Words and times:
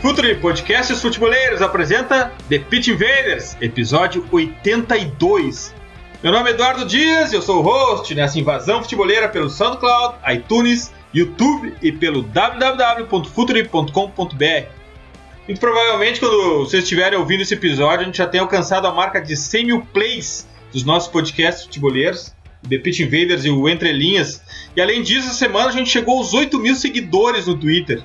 Futuri 0.00 0.34
Podcasts 0.36 1.02
Futeboleiros 1.02 1.60
apresenta 1.60 2.32
The 2.48 2.58
Pitch 2.58 2.88
Invaders, 2.88 3.54
episódio 3.60 4.26
82. 4.32 5.74
Meu 6.22 6.32
nome 6.32 6.48
é 6.48 6.54
Eduardo 6.54 6.86
Dias, 6.86 7.34
eu 7.34 7.42
sou 7.42 7.58
o 7.58 7.62
host 7.62 8.14
nessa 8.14 8.38
invasão 8.38 8.82
futeboleira 8.82 9.28
pelo 9.28 9.50
SoundCloud, 9.50 10.16
iTunes, 10.32 10.90
YouTube 11.12 11.74
e 11.82 11.92
pelo 11.92 12.22
www.futuri.com.br. 12.22 14.68
Muito 15.46 15.60
provavelmente, 15.60 16.18
quando 16.18 16.60
vocês 16.60 16.82
estiverem 16.82 17.18
ouvindo 17.18 17.42
esse 17.42 17.52
episódio, 17.52 18.00
a 18.00 18.04
gente 18.04 18.16
já 18.16 18.26
tem 18.26 18.40
alcançado 18.40 18.86
a 18.86 18.94
marca 18.94 19.20
de 19.20 19.36
100 19.36 19.66
mil 19.66 19.82
plays 19.92 20.48
dos 20.72 20.82
nossos 20.82 21.10
podcasts 21.10 21.64
futeboleiros, 21.64 22.34
The 22.66 22.78
Pitch 22.78 23.00
Invaders 23.00 23.44
e 23.44 23.50
o 23.50 23.68
Entre 23.68 23.92
Linhas. 23.92 24.42
E 24.74 24.80
além 24.80 25.02
disso, 25.02 25.28
essa 25.28 25.36
semana 25.36 25.68
a 25.68 25.72
gente 25.72 25.90
chegou 25.90 26.16
aos 26.16 26.32
8 26.32 26.58
mil 26.58 26.74
seguidores 26.74 27.46
no 27.46 27.54
Twitter. 27.54 28.02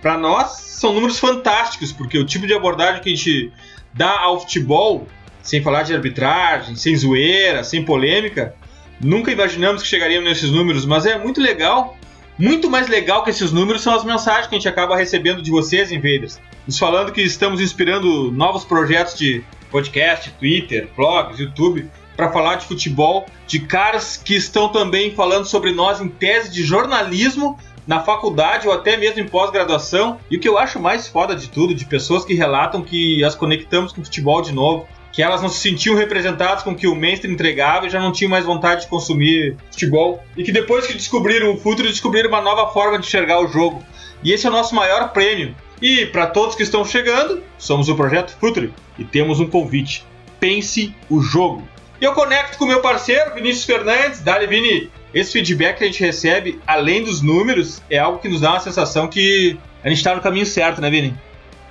Para 0.00 0.16
nós, 0.16 0.52
são 0.52 0.92
números 0.92 1.18
fantásticos, 1.18 1.92
porque 1.92 2.18
o 2.18 2.24
tipo 2.24 2.46
de 2.46 2.54
abordagem 2.54 3.02
que 3.02 3.12
a 3.12 3.14
gente 3.16 3.52
dá 3.92 4.20
ao 4.20 4.40
futebol, 4.40 5.06
sem 5.42 5.62
falar 5.62 5.82
de 5.82 5.94
arbitragem, 5.94 6.76
sem 6.76 6.94
zoeira, 6.94 7.64
sem 7.64 7.84
polêmica, 7.84 8.54
nunca 9.00 9.32
imaginamos 9.32 9.82
que 9.82 9.88
chegaríamos 9.88 10.28
nesses 10.28 10.50
números, 10.50 10.86
mas 10.86 11.06
é 11.06 11.18
muito 11.18 11.40
legal. 11.40 11.96
Muito 12.38 12.70
mais 12.70 12.86
legal 12.86 13.24
que 13.24 13.30
esses 13.30 13.50
números 13.50 13.82
são 13.82 13.92
as 13.92 14.04
mensagens 14.04 14.46
que 14.46 14.54
a 14.54 14.58
gente 14.58 14.68
acaba 14.68 14.96
recebendo 14.96 15.42
de 15.42 15.50
vocês, 15.50 15.90
Invaders. 15.90 16.38
Nos 16.64 16.78
falando 16.78 17.10
que 17.10 17.20
estamos 17.20 17.60
inspirando 17.60 18.30
novos 18.30 18.64
projetos 18.64 19.18
de 19.18 19.42
podcast, 19.72 20.30
Twitter, 20.38 20.88
blogs, 20.96 21.40
YouTube, 21.40 21.90
para 22.16 22.30
falar 22.30 22.54
de 22.56 22.66
futebol, 22.66 23.26
de 23.46 23.60
caras 23.60 24.16
que 24.16 24.36
estão 24.36 24.68
também 24.68 25.14
falando 25.14 25.46
sobre 25.46 25.72
nós 25.72 26.00
em 26.00 26.08
tese 26.08 26.52
de 26.52 26.62
jornalismo 26.62 27.58
na 27.88 28.00
faculdade 28.00 28.68
ou 28.68 28.74
até 28.74 28.98
mesmo 28.98 29.20
em 29.20 29.26
pós-graduação. 29.26 30.20
E 30.30 30.36
o 30.36 30.40
que 30.40 30.46
eu 30.46 30.58
acho 30.58 30.78
mais 30.78 31.08
foda 31.08 31.34
de 31.34 31.48
tudo, 31.48 31.74
de 31.74 31.86
pessoas 31.86 32.22
que 32.22 32.34
relatam 32.34 32.82
que 32.82 33.24
as 33.24 33.34
conectamos 33.34 33.92
com 33.92 34.02
o 34.02 34.04
futebol 34.04 34.42
de 34.42 34.52
novo, 34.52 34.86
que 35.10 35.22
elas 35.22 35.40
não 35.40 35.48
se 35.48 35.58
sentiam 35.58 35.96
representadas 35.96 36.62
com 36.62 36.72
o 36.72 36.76
que 36.76 36.86
o 36.86 36.94
mainstream 36.94 37.32
entregava 37.32 37.86
e 37.86 37.90
já 37.90 37.98
não 37.98 38.12
tinham 38.12 38.30
mais 38.30 38.44
vontade 38.44 38.82
de 38.82 38.88
consumir 38.88 39.56
futebol. 39.70 40.22
E 40.36 40.44
que 40.44 40.52
depois 40.52 40.86
que 40.86 40.92
descobriram 40.92 41.54
o 41.54 41.56
futuro, 41.56 41.88
descobriram 41.88 42.28
uma 42.28 42.42
nova 42.42 42.70
forma 42.70 42.98
de 42.98 43.06
enxergar 43.06 43.40
o 43.40 43.48
jogo. 43.48 43.82
E 44.22 44.32
esse 44.32 44.46
é 44.46 44.50
o 44.50 44.52
nosso 44.52 44.74
maior 44.74 45.08
prêmio. 45.08 45.56
E 45.80 46.04
para 46.06 46.26
todos 46.26 46.54
que 46.54 46.62
estão 46.62 46.84
chegando, 46.84 47.42
somos 47.56 47.88
o 47.88 47.96
Projeto 47.96 48.36
Futuri 48.38 48.72
e 48.98 49.04
temos 49.04 49.40
um 49.40 49.48
convite. 49.48 50.04
Pense 50.38 50.94
o 51.08 51.22
jogo. 51.22 51.66
E 52.00 52.04
eu 52.04 52.12
conecto 52.12 52.58
com 52.58 52.66
meu 52.66 52.80
parceiro, 52.80 53.34
Vinícius 53.34 53.64
Fernandes. 53.64 54.20
Dali, 54.20 54.46
Vini, 54.46 54.90
esse 55.12 55.32
feedback 55.32 55.78
que 55.78 55.84
a 55.84 55.86
gente 55.86 56.02
recebe, 56.02 56.60
além 56.66 57.02
dos 57.02 57.22
números, 57.22 57.82
é 57.90 57.98
algo 57.98 58.18
que 58.18 58.28
nos 58.28 58.40
dá 58.40 58.50
uma 58.50 58.60
sensação 58.60 59.08
que 59.08 59.58
a 59.82 59.88
gente 59.88 59.98
está 59.98 60.14
no 60.14 60.20
caminho 60.20 60.44
certo, 60.44 60.80
né, 60.80 60.90
Vini? 60.90 61.14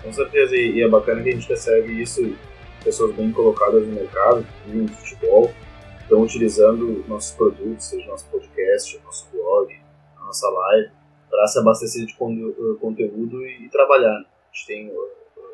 Com 0.01 0.11
certeza, 0.11 0.55
e 0.55 0.81
é 0.81 0.87
bacana 0.87 1.21
que 1.21 1.29
a 1.29 1.33
gente 1.33 1.47
recebe 1.47 2.01
isso, 2.01 2.35
pessoas 2.83 3.15
bem 3.15 3.31
colocadas 3.31 3.85
no 3.85 3.93
mercado, 3.93 4.45
no 4.65 4.87
futebol, 4.87 5.53
estão 6.01 6.21
utilizando 6.21 7.03
nossos 7.07 7.35
produtos, 7.35 7.85
seja 7.85 8.07
nosso 8.07 8.25
podcast, 8.27 8.99
nosso 9.03 9.27
blog, 9.31 9.73
a 10.17 10.23
nossa 10.23 10.49
live, 10.49 10.89
para 11.29 11.47
se 11.47 11.59
abastecer 11.59 12.05
de 12.05 12.15
conteúdo 12.15 13.45
e, 13.45 13.69
trabalhar. 13.69 14.17
A 14.17 14.55
gente 14.55 14.65
tem 14.65 14.87
uh, 14.87 14.93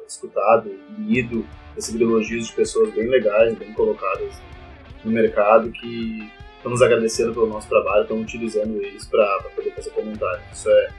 escutado, 0.07 0.71
lido, 0.99 1.45
recebido 1.75 2.03
elogios 2.05 2.47
de 2.47 2.53
pessoas 2.53 2.93
bem 2.93 3.09
legais, 3.09 3.57
bem 3.57 3.73
colocadas 3.73 4.31
no 5.03 5.11
mercado 5.11 5.71
que 5.71 6.31
estão 6.63 6.71
nos 6.71 6.81
agradecendo 6.81 7.33
pelo 7.33 7.47
nosso 7.47 7.67
trabalho, 7.67 8.03
estão 8.03 8.17
utilizando 8.17 8.81
eles 8.81 9.05
para 9.05 9.25
poder 9.53 9.71
fazer 9.75 9.89
comentários. 9.89 10.43
Isso 10.53 10.69
é, 10.69 10.89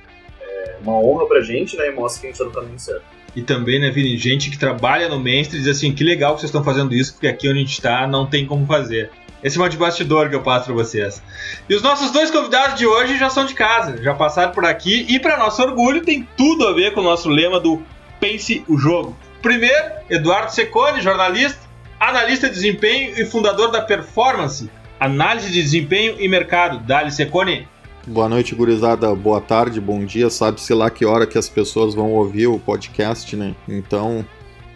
é 0.43 0.77
uma 0.83 0.99
honra 0.99 1.27
para 1.27 1.39
a 1.39 1.43
gente 1.43 1.77
né, 1.77 1.89
e 1.89 1.93
mostra 1.93 2.21
que 2.21 2.27
a 2.27 2.31
gente 2.31 2.41
está 2.41 2.45
no 2.45 2.53
caminho 2.53 2.79
certo. 2.79 3.03
E 3.35 3.43
também, 3.43 3.81
né, 3.81 3.91
Vini, 3.91 4.17
gente 4.17 4.51
que 4.51 4.59
trabalha 4.59 5.09
no 5.09 5.19
mainstream 5.19 5.63
diz 5.63 5.77
assim, 5.77 5.93
que 5.93 6.05
legal 6.05 6.35
que 6.35 6.41
vocês 6.41 6.51
estão 6.51 6.63
fazendo 6.63 6.95
isso, 6.95 7.15
porque 7.15 7.27
aqui 7.27 7.49
onde 7.49 7.59
a 7.59 7.63
gente 7.63 7.73
está 7.73 8.07
não 8.07 8.27
tem 8.27 8.47
como 8.47 8.67
fazer. 8.67 9.11
Esse 9.43 9.59
é 9.59 9.63
um 9.63 9.69
de 9.69 9.77
bastidor 9.77 10.31
que 10.31 10.37
eu 10.37 10.43
passo 10.43 10.67
para 10.67 10.75
vocês. 10.75 11.23
E 11.69 11.75
os 11.75 11.83
nossos 11.83 12.11
dois 12.11 12.31
convidados 12.31 12.79
de 12.79 12.87
hoje 12.87 13.19
já 13.19 13.29
são 13.29 13.45
de 13.45 13.55
casa, 13.55 14.03
já 14.03 14.15
passaram 14.15 14.53
por 14.53 14.65
aqui 14.65 15.05
e 15.09 15.19
para 15.19 15.37
nosso 15.37 15.63
orgulho 15.63 16.03
tem 16.03 16.27
tudo 16.37 16.69
a 16.69 16.73
ver 16.73 16.93
com 16.93 17.01
o 17.01 17.05
nosso 17.05 17.29
lema 17.29 17.59
do 17.59 17.83
Pense 18.21 18.65
o 18.69 18.79
Jogo. 18.79 19.17
Primeiro, 19.43 19.93
Eduardo 20.09 20.53
Secone, 20.53 21.03
jornalista, 21.03 21.61
analista 22.01 22.49
de 22.49 22.55
desempenho 22.55 23.19
e 23.19 23.27
fundador 23.27 23.71
da 23.71 23.83
Performance, 23.83 24.71
análise 24.99 25.51
de 25.51 25.63
desempenho 25.63 26.17
e 26.19 26.29
mercado. 26.29 26.79
Dali 26.79 27.11
Secone. 27.11 27.69
Boa 28.07 28.29
noite, 28.29 28.55
gurizada. 28.55 29.15
Boa 29.15 29.41
tarde, 29.41 29.81
bom 29.81 30.05
dia. 30.05 30.29
Sabe-se 30.29 30.75
lá 30.75 30.91
que 30.91 31.05
hora 31.07 31.27
que 31.27 31.39
as 31.39 31.49
pessoas 31.49 31.95
vão 31.95 32.13
ouvir 32.13 32.47
o 32.47 32.59
podcast, 32.59 33.35
né? 33.35 33.55
Então, 33.67 34.25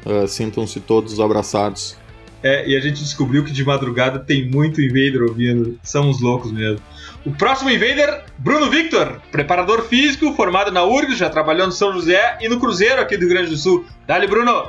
uh, 0.06 0.26
sintam-se 0.26 0.80
todos 0.80 1.20
abraçados. 1.20 1.96
É, 2.42 2.68
e 2.68 2.76
a 2.76 2.80
gente 2.80 3.02
descobriu 3.02 3.44
que 3.44 3.50
de 3.50 3.64
madrugada 3.64 4.18
tem 4.18 4.48
muito 4.48 4.80
invader 4.80 5.22
ouvindo. 5.22 5.78
São 5.82 6.08
uns 6.08 6.20
loucos 6.20 6.52
mesmo. 6.52 6.80
O 7.26 7.32
próximo 7.32 7.68
invader, 7.68 8.24
Bruno 8.38 8.70
Victor, 8.70 9.20
preparador 9.30 9.82
físico, 9.82 10.32
formado 10.34 10.70
na 10.70 10.84
URGS, 10.84 11.18
já 11.18 11.28
trabalhou 11.28 11.66
no 11.66 11.72
São 11.72 11.92
José 11.92 12.38
e 12.40 12.48
no 12.48 12.60
Cruzeiro 12.60 13.00
aqui 13.00 13.16
do 13.16 13.22
Rio 13.26 13.30
Grande 13.30 13.50
do 13.50 13.56
Sul. 13.56 13.84
Dali, 14.06 14.26
Bruno! 14.26 14.68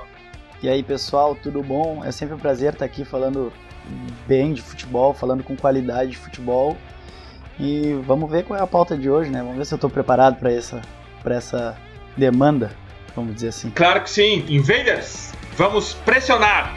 E 0.61 0.67
aí, 0.67 0.83
pessoal, 0.83 1.37
tudo 1.41 1.63
bom? 1.63 2.03
É 2.03 2.11
sempre 2.11 2.35
um 2.35 2.39
prazer 2.39 2.73
estar 2.73 2.85
aqui 2.85 3.05
falando 3.05 3.53
bem 4.27 4.53
de 4.53 4.61
futebol, 4.61 5.13
falando 5.13 5.43
com 5.43 5.55
qualidade 5.55 6.11
de 6.11 6.17
futebol. 6.17 6.77
E 7.59 7.93
vamos 8.05 8.29
ver 8.29 8.45
qual 8.45 8.59
é 8.59 8.63
a 8.63 8.67
pauta 8.67 8.97
de 8.97 9.09
hoje, 9.09 9.29
né? 9.29 9.39
Vamos 9.41 9.57
ver 9.57 9.65
se 9.65 9.73
eu 9.73 9.77
estou 9.77 9.89
preparado 9.89 10.37
para 10.37 10.51
essa, 10.51 10.81
essa 11.25 11.77
demanda, 12.15 12.71
vamos 13.15 13.35
dizer 13.35 13.49
assim. 13.49 13.69
Claro 13.71 14.01
que 14.01 14.09
sim. 14.09 14.45
Invaders, 14.47 15.33
vamos 15.57 15.93
pressionar! 15.93 16.75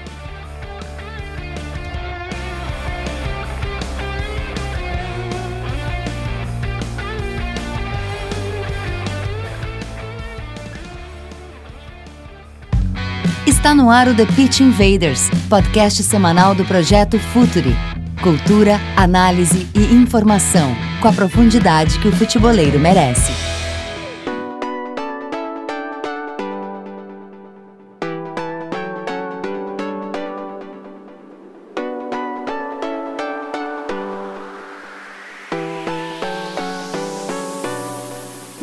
Está 13.63 13.77
no 13.77 13.91
ar 13.91 14.09
o 14.09 14.15
The 14.17 14.27
Pitch 14.27 14.59
Invaders, 14.59 15.31
podcast 15.49 16.03
semanal 16.03 16.53
do 16.53 16.65
projeto 16.65 17.17
Futuri. 17.17 17.77
Cultura, 18.21 18.81
análise 18.97 19.69
e 19.73 19.95
informação, 19.95 20.77
com 21.01 21.07
a 21.07 21.13
profundidade 21.13 21.97
que 22.01 22.09
o 22.09 22.13
futeboleiro 22.13 22.81
merece. 22.81 23.31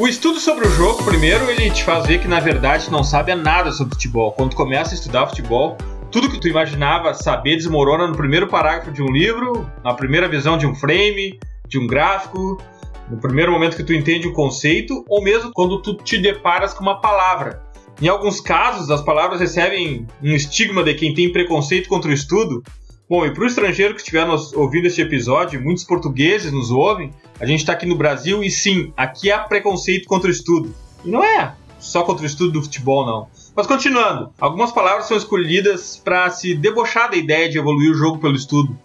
Estudo 0.09 0.39
sobre 0.39 0.67
o 0.67 0.71
jogo, 0.71 1.03
primeiro, 1.03 1.47
ele 1.51 1.69
te 1.69 1.83
faz 1.83 2.07
ver 2.07 2.19
que 2.19 2.27
na 2.27 2.39
verdade 2.39 2.89
não 2.89 3.03
sabe 3.03 3.33
nada 3.35 3.71
sobre 3.71 3.93
futebol. 3.93 4.31
Quando 4.31 4.55
começa 4.55 4.91
a 4.91 4.95
estudar 4.95 5.27
futebol, 5.27 5.77
tudo 6.11 6.31
que 6.31 6.39
tu 6.39 6.47
imaginava 6.47 7.13
saber 7.13 7.55
desmorona 7.55 8.07
no 8.07 8.17
primeiro 8.17 8.47
parágrafo 8.47 8.91
de 8.91 9.03
um 9.03 9.11
livro, 9.11 9.69
na 9.83 9.93
primeira 9.93 10.27
visão 10.27 10.57
de 10.57 10.65
um 10.65 10.73
frame, 10.73 11.39
de 11.67 11.77
um 11.77 11.85
gráfico, 11.85 12.59
no 13.07 13.17
primeiro 13.17 13.51
momento 13.51 13.77
que 13.77 13.83
tu 13.83 13.93
entende 13.93 14.27
o 14.27 14.33
conceito, 14.33 15.05
ou 15.07 15.23
mesmo 15.23 15.51
quando 15.53 15.79
tu 15.79 15.93
te 15.93 16.17
deparas 16.17 16.73
com 16.73 16.81
uma 16.81 16.99
palavra. 16.99 17.61
Em 18.01 18.07
alguns 18.07 18.41
casos, 18.41 18.89
as 18.89 19.01
palavras 19.01 19.39
recebem 19.39 20.07
um 20.23 20.33
estigma 20.33 20.83
de 20.83 20.95
quem 20.95 21.13
tem 21.13 21.31
preconceito 21.31 21.87
contra 21.87 22.09
o 22.09 22.13
estudo, 22.13 22.63
Bom, 23.09 23.25
e 23.25 23.33
para 23.33 23.43
o 23.43 23.47
estrangeiro 23.47 23.95
que 23.95 24.01
estiver 24.01 24.23
nos 24.23 24.53
ouvindo 24.53 24.85
este 24.85 25.01
episódio, 25.01 25.59
muitos 25.59 25.83
portugueses 25.83 26.51
nos 26.51 26.69
ouvem, 26.69 27.11
a 27.39 27.45
gente 27.47 27.61
está 27.61 27.73
aqui 27.73 27.87
no 27.87 27.95
Brasil 27.95 28.43
e 28.43 28.51
sim, 28.51 28.93
aqui 28.95 29.31
há 29.31 29.39
preconceito 29.39 30.07
contra 30.07 30.27
o 30.27 30.31
estudo. 30.31 30.75
E 31.03 31.09
não 31.09 31.23
é 31.23 31.55
só 31.79 32.03
contra 32.03 32.21
o 32.21 32.27
estudo 32.27 32.51
do 32.51 32.61
futebol, 32.61 33.03
não. 33.07 33.27
Mas 33.55 33.65
continuando, 33.65 34.29
algumas 34.39 34.71
palavras 34.71 35.07
são 35.07 35.17
escolhidas 35.17 35.97
para 35.97 36.29
se 36.29 36.53
debochar 36.53 37.09
da 37.09 37.17
ideia 37.17 37.49
de 37.49 37.57
evoluir 37.57 37.89
o 37.89 37.95
jogo 37.95 38.19
pelo 38.19 38.35
estudo. 38.35 38.77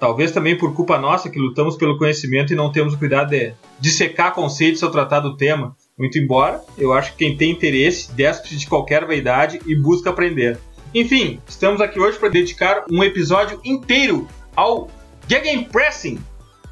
Talvez 0.00 0.32
também 0.32 0.58
por 0.58 0.74
culpa 0.74 0.98
nossa 0.98 1.30
que 1.30 1.38
lutamos 1.38 1.76
pelo 1.76 1.98
conhecimento 1.98 2.52
e 2.52 2.56
não 2.56 2.72
temos 2.72 2.94
o 2.94 2.98
cuidado 2.98 3.30
de 3.30 3.52
dissecar 3.78 4.34
conceitos 4.34 4.82
ao 4.82 4.90
tratar 4.90 5.20
do 5.20 5.36
tema. 5.36 5.76
Muito 5.96 6.18
embora, 6.18 6.60
eu 6.76 6.92
acho 6.92 7.12
que 7.12 7.18
quem 7.18 7.36
tem 7.36 7.52
interesse 7.52 8.12
despe 8.12 8.56
de 8.56 8.66
qualquer 8.66 9.04
vaidade 9.04 9.60
e 9.64 9.76
busca 9.76 10.10
aprender. 10.10 10.58
Enfim, 10.94 11.40
estamos 11.46 11.80
aqui 11.80 12.00
hoje 12.00 12.18
para 12.18 12.30
dedicar 12.30 12.84
um 12.90 13.04
episódio 13.04 13.60
inteiro 13.62 14.26
ao 14.56 14.88
Gegenpressing. 15.28 16.18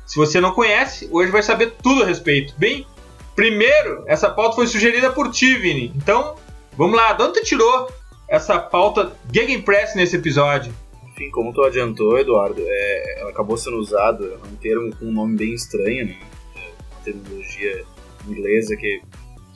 Se 0.06 0.16
você 0.16 0.40
não 0.40 0.52
conhece, 0.52 1.08
hoje 1.12 1.30
vai 1.30 1.42
saber 1.42 1.74
tudo 1.82 2.02
a 2.02 2.06
respeito. 2.06 2.54
Bem, 2.56 2.86
primeiro, 3.34 4.04
essa 4.06 4.30
pauta 4.30 4.56
foi 4.56 4.66
sugerida 4.66 5.10
por 5.10 5.30
ti, 5.30 5.56
Vini. 5.56 5.92
Então, 5.94 6.36
vamos 6.76 6.96
lá, 6.96 7.12
de 7.12 7.22
onde 7.24 7.42
tirou 7.42 7.90
essa 8.26 8.58
pauta 8.58 9.12
Gegenpressing 9.30 9.98
nesse 9.98 10.16
episódio? 10.16 10.72
Enfim, 11.08 11.30
como 11.30 11.52
tu 11.52 11.62
adiantou, 11.62 12.18
Eduardo, 12.18 12.62
é, 12.64 13.20
ela 13.20 13.30
acabou 13.30 13.58
sendo 13.58 13.76
usada, 13.76 14.24
é 14.24 14.48
um 14.48 14.56
termo 14.56 14.96
com 14.96 15.06
um 15.06 15.12
nome 15.12 15.36
bem 15.36 15.52
estranho, 15.52 16.06
né? 16.06 16.16
É 16.56 16.94
uma 16.94 17.00
terminologia 17.04 17.84
inglesa 18.26 18.76
que, 18.76 19.02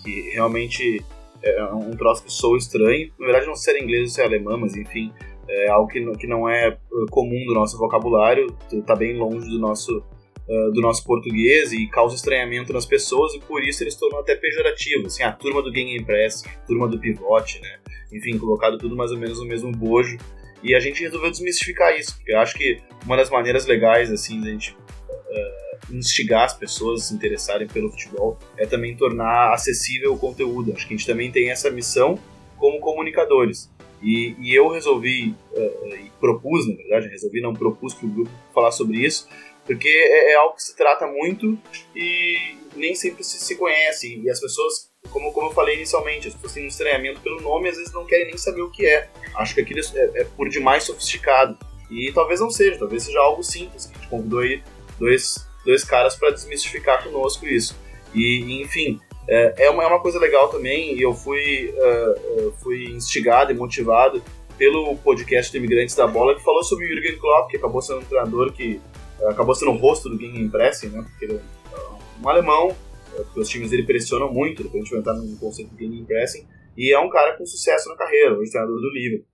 que 0.03 0.31
realmente 0.33 1.03
é 1.43 1.65
um 1.73 1.91
troço 1.93 2.23
que 2.25 2.33
soa 2.33 2.59
estranho. 2.59 3.11
Na 3.19 3.27
verdade, 3.27 3.47
não 3.47 3.55
sei 3.55 3.73
se 3.73 3.79
era 3.79 3.85
inglês 3.85 4.03
ou 4.03 4.09
se 4.09 4.21
era 4.21 4.29
alemã, 4.29 4.57
mas 4.57 4.77
enfim, 4.77 5.13
é 5.49 5.69
algo 5.69 5.89
que 5.89 6.01
não, 6.01 6.13
que 6.13 6.27
não 6.27 6.49
é 6.49 6.77
comum 7.11 7.45
do 7.47 7.55
nosso 7.55 7.77
vocabulário, 7.77 8.47
está 8.73 8.95
bem 8.95 9.17
longe 9.17 9.49
do 9.49 9.59
nosso, 9.59 9.99
uh, 9.99 10.71
do 10.73 10.81
nosso 10.81 11.05
português 11.05 11.73
e 11.73 11.87
causa 11.89 12.15
estranhamento 12.15 12.73
nas 12.73 12.87
pessoas 12.87 13.35
e 13.35 13.41
por 13.41 13.63
isso 13.63 13.83
eles 13.83 13.95
tornam 13.97 14.21
até 14.21 14.37
pejorativo. 14.37 15.07
Assim, 15.07 15.23
a 15.23 15.33
turma 15.33 15.63
do 15.63 15.73
Game 15.73 15.97
Impress, 15.97 16.45
a 16.47 16.67
turma 16.67 16.87
do 16.87 16.99
pivote, 16.99 17.61
né? 17.61 17.79
Enfim, 18.13 18.39
colocado 18.39 18.79
tudo 18.79 18.97
mais 18.97 19.11
ou 19.11 19.19
menos 19.19 19.41
no 19.41 19.47
mesmo 19.47 19.73
bojo. 19.73 20.17
E 20.63 20.75
a 20.75 20.81
gente 20.81 21.03
resolveu 21.03 21.31
desmistificar 21.31 21.99
isso, 21.99 22.17
porque 22.17 22.33
eu 22.33 22.39
acho 22.39 22.55
que 22.55 22.79
uma 23.07 23.17
das 23.17 23.31
maneiras 23.31 23.65
legais, 23.67 24.13
assim, 24.13 24.41
da 24.41 24.51
gente 24.51 24.73
uh, 24.73 25.70
instigar 25.91 26.45
as 26.45 26.55
pessoas 26.55 27.03
a 27.03 27.05
se 27.07 27.15
interessarem 27.15 27.67
pelo 27.67 27.91
futebol 27.91 28.39
é 28.57 28.67
também 28.67 28.97
tornar 28.97 29.53
acessível 29.53 30.15
o 30.15 30.19
conteúdo. 30.19 30.73
Acho 30.73 30.87
que 30.87 30.95
a 30.95 30.97
gente 30.97 31.07
também 31.07 31.31
tem 31.31 31.51
essa 31.51 31.71
missão 31.71 32.19
como 32.57 32.81
comunicadores. 32.81 33.71
E, 34.03 34.35
e 34.39 34.55
eu 34.55 34.69
resolvi, 34.69 35.35
uh, 35.53 35.95
e 35.95 36.11
propus, 36.19 36.67
na 36.67 36.75
verdade, 36.75 37.09
resolvi, 37.09 37.41
não 37.41 37.53
propus 37.53 37.93
para 37.93 38.07
o 38.07 38.11
grupo 38.11 38.31
falar 38.55 38.71
sobre 38.71 38.99
isso, 38.99 39.29
porque 39.67 39.89
é, 39.89 40.33
é, 40.33 40.37
algo 40.37 40.57
que 40.57 40.63
se 40.63 40.75
trata 40.75 41.07
muito 41.07 41.59
e 41.95 42.57
nem 42.75 42.95
sempre 42.95 43.23
se, 43.23 43.39
se 43.39 43.57
conhece. 43.57 44.21
E 44.23 44.31
as 44.31 44.41
pessoas 44.41 44.91
como, 45.09 45.33
como 45.33 45.49
eu 45.49 45.53
falei 45.53 45.77
inicialmente, 45.77 46.29
as 46.29 46.35
pessoas 46.35 46.53
têm 46.53 46.65
um 46.65 46.69
estranhamento 46.69 47.21
pelo 47.21 47.41
nome 47.41 47.67
e 47.67 47.71
às 47.71 47.77
vezes 47.77 47.93
não 47.93 48.05
querem 48.05 48.27
nem 48.27 48.37
saber 48.37 48.63
o 48.63 48.71
que 48.71 48.87
é. 48.87 49.09
Acho 49.35 49.55
que 49.55 49.61
aquilo 49.61 49.81
é, 49.81 50.21
é 50.21 50.25
por 50.25 50.49
demais 50.49 50.85
sofisticado. 50.85 51.59
E 51.91 52.13
talvez 52.13 52.41
não 52.41 52.51
seja, 52.51 52.79
talvez 52.79 53.05
seja 53.05 53.19
algo 53.21 53.43
simples. 53.43 53.91
A 53.91 53.95
gente 53.95 54.09
convidou 54.09 54.41
aí 54.41 54.63
dois, 54.99 55.47
dois 55.65 55.85
caras 55.85 56.17
para 56.17 56.31
desmistificar 56.31 57.03
conosco 57.03 57.47
isso. 57.47 57.77
E, 58.15 58.61
enfim, 58.63 59.01
é, 59.29 59.67
é, 59.67 59.71
uma, 59.71 59.85
é 59.85 59.87
uma 59.87 60.01
coisa 60.01 60.19
legal 60.19 60.49
também, 60.49 60.95
e 60.97 61.03
eu 61.03 61.15
fui, 61.15 61.73
uh, 61.77 62.53
fui 62.63 62.85
instigado 62.91 63.53
e 63.53 63.55
motivado 63.55 64.23
pelo 64.59 64.97
podcast 64.97 65.51
do 65.53 65.59
Imigrantes 65.59 65.95
da 65.95 66.07
Bola, 66.07 66.35
que 66.35 66.43
falou 66.43 66.63
sobre 66.63 66.85
o 66.85 66.89
Jürgen 66.89 67.19
Klopp, 67.19 67.51
que 67.51 67.57
acabou 67.57 67.81
sendo 67.81 68.01
um 68.01 68.05
treinador 68.05 68.53
que 68.53 68.81
uh, 69.21 69.29
acabou 69.29 69.55
sendo 69.55 69.71
o 69.73 69.77
rosto 69.77 70.09
do 70.09 70.19
Game 70.19 70.49
Pressing, 70.49 70.89
né? 70.89 71.03
Porque 71.03 71.25
ele 71.25 71.35
é 71.35 72.23
um 72.23 72.29
alemão 72.29 72.77
porque 73.25 73.41
os 73.41 73.49
times 73.49 73.71
dele 73.71 73.85
pressionam 73.85 74.33
muito, 74.33 74.63
depois 74.63 74.83
a 74.83 74.85
gente 74.85 74.91
vai 74.91 75.01
entrar 75.01 75.15
no 75.15 75.37
conceito 75.39 75.71
de 75.71 75.77
game 75.77 76.05
pressing, 76.05 76.47
e 76.77 76.93
é 76.93 76.99
um 76.99 77.09
cara 77.09 77.37
com 77.37 77.45
sucesso 77.45 77.89
na 77.89 77.97
carreira, 77.97 78.35
o 78.35 78.43
treinador 78.43 78.81
do 78.81 78.91
Liverpool. 78.91 79.27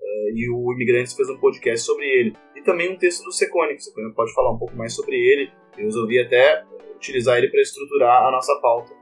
Uh, 0.00 0.36
e 0.36 0.50
o 0.50 0.72
Imigrantes 0.72 1.14
fez 1.14 1.28
um 1.28 1.38
podcast 1.38 1.86
sobre 1.86 2.04
ele. 2.04 2.36
E 2.56 2.62
também 2.62 2.92
um 2.92 2.96
texto 2.96 3.22
do 3.22 3.32
Secone, 3.32 3.76
que 3.76 3.82
o 3.82 4.14
pode 4.14 4.32
falar 4.34 4.52
um 4.52 4.58
pouco 4.58 4.74
mais 4.76 4.94
sobre 4.94 5.14
ele. 5.14 5.50
Eu 5.76 5.84
resolvi 5.84 6.18
até 6.20 6.64
utilizar 6.96 7.38
ele 7.38 7.48
para 7.48 7.60
estruturar 7.60 8.26
a 8.26 8.30
nossa 8.30 8.54
pauta, 8.60 8.92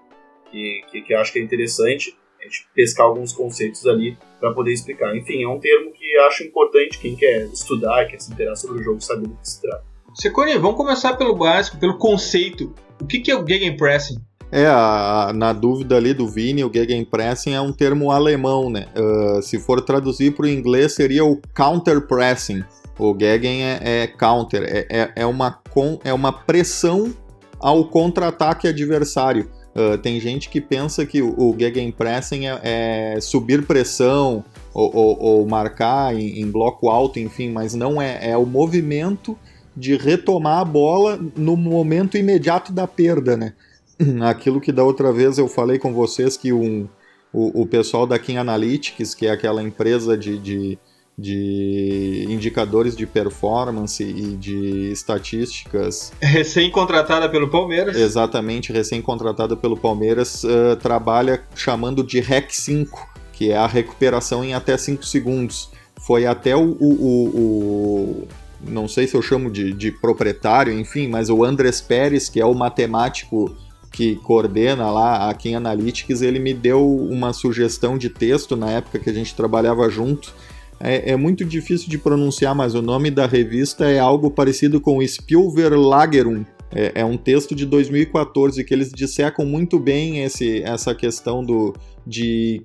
que, 0.51 0.83
que, 0.91 1.03
que 1.03 1.13
eu 1.13 1.19
acho 1.19 1.33
que 1.33 1.39
é 1.39 1.43
interessante 1.43 2.17
a 2.41 2.45
gente 2.45 2.69
pescar 2.75 3.07
alguns 3.07 3.33
conceitos 3.33 3.87
ali 3.87 4.17
para 4.39 4.53
poder 4.53 4.73
explicar. 4.73 5.17
Enfim, 5.17 5.43
é 5.43 5.49
um 5.49 5.59
termo 5.59 5.93
que 5.93 6.17
acho 6.19 6.45
importante 6.45 6.99
quem 6.99 7.17
quer 7.17 7.47
estudar, 7.47 8.07
quer 8.07 8.21
se 8.21 8.33
interar 8.33 8.57
sobre 8.57 8.81
o 8.81 8.85
jogo, 8.85 9.01
saber 9.01 9.27
do 9.27 9.37
que 9.37 9.49
se 9.49 9.61
trata. 9.61 9.85
Secone, 10.15 10.57
vamos 10.57 10.77
começar 10.77 11.17
pelo 11.17 11.37
básico, 11.37 11.79
pelo 11.79 11.99
conceito. 11.99 12.75
O 13.01 13.07
que, 13.07 13.21
que 13.21 13.31
é 13.31 13.37
o 13.37 13.47
Gegenpressing? 13.47 14.17
É, 14.51 14.67
a, 14.67 15.33
na 15.35 15.53
dúvida 15.53 15.97
ali 15.97 16.15
do 16.15 16.27
Vini, 16.27 16.65
o 16.65 16.73
Gegenpressing 16.73 17.53
é 17.53 17.61
um 17.61 17.73
termo 17.73 18.11
alemão, 18.11 18.71
né? 18.71 18.87
Uh, 18.97 19.43
se 19.43 19.59
for 19.59 19.81
traduzir 19.83 20.35
para 20.35 20.47
o 20.47 20.49
inglês, 20.49 20.95
seria 20.95 21.25
o 21.25 21.41
counterpressing. 21.55 22.65
O 22.99 23.17
Gegen 23.17 23.63
é, 23.63 24.03
é 24.03 24.07
counter, 24.09 24.63
é, 24.65 24.87
é, 24.91 25.13
é, 25.17 25.27
uma, 25.27 25.61
com, 25.79 26.01
é 26.03 26.13
uma 26.13 26.33
pressão 26.33 27.15
ao 27.61 27.85
contra-ataque 27.85 28.67
adversário. 28.67 29.49
Uh, 29.77 29.97
tem 29.97 30.19
gente 30.19 30.49
que 30.49 30.61
pensa 30.61 31.07
que 31.07 31.23
o, 31.23 31.33
o 31.39 31.55
Gegenpressing 31.57 32.49
é, 32.49 33.15
é 33.15 33.21
subir 33.21 33.65
pressão 33.65 34.45
ou, 34.75 34.91
ou, 34.93 35.19
ou 35.21 35.47
marcar 35.47 36.13
em, 36.13 36.41
em, 36.41 36.51
bloco 36.51 36.89
alto, 36.89 37.21
enfim, 37.21 37.53
mas 37.53 37.75
não 37.75 38.03
é. 38.03 38.31
É 38.31 38.37
o 38.37 38.45
movimento 38.45 39.39
de 39.77 39.97
retomar 39.97 40.59
a 40.59 40.65
bola 40.65 41.17
no 41.37 41.57
momento 41.57 42.19
imediato 42.19 42.73
da 42.73 42.89
perda, 42.89 43.37
né? 43.37 43.53
aquilo 44.29 44.61
que 44.61 44.73
da 44.73 44.83
outra 44.83 45.13
vez 45.13 45.39
eu 45.39 45.47
falei 45.47 45.79
com 45.79 45.93
vocês 45.93 46.37
que 46.37 46.53
um, 46.53 46.89
o, 47.33 47.63
o 47.63 47.67
pessoal 47.67 48.05
da 48.05 48.19
King 48.19 48.39
Analytics, 48.39 49.15
que 49.15 49.29
é 49.29 49.31
aquela 49.31 49.63
empresa 49.63 50.19
de, 50.19 50.39
de, 50.41 50.79
de 51.19 52.27
indicadores 52.29 52.97
de 52.97 53.05
performance 53.05 54.05
e 54.05 54.37
de 54.37 54.93
estatísticas. 54.93 56.13
Recém-contratada 56.21 57.29
pelo 57.29 57.49
Palmeiras. 57.49 57.97
Exatamente, 57.97 58.73
recém-contratada 58.73 59.57
pelo 59.57 59.77
Palmeiras, 59.77 60.45
uh, 60.45 60.77
trabalha 60.81 61.43
chamando 61.57 62.05
de 62.05 62.21
REC 62.21 62.53
5, 62.53 63.09
que 63.33 63.51
é 63.51 63.57
a 63.57 63.67
recuperação 63.67 64.45
em 64.45 64.55
até 64.55 64.77
5 64.79 65.05
segundos. 65.05 65.71
Foi 66.01 66.25
até 66.25 66.55
o, 66.55 66.77
o, 66.79 66.87
o, 66.89 67.29
o 67.35 68.29
não 68.61 68.87
sei 68.87 69.09
se 69.09 69.17
eu 69.17 69.23
chamo 69.23 69.51
de, 69.51 69.73
de 69.73 69.91
proprietário, 69.91 70.73
enfim, 70.73 71.09
mas 71.09 71.29
o 71.29 71.45
Andrés 71.45 71.81
Pérez, 71.81 72.29
que 72.29 72.41
é 72.41 72.47
o 72.47 72.55
matemático 72.55 73.55
que 73.91 74.17
coordena 74.17 74.91
lá 74.91 75.29
a 75.29 75.35
King 75.35 75.57
Analytics, 75.57 76.23
ele 76.23 76.39
me 76.39 76.55
deu 76.55 76.87
uma 76.89 77.33
sugestão 77.33 77.99
de 77.99 78.09
texto 78.09 78.55
na 78.55 78.71
época 78.71 78.99
que 78.99 79.11
a 79.11 79.13
gente 79.13 79.35
trabalhava 79.35 79.89
junto. 79.89 80.33
É, 80.81 81.13
é 81.13 81.17
muito 81.17 81.45
difícil 81.45 81.89
de 81.89 81.99
pronunciar, 81.99 82.55
mas 82.55 82.75
o 82.75 82.83
nome 82.83 83.11
da 83.11 83.27
revista 83.27 83.87
é 83.87 83.99
algo 83.99 84.31
parecido 84.31 84.81
com 84.81 85.05
Spielverlagerung. 85.07 86.45
É, 86.71 86.93
é 86.97 87.05
um 87.05 87.17
texto 87.17 87.55
de 87.55 87.65
2014 87.65 88.63
que 88.63 88.75
eles 88.75 88.91
dissecam 88.93 89.45
muito 89.45 89.79
bem 89.79 90.23
esse, 90.23 90.63
essa 90.63 90.95
questão 90.95 91.43
do, 91.43 91.75
de 92.07 92.63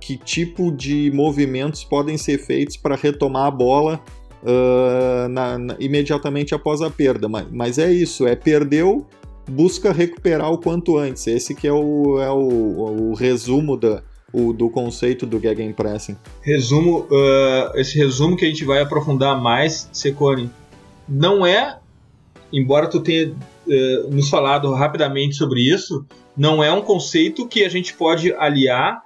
que 0.00 0.16
tipo 0.16 0.72
de 0.72 1.10
movimentos 1.14 1.84
podem 1.84 2.16
ser 2.16 2.38
feitos 2.38 2.76
para 2.76 2.96
retomar 2.96 3.46
a 3.46 3.50
bola 3.50 4.00
uh, 4.42 5.28
na, 5.28 5.58
na, 5.58 5.76
imediatamente 5.78 6.54
após 6.54 6.82
a 6.82 6.90
perda. 6.90 7.28
Mas, 7.28 7.46
mas 7.50 7.78
é 7.78 7.92
isso, 7.92 8.26
é 8.26 8.34
perdeu, 8.34 9.06
busca 9.48 9.92
recuperar 9.92 10.50
o 10.52 10.58
quanto 10.58 10.96
antes. 10.96 11.26
Esse 11.26 11.54
que 11.54 11.66
é 11.66 11.72
o, 11.72 12.20
é 12.20 12.30
o, 12.30 13.10
o 13.10 13.14
resumo 13.14 13.76
da, 13.76 14.02
o, 14.32 14.52
do 14.52 14.68
conceito 14.68 15.26
do 15.26 15.40
Gegenpressing. 15.40 16.16
Resumo, 16.42 17.06
uh, 17.10 17.76
esse 17.76 17.98
resumo 17.98 18.36
que 18.36 18.44
a 18.44 18.48
gente 18.48 18.64
vai 18.64 18.80
aprofundar 18.80 19.40
mais, 19.40 19.88
Secone, 19.92 20.50
não 21.08 21.46
é, 21.46 21.78
embora 22.52 22.88
tu 22.88 23.00
tenha 23.00 23.30
uh, 23.30 24.10
nos 24.10 24.28
falado 24.28 24.72
rapidamente 24.74 25.34
sobre 25.36 25.60
isso, 25.60 26.04
não 26.36 26.62
é 26.62 26.72
um 26.72 26.82
conceito 26.82 27.48
que 27.48 27.64
a 27.64 27.68
gente 27.68 27.94
pode 27.94 28.32
aliar 28.34 29.02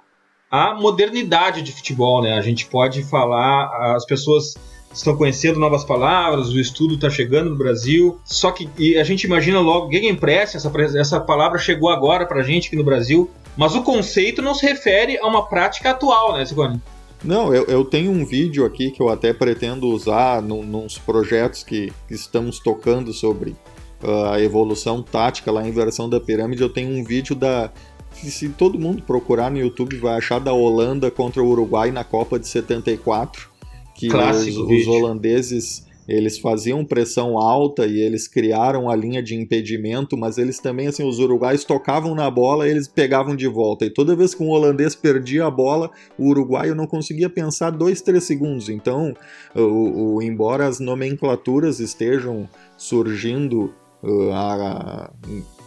à 0.51 0.75
modernidade 0.75 1.63
de 1.63 1.71
futebol, 1.71 2.21
né? 2.21 2.33
A 2.33 2.41
gente 2.41 2.67
pode 2.67 3.03
falar, 3.03 3.95
as 3.95 4.05
pessoas 4.05 4.55
estão 4.93 5.17
conhecendo 5.17 5.59
novas 5.59 5.83
palavras, 5.83 6.49
o 6.49 6.59
estudo 6.59 6.93
está 6.93 7.09
chegando 7.09 7.49
no 7.49 7.57
Brasil. 7.57 8.19
Só 8.23 8.51
que 8.51 8.69
a 8.99 9.03
gente 9.03 9.23
imagina 9.23 9.59
logo 9.59 9.91
Gegenpress, 9.91 10.53
essa, 10.53 10.71
essa 10.95 11.19
palavra 11.19 11.57
chegou 11.57 11.89
agora 11.89 12.27
para 12.27 12.41
a 12.41 12.43
gente 12.43 12.67
aqui 12.67 12.75
no 12.75 12.83
Brasil, 12.83 13.31
mas 13.55 13.75
o 13.75 13.83
conceito 13.83 14.41
não 14.41 14.55
se 14.55 14.65
refere 14.65 15.17
a 15.17 15.27
uma 15.27 15.45
prática 15.45 15.91
atual, 15.91 16.33
né, 16.33 16.45
Sigone? 16.45 16.81
Não, 17.23 17.53
eu, 17.53 17.63
eu, 17.65 17.85
tenho 17.85 18.11
um 18.11 18.25
vídeo 18.25 18.65
aqui 18.65 18.91
que 18.91 19.01
eu 19.01 19.07
até 19.07 19.33
pretendo 19.33 19.87
usar 19.87 20.41
no, 20.41 20.61
nos 20.61 20.97
projetos 20.97 21.63
que, 21.63 21.93
que, 22.07 22.13
estamos 22.13 22.59
tocando 22.59 23.13
sobre 23.13 23.55
uh, 24.03 24.25
a 24.33 24.41
evolução 24.41 25.01
tática 25.01 25.49
lá 25.49 25.65
em 25.65 25.71
versão 25.71 26.09
da 26.09 26.19
pirâmide. 26.19 26.61
Eu 26.61 26.69
tenho 26.69 26.89
um 26.89 27.03
vídeo 27.03 27.33
da. 27.33 27.71
Que 28.19 28.29
se 28.29 28.49
todo 28.49 28.77
mundo 28.77 29.01
procurar 29.01 29.49
no 29.49 29.57
YouTube 29.57 29.97
vai 29.97 30.17
achar 30.17 30.39
da 30.39 30.53
Holanda 30.53 31.09
contra 31.09 31.41
o 31.41 31.47
Uruguai 31.47 31.91
na 31.91 32.03
Copa 32.03 32.37
de 32.37 32.47
74 32.47 33.49
que 33.95 34.07
os, 34.07 34.57
os, 34.57 34.87
holandeses 34.87 35.85
eles 36.07 36.37
faziam 36.37 36.83
pressão 36.83 37.37
alta 37.37 37.85
e 37.85 37.99
eles 37.99 38.27
criaram 38.27 38.89
a 38.89 38.95
linha 38.95 39.21
de 39.23 39.35
impedimento, 39.35 40.17
mas 40.17 40.37
eles 40.37 40.59
também, 40.59 40.87
assim, 40.87 41.07
os 41.07 41.19
uruguaios 41.19 41.63
tocavam 41.63 42.13
na 42.13 42.29
bola 42.29 42.67
e 42.67 42.71
eles 42.71 42.87
pegavam 42.87 43.35
de 43.35 43.47
volta. 43.47 43.85
E 43.85 43.89
toda 43.89 44.15
vez 44.15 44.35
que 44.35 44.43
um 44.43 44.49
holandês 44.49 44.95
perdia 44.95 45.45
a 45.45 45.51
bola, 45.51 45.89
o 46.17 46.27
uruguaio 46.27 46.75
não 46.75 46.85
conseguia 46.85 47.29
pensar 47.29 47.69
dois, 47.69 48.01
três 48.01 48.23
segundos. 48.25 48.69
Então, 48.69 49.13
o, 49.55 50.15
o 50.15 50.21
embora 50.21 50.67
as 50.67 50.79
nomenclaturas 50.79 51.79
estejam 51.79 52.49
surgindo 52.77 53.73
uh, 54.03 54.31
a, 54.31 55.11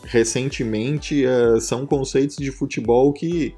recentemente, 0.05 1.25
uh, 1.25 1.61
são 1.61 1.87
conceitos 1.87 2.37
de 2.37 2.50
futebol 2.50 3.12
que 3.12 3.55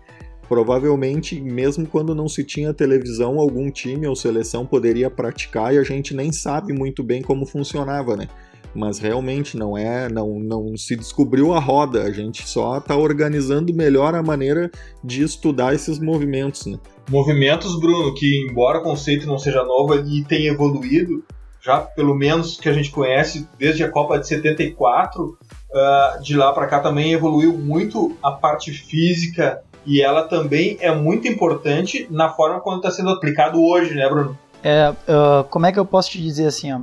provavelmente, 0.48 1.40
mesmo 1.40 1.86
quando 1.86 2.14
não 2.14 2.28
se 2.28 2.42
tinha 2.42 2.72
televisão, 2.72 3.38
algum 3.38 3.70
time 3.70 4.06
ou 4.06 4.16
seleção 4.16 4.64
poderia 4.64 5.10
praticar 5.10 5.74
e 5.74 5.78
a 5.78 5.82
gente 5.82 6.14
nem 6.14 6.32
sabe 6.32 6.72
muito 6.72 7.02
bem 7.02 7.22
como 7.22 7.44
funcionava, 7.44 8.16
né? 8.16 8.28
Mas 8.74 8.98
realmente 8.98 9.56
não 9.56 9.76
é, 9.76 10.08
não, 10.08 10.38
não 10.38 10.76
se 10.76 10.96
descobriu 10.96 11.52
a 11.52 11.58
roda, 11.58 12.02
a 12.02 12.10
gente 12.10 12.48
só 12.48 12.78
está 12.78 12.96
organizando 12.96 13.74
melhor 13.74 14.14
a 14.14 14.22
maneira 14.22 14.70
de 15.02 15.22
estudar 15.22 15.74
esses 15.74 15.98
movimentos, 15.98 16.66
né? 16.66 16.78
Movimentos, 17.10 17.78
Bruno, 17.78 18.14
que 18.14 18.46
embora 18.48 18.78
o 18.78 18.82
conceito 18.82 19.26
não 19.26 19.38
seja 19.38 19.62
novo 19.64 19.94
e 19.94 20.24
tenha 20.24 20.50
evoluído, 20.50 21.24
já 21.60 21.80
pelo 21.80 22.14
menos 22.14 22.58
que 22.58 22.68
a 22.68 22.72
gente 22.72 22.90
conhece 22.90 23.48
desde 23.58 23.82
a 23.82 23.90
Copa 23.90 24.18
de 24.18 24.28
74, 24.28 25.24
uh, 25.24 25.36
ah, 25.74 26.18
de 26.22 26.36
lá 26.36 26.52
para 26.52 26.66
cá 26.66 26.80
também 26.80 27.12
evoluiu 27.12 27.56
muito 27.56 28.16
a 28.22 28.30
parte 28.30 28.70
física 28.70 29.62
e 29.88 30.02
ela 30.02 30.24
também 30.24 30.76
é 30.80 30.94
muito 30.94 31.26
importante 31.26 32.06
na 32.10 32.28
forma 32.28 32.60
como 32.60 32.76
está 32.76 32.90
sendo 32.90 33.08
aplicado 33.08 33.58
hoje, 33.64 33.94
né, 33.94 34.06
Bruno? 34.06 34.38
É, 34.62 34.90
uh, 34.90 35.44
como 35.44 35.64
é 35.64 35.72
que 35.72 35.78
eu 35.78 35.86
posso 35.86 36.10
te 36.10 36.20
dizer 36.20 36.46
assim, 36.46 36.70
ó? 36.72 36.80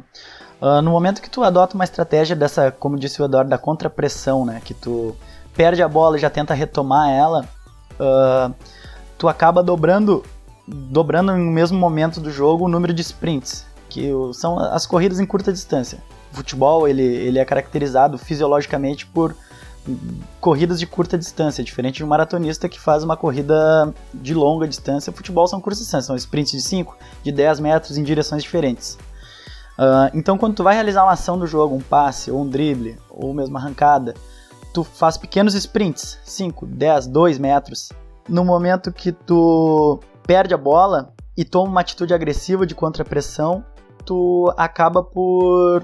Uh, 0.59 0.81
no 0.81 0.89
momento 0.89 1.21
que 1.21 1.29
tu 1.29 1.43
adota 1.43 1.75
uma 1.75 1.83
estratégia 1.83 2.35
dessa, 2.35 2.71
como 2.71 2.97
disse 2.97 3.21
o 3.21 3.25
Eduardo, 3.25 3.51
da 3.51 3.59
contrapressão, 3.59 4.43
né, 4.43 4.59
que 4.65 4.73
tu 4.73 5.15
perde 5.55 5.83
a 5.83 5.87
bola 5.87 6.17
e 6.17 6.19
já 6.19 6.31
tenta 6.31 6.55
retomar 6.55 7.11
ela, 7.11 7.47
uh, 7.99 8.51
tu 9.19 9.27
acaba 9.27 9.61
dobrando, 9.61 10.23
dobrando 10.67 11.31
no 11.37 11.51
mesmo 11.51 11.77
momento 11.77 12.19
do 12.19 12.31
jogo 12.31 12.65
o 12.65 12.67
número 12.67 12.91
de 12.91 13.03
sprints, 13.03 13.67
que 13.87 14.09
são 14.33 14.57
as 14.57 14.87
corridas 14.87 15.19
em 15.19 15.27
curta 15.27 15.53
distância. 15.53 15.99
O 16.33 16.37
futebol 16.37 16.87
ele, 16.87 17.03
ele 17.03 17.37
é 17.37 17.45
caracterizado 17.45 18.17
fisiologicamente 18.17 19.05
por 19.05 19.35
corridas 20.39 20.79
de 20.79 20.87
curta 20.87 21.17
distância, 21.17 21.63
diferente 21.63 21.97
de 21.97 22.03
um 22.03 22.07
maratonista 22.07 22.67
que 22.67 22.79
faz 22.79 23.03
uma 23.03 23.15
corrida 23.15 23.93
de 24.13 24.33
longa 24.33 24.67
distância. 24.67 25.13
Futebol 25.13 25.47
são 25.47 25.61
curtas 25.61 25.79
distâncias, 25.79 26.05
são 26.05 26.15
sprints 26.15 26.51
de 26.51 26.61
5, 26.61 26.97
de 27.23 27.31
10 27.31 27.59
metros 27.59 27.97
em 27.97 28.03
direções 28.03 28.43
diferentes. 28.43 28.97
Uh, 29.77 30.09
então, 30.13 30.37
quando 30.37 30.55
tu 30.55 30.63
vai 30.63 30.73
realizar 30.73 31.03
uma 31.03 31.11
ação 31.11 31.37
do 31.37 31.45
jogo, 31.45 31.75
um 31.75 31.81
passe, 31.81 32.31
ou 32.31 32.41
um 32.41 32.49
drible, 32.49 32.97
ou 33.09 33.33
mesmo 33.33 33.57
arrancada, 33.57 34.13
tu 34.73 34.83
faz 34.83 35.17
pequenos 35.17 35.53
sprints, 35.53 36.17
5, 36.23 36.65
10, 36.65 37.07
2 37.07 37.37
metros. 37.39 37.89
No 38.27 38.43
momento 38.43 38.91
que 38.91 39.11
tu 39.11 39.99
perde 40.25 40.53
a 40.53 40.57
bola 40.57 41.13
e 41.37 41.43
toma 41.43 41.69
uma 41.69 41.81
atitude 41.81 42.13
agressiva 42.13 42.65
de 42.65 42.73
contrapressão, 42.73 43.63
tu 44.05 44.51
acaba 44.57 45.03
por 45.03 45.83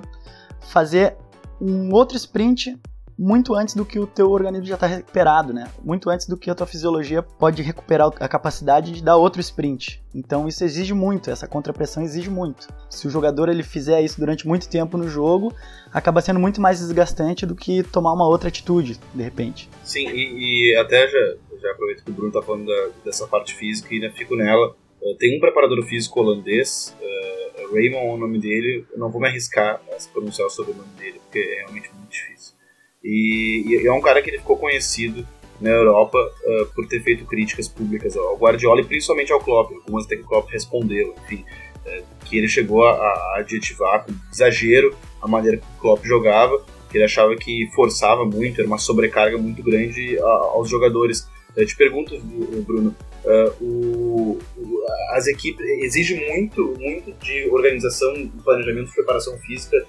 fazer 0.62 1.18
um 1.60 1.94
outro 1.94 2.18
sprint 2.18 2.80
muito 3.22 3.54
antes 3.54 3.76
do 3.76 3.86
que 3.86 4.00
o 4.00 4.08
teu 4.08 4.32
organismo 4.32 4.66
já 4.66 4.74
está 4.74 4.88
recuperado, 4.88 5.54
né? 5.54 5.72
Muito 5.84 6.10
antes 6.10 6.28
do 6.28 6.36
que 6.36 6.50
a 6.50 6.56
tua 6.56 6.66
fisiologia 6.66 7.22
pode 7.22 7.62
recuperar 7.62 8.10
a 8.20 8.28
capacidade 8.28 8.92
de 8.92 9.04
dar 9.04 9.16
outro 9.16 9.40
sprint. 9.40 10.04
Então 10.14 10.48
isso 10.48 10.64
exige 10.64 10.92
muito, 10.92 11.30
essa 11.30 11.48
contrapressão 11.48 12.02
exige 12.02 12.32
muito. 12.32 12.68
Se 12.90 13.06
o 13.06 13.12
jogador 13.12 13.48
ele 13.48 13.62
fizer 13.62 14.02
isso 14.02 14.20
durante 14.20 14.48
muito 14.48 14.68
tempo 14.68 14.98
no 14.98 15.08
jogo, 15.08 15.54
acaba 15.94 16.20
sendo 16.20 16.40
muito 16.40 16.60
mais 16.60 16.80
desgastante 16.80 17.46
do 17.46 17.54
que 17.54 17.84
tomar 17.84 18.12
uma 18.12 18.28
outra 18.28 18.48
atitude, 18.50 19.00
de 19.14 19.22
repente. 19.22 19.70
Sim, 19.84 20.10
e, 20.10 20.72
e 20.72 20.76
até 20.78 21.08
já, 21.08 21.36
já 21.62 21.72
aproveito 21.74 22.04
que 22.04 22.10
o 22.10 22.14
Bruno 22.16 22.30
está 22.30 22.42
falando 22.42 22.66
da, 22.66 22.90
dessa 23.06 23.28
parte 23.28 23.54
física 23.54 23.94
e 23.94 23.98
ainda 23.98 24.12
fico 24.16 24.36
nela. 24.36 24.76
Uh, 25.00 25.16
tem 25.20 25.38
um 25.38 25.40
preparador 25.40 25.84
físico 25.84 26.20
holandês, 26.20 26.98
uh, 27.00 27.72
Raymond 27.72 28.08
é 28.08 28.14
o 28.14 28.18
nome 28.18 28.40
dele, 28.40 28.84
eu 28.92 28.98
não 28.98 29.12
vou 29.12 29.22
me 29.22 29.28
arriscar 29.28 29.80
a 29.96 30.00
se 30.00 30.10
pronunciar 30.10 30.50
sobre 30.50 30.72
o 30.72 30.76
nome 30.76 30.90
dele, 30.98 31.22
porque 31.24 31.38
é 31.38 31.60
realmente 31.60 31.92
muito 31.94 32.10
difícil 32.10 32.61
e, 33.04 33.64
e, 33.68 33.88
é 33.88 33.94
um 33.94 34.02
cara 34.02 34.22
que 34.22 34.30
ele 34.30 34.38
ficou 34.38 34.58
conhecido 34.58 35.26
na 35.60 35.70
Europa 35.70 36.18
uh, 36.18 36.66
por 36.74 36.88
ter 36.88 37.02
feito 37.02 37.26
críticas 37.26 37.68
públicas 37.68 38.18
ao 38.18 38.38
Guardiola 38.38 38.82
e 38.82 38.86
principalmente 38.86 39.32
ao 39.32 39.40
Klopp, 39.40 39.72
algumas 39.74 40.06
até 40.06 40.16
que 40.16 40.24
o 40.24 40.28
Klopp 40.28 40.50
respondeu, 40.50 41.14
enfim, 41.24 41.44
uh, 41.86 42.04
que 42.26 42.38
ele 42.38 42.48
chegou 42.48 42.84
a, 42.86 42.92
a, 42.92 43.36
adjetivar 43.40 44.06
com 44.06 44.14
exagero 44.32 44.96
a 45.22 45.28
maneira 45.28 45.58
que 45.58 45.64
o 45.64 45.82
Klopp 45.82 46.04
jogava, 46.04 46.64
que 46.90 46.98
ele 46.98 47.04
achava 47.04 47.36
que 47.36 47.70
forçava 47.76 48.26
muito, 48.26 48.60
era 48.60 48.68
uma 48.68 48.80
sobrecarga 48.80 49.38
muito 49.38 49.62
grande 49.64 50.20
a, 50.20 50.28
aos 50.28 50.70
jogadores. 50.70 51.30
Eu 51.56 51.66
te 51.66 51.76
pergunto, 51.76 52.20
Bruno, 52.66 52.96
uh, 53.26 53.64
o, 53.64 54.40
o, 54.58 54.86
as 55.12 55.28
equipes 55.28 55.66
exige 55.84 56.16
muito, 56.16 56.74
muito 56.80 57.12
de 57.24 57.50
organização, 57.50 58.14
planejamento, 58.44 58.94
preparação 58.94 59.38
física 59.40 59.86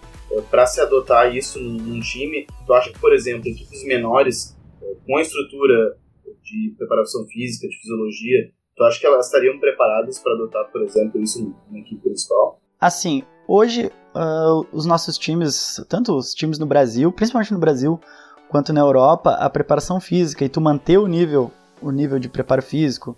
para 0.50 0.66
se 0.66 0.80
adotar 0.80 1.34
isso 1.34 1.60
num 1.60 2.00
time, 2.00 2.46
tu 2.66 2.72
acha 2.72 2.90
que, 2.90 2.98
por 2.98 3.12
exemplo, 3.12 3.48
equipes 3.48 3.84
menores, 3.84 4.56
eh, 4.80 4.96
com 5.06 5.16
a 5.16 5.22
estrutura 5.22 5.96
de 6.42 6.74
preparação 6.76 7.26
física, 7.26 7.68
de 7.68 7.76
fisiologia, 7.76 8.50
tu 8.76 8.84
acha 8.84 8.98
que 8.98 9.06
elas 9.06 9.26
estariam 9.26 9.58
preparadas 9.58 10.18
para 10.18 10.32
adotar, 10.32 10.70
por 10.72 10.82
exemplo, 10.82 11.20
isso 11.20 11.54
na 11.70 11.78
equipe 11.78 12.00
principal? 12.02 12.60
Assim, 12.80 13.22
hoje 13.46 13.86
uh, 14.14 14.66
os 14.72 14.86
nossos 14.86 15.18
times, 15.18 15.84
tanto 15.88 16.16
os 16.16 16.34
times 16.34 16.58
no 16.58 16.66
Brasil, 16.66 17.12
principalmente 17.12 17.52
no 17.52 17.60
Brasil, 17.60 18.00
quanto 18.48 18.72
na 18.72 18.80
Europa, 18.80 19.30
a 19.32 19.48
preparação 19.48 20.00
física 20.00 20.44
e 20.44 20.48
tu 20.48 20.60
manter 20.60 20.98
o 20.98 21.06
nível, 21.06 21.50
o 21.82 21.90
nível 21.90 22.18
de 22.18 22.28
preparo 22.28 22.62
físico, 22.62 23.16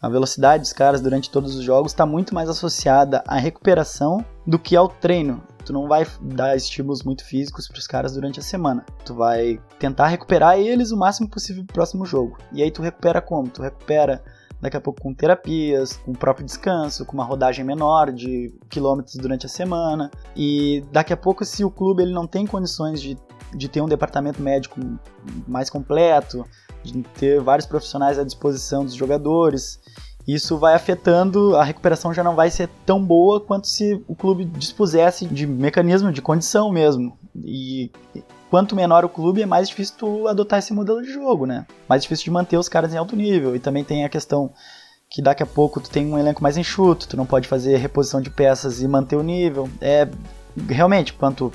a 0.00 0.08
velocidade 0.08 0.62
dos 0.62 0.72
caras 0.72 1.00
durante 1.00 1.30
todos 1.30 1.54
os 1.54 1.64
jogos 1.64 1.92
está 1.92 2.04
muito 2.04 2.34
mais 2.34 2.48
associada 2.48 3.24
à 3.26 3.38
recuperação 3.38 4.24
do 4.46 4.58
que 4.58 4.76
ao 4.76 4.88
treino. 4.88 5.42
Tu 5.64 5.72
não 5.72 5.88
vai 5.88 6.06
dar 6.20 6.54
estímulos 6.54 7.02
muito 7.02 7.24
físicos 7.24 7.66
para 7.66 7.78
os 7.78 7.86
caras 7.86 8.12
durante 8.12 8.38
a 8.38 8.42
semana. 8.42 8.84
Tu 9.04 9.14
vai 9.14 9.60
tentar 9.78 10.06
recuperar 10.08 10.58
eles 10.58 10.92
o 10.92 10.96
máximo 10.96 11.28
possível 11.28 11.64
pro 11.64 11.74
próximo 11.74 12.04
jogo. 12.04 12.36
E 12.52 12.62
aí 12.62 12.70
tu 12.70 12.82
recupera 12.82 13.20
como? 13.20 13.48
Tu 13.48 13.62
recupera 13.62 14.22
daqui 14.60 14.76
a 14.76 14.80
pouco 14.80 15.02
com 15.02 15.12
terapias, 15.12 15.96
com 15.96 16.12
o 16.12 16.16
próprio 16.16 16.46
descanso, 16.46 17.04
com 17.04 17.14
uma 17.14 17.24
rodagem 17.24 17.64
menor 17.64 18.12
de 18.12 18.54
quilômetros 18.68 19.16
durante 19.16 19.46
a 19.46 19.48
semana. 19.48 20.10
E 20.36 20.84
daqui 20.92 21.12
a 21.12 21.16
pouco, 21.16 21.44
se 21.44 21.64
o 21.64 21.70
clube 21.70 22.02
ele 22.02 22.12
não 22.12 22.26
tem 22.26 22.46
condições 22.46 23.00
de, 23.00 23.16
de 23.54 23.68
ter 23.68 23.80
um 23.80 23.88
departamento 23.88 24.40
médico 24.40 24.78
mais 25.48 25.68
completo, 25.68 26.44
de 26.92 27.02
ter 27.02 27.40
vários 27.40 27.66
profissionais 27.66 28.18
à 28.18 28.24
disposição 28.24 28.84
dos 28.84 28.94
jogadores. 28.94 29.80
Isso 30.26 30.58
vai 30.58 30.74
afetando, 30.74 31.54
a 31.56 31.62
recuperação 31.62 32.12
já 32.12 32.24
não 32.24 32.34
vai 32.34 32.50
ser 32.50 32.68
tão 32.84 33.02
boa 33.02 33.40
quanto 33.40 33.68
se 33.68 34.02
o 34.08 34.14
clube 34.14 34.44
dispusesse 34.44 35.24
de 35.24 35.46
mecanismo 35.46 36.10
de 36.10 36.20
condição 36.20 36.72
mesmo. 36.72 37.16
E 37.44 37.92
quanto 38.50 38.74
menor 38.74 39.04
o 39.04 39.08
clube, 39.08 39.42
é 39.42 39.46
mais 39.46 39.68
difícil 39.68 39.94
tu 39.96 40.26
adotar 40.26 40.58
esse 40.58 40.72
modelo 40.72 41.00
de 41.00 41.12
jogo, 41.12 41.46
né? 41.46 41.64
Mais 41.88 42.02
difícil 42.02 42.24
de 42.24 42.30
manter 42.32 42.56
os 42.56 42.68
caras 42.68 42.92
em 42.92 42.96
alto 42.96 43.14
nível. 43.14 43.54
E 43.54 43.60
também 43.60 43.84
tem 43.84 44.04
a 44.04 44.08
questão 44.08 44.52
que 45.08 45.22
daqui 45.22 45.42
a 45.42 45.46
pouco 45.46 45.80
tu 45.80 45.88
tem 45.88 46.12
um 46.12 46.18
elenco 46.18 46.42
mais 46.42 46.56
enxuto, 46.56 47.06
tu 47.06 47.16
não 47.16 47.26
pode 47.26 47.46
fazer 47.46 47.76
reposição 47.76 48.20
de 48.20 48.30
peças 48.30 48.82
e 48.82 48.88
manter 48.88 49.16
o 49.16 49.22
nível. 49.22 49.68
É 49.80 50.08
realmente, 50.68 51.12
quanto 51.12 51.52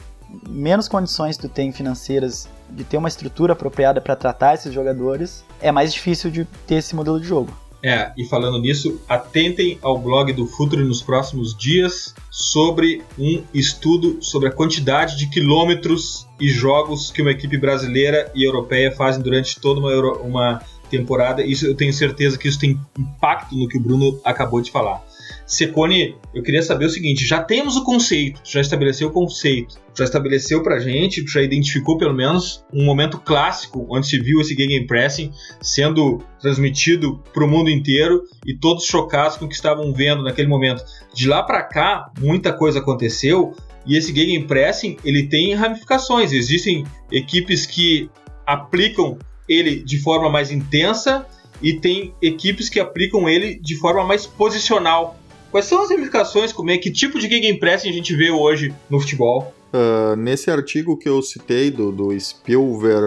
menos 0.48 0.88
condições 0.88 1.36
tu 1.36 1.50
tem 1.50 1.72
financeiras 1.72 2.48
de 2.72 2.84
ter 2.84 2.98
uma 2.98 3.08
estrutura 3.08 3.54
apropriada 3.54 4.02
para 4.02 4.16
tratar 4.16 4.56
esses 4.56 4.74
jogadores, 4.74 5.44
é 5.62 5.72
mais 5.72 5.94
difícil 5.94 6.32
de 6.32 6.46
ter 6.66 6.76
esse 6.76 6.96
modelo 6.96 7.20
de 7.20 7.28
jogo. 7.28 7.52
É, 7.84 8.12
e 8.16 8.24
falando 8.26 8.60
nisso, 8.60 9.02
atentem 9.10 9.80
ao 9.82 9.98
blog 9.98 10.32
do 10.34 10.46
Futuro 10.46 10.86
nos 10.86 11.02
próximos 11.02 11.58
dias 11.58 12.14
sobre 12.30 13.02
um 13.18 13.44
estudo 13.54 14.20
sobre 14.22 14.50
a 14.50 14.52
quantidade 14.52 15.18
de 15.18 15.28
quilômetros 15.28 16.28
e 16.40 16.48
jogos 16.48 17.12
que 17.12 17.24
uma 17.24 17.32
equipe 17.32 17.58
brasileira 17.58 18.32
e 18.36 18.44
europeia 18.44 18.92
fazem 18.92 19.24
durante 19.24 19.60
toda 19.60 19.80
uma, 19.80 20.14
uma 20.18 20.62
temporada. 20.92 21.44
Isso 21.44 21.66
eu 21.66 21.74
tenho 21.74 21.92
certeza 21.92 22.38
que 22.38 22.48
isso 22.48 22.60
tem 22.60 22.80
impacto 22.98 23.56
no 23.56 23.68
que 23.68 23.78
o 23.78 23.82
Bruno 23.82 24.20
acabou 24.24 24.62
de 24.62 24.70
falar. 24.70 25.04
Secone, 25.52 26.16
eu 26.34 26.42
queria 26.42 26.64
saber 26.64 26.86
o 26.86 26.90
seguinte: 26.90 27.26
já 27.26 27.44
temos 27.44 27.76
o 27.76 27.84
conceito, 27.84 28.40
já 28.46 28.62
estabeleceu 28.62 29.10
o 29.10 29.12
conceito, 29.12 29.76
já 29.94 30.06
estabeleceu 30.06 30.64
pra 30.64 30.80
gente, 30.80 31.26
já 31.28 31.42
identificou 31.42 31.98
pelo 31.98 32.14
menos 32.14 32.64
um 32.74 32.86
momento 32.86 33.20
clássico 33.20 33.86
onde 33.90 34.08
se 34.08 34.18
viu 34.18 34.40
esse 34.40 34.56
Gegenpressing 34.56 35.30
sendo 35.62 36.24
transmitido 36.40 37.22
para 37.34 37.44
o 37.44 37.50
mundo 37.50 37.70
inteiro 37.70 38.24
e 38.48 38.56
todos 38.56 38.86
chocados 38.86 39.36
com 39.36 39.44
o 39.44 39.50
que 39.50 39.54
estavam 39.54 39.92
vendo 39.92 40.24
naquele 40.24 40.48
momento. 40.48 40.86
De 41.14 41.28
lá 41.28 41.44
para 41.44 41.62
cá, 41.64 42.10
muita 42.18 42.54
coisa 42.54 42.80
aconteceu 42.80 43.54
e 43.86 43.98
esse 43.98 44.16
Gegenpressing 44.16 44.96
ele 45.04 45.28
tem 45.28 45.54
ramificações. 45.54 46.32
Existem 46.32 46.86
equipes 47.12 47.66
que 47.66 48.10
aplicam 48.48 49.20
ele 49.50 49.84
de 49.84 49.98
forma 50.00 50.30
mais 50.30 50.50
intensa 50.50 51.28
e 51.62 51.74
tem 51.74 52.14
equipes 52.22 52.70
que 52.70 52.80
aplicam 52.80 53.28
ele 53.28 53.60
de 53.60 53.76
forma 53.76 54.06
mais 54.06 54.26
posicional 54.26 55.20
Quais 55.52 55.66
são 55.66 55.84
as 55.84 55.92
implicações, 55.92 56.54
como 56.54 56.72
é, 56.72 56.78
que 56.78 56.90
tipo 56.90 57.20
de 57.20 57.28
gegenpressing 57.28 57.90
a 57.90 57.94
gente 57.94 58.16
vê 58.16 58.32
hoje 58.32 58.74
no 58.90 59.02
futebol? 59.02 59.54
Uh, 59.74 60.16
nesse 60.16 60.50
artigo 60.50 60.98
que 60.98 61.08
eu 61.08 61.22
citei 61.22 61.70
do, 61.70 61.92
do 61.92 62.10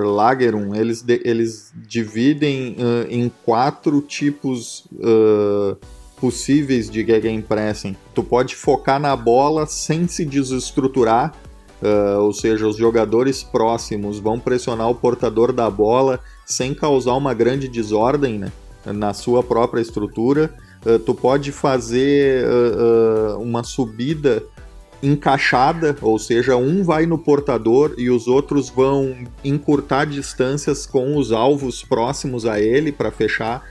Lagerum, 0.04 0.74
eles, 0.74 1.02
de, 1.02 1.20
eles 1.24 1.72
dividem 1.74 2.76
uh, 2.78 3.06
em 3.10 3.30
quatro 3.44 4.00
tipos 4.02 4.86
uh, 4.92 5.76
possíveis 6.18 6.90
de 6.90 7.04
gegenpressing. 7.04 7.96
Tu 8.14 8.22
pode 8.22 8.54
focar 8.54 9.00
na 9.00 9.16
bola 9.16 9.66
sem 9.66 10.06
se 10.06 10.24
desestruturar, 10.24 11.34
ou 12.18 12.32
seja, 12.32 12.66
os 12.66 12.78
jogadores 12.78 13.42
próximos 13.42 14.18
vão 14.18 14.40
pressionar 14.40 14.88
o 14.88 14.94
portador 14.94 15.52
da 15.52 15.68
bola 15.68 16.18
sem 16.46 16.72
causar 16.72 17.12
uma 17.12 17.34
grande 17.34 17.68
desordem 17.68 18.38
né, 18.38 18.50
na 18.86 19.12
sua 19.12 19.42
própria 19.42 19.82
estrutura. 19.82 20.54
Uh, 20.84 20.98
tu 20.98 21.14
pode 21.14 21.50
fazer 21.50 22.44
uh, 22.44 23.36
uh, 23.36 23.42
uma 23.42 23.62
subida 23.62 24.42
encaixada, 25.02 25.96
ou 26.00 26.18
seja, 26.18 26.56
um 26.56 26.82
vai 26.82 27.04
no 27.06 27.18
portador 27.18 27.94
e 27.98 28.08
os 28.08 28.26
outros 28.26 28.70
vão 28.70 29.14
encurtar 29.44 30.06
distâncias 30.06 30.86
com 30.86 31.16
os 31.16 31.30
alvos 31.30 31.82
próximos 31.82 32.46
a 32.46 32.58
ele 32.58 32.90
para 32.90 33.10
fechar 33.10 33.62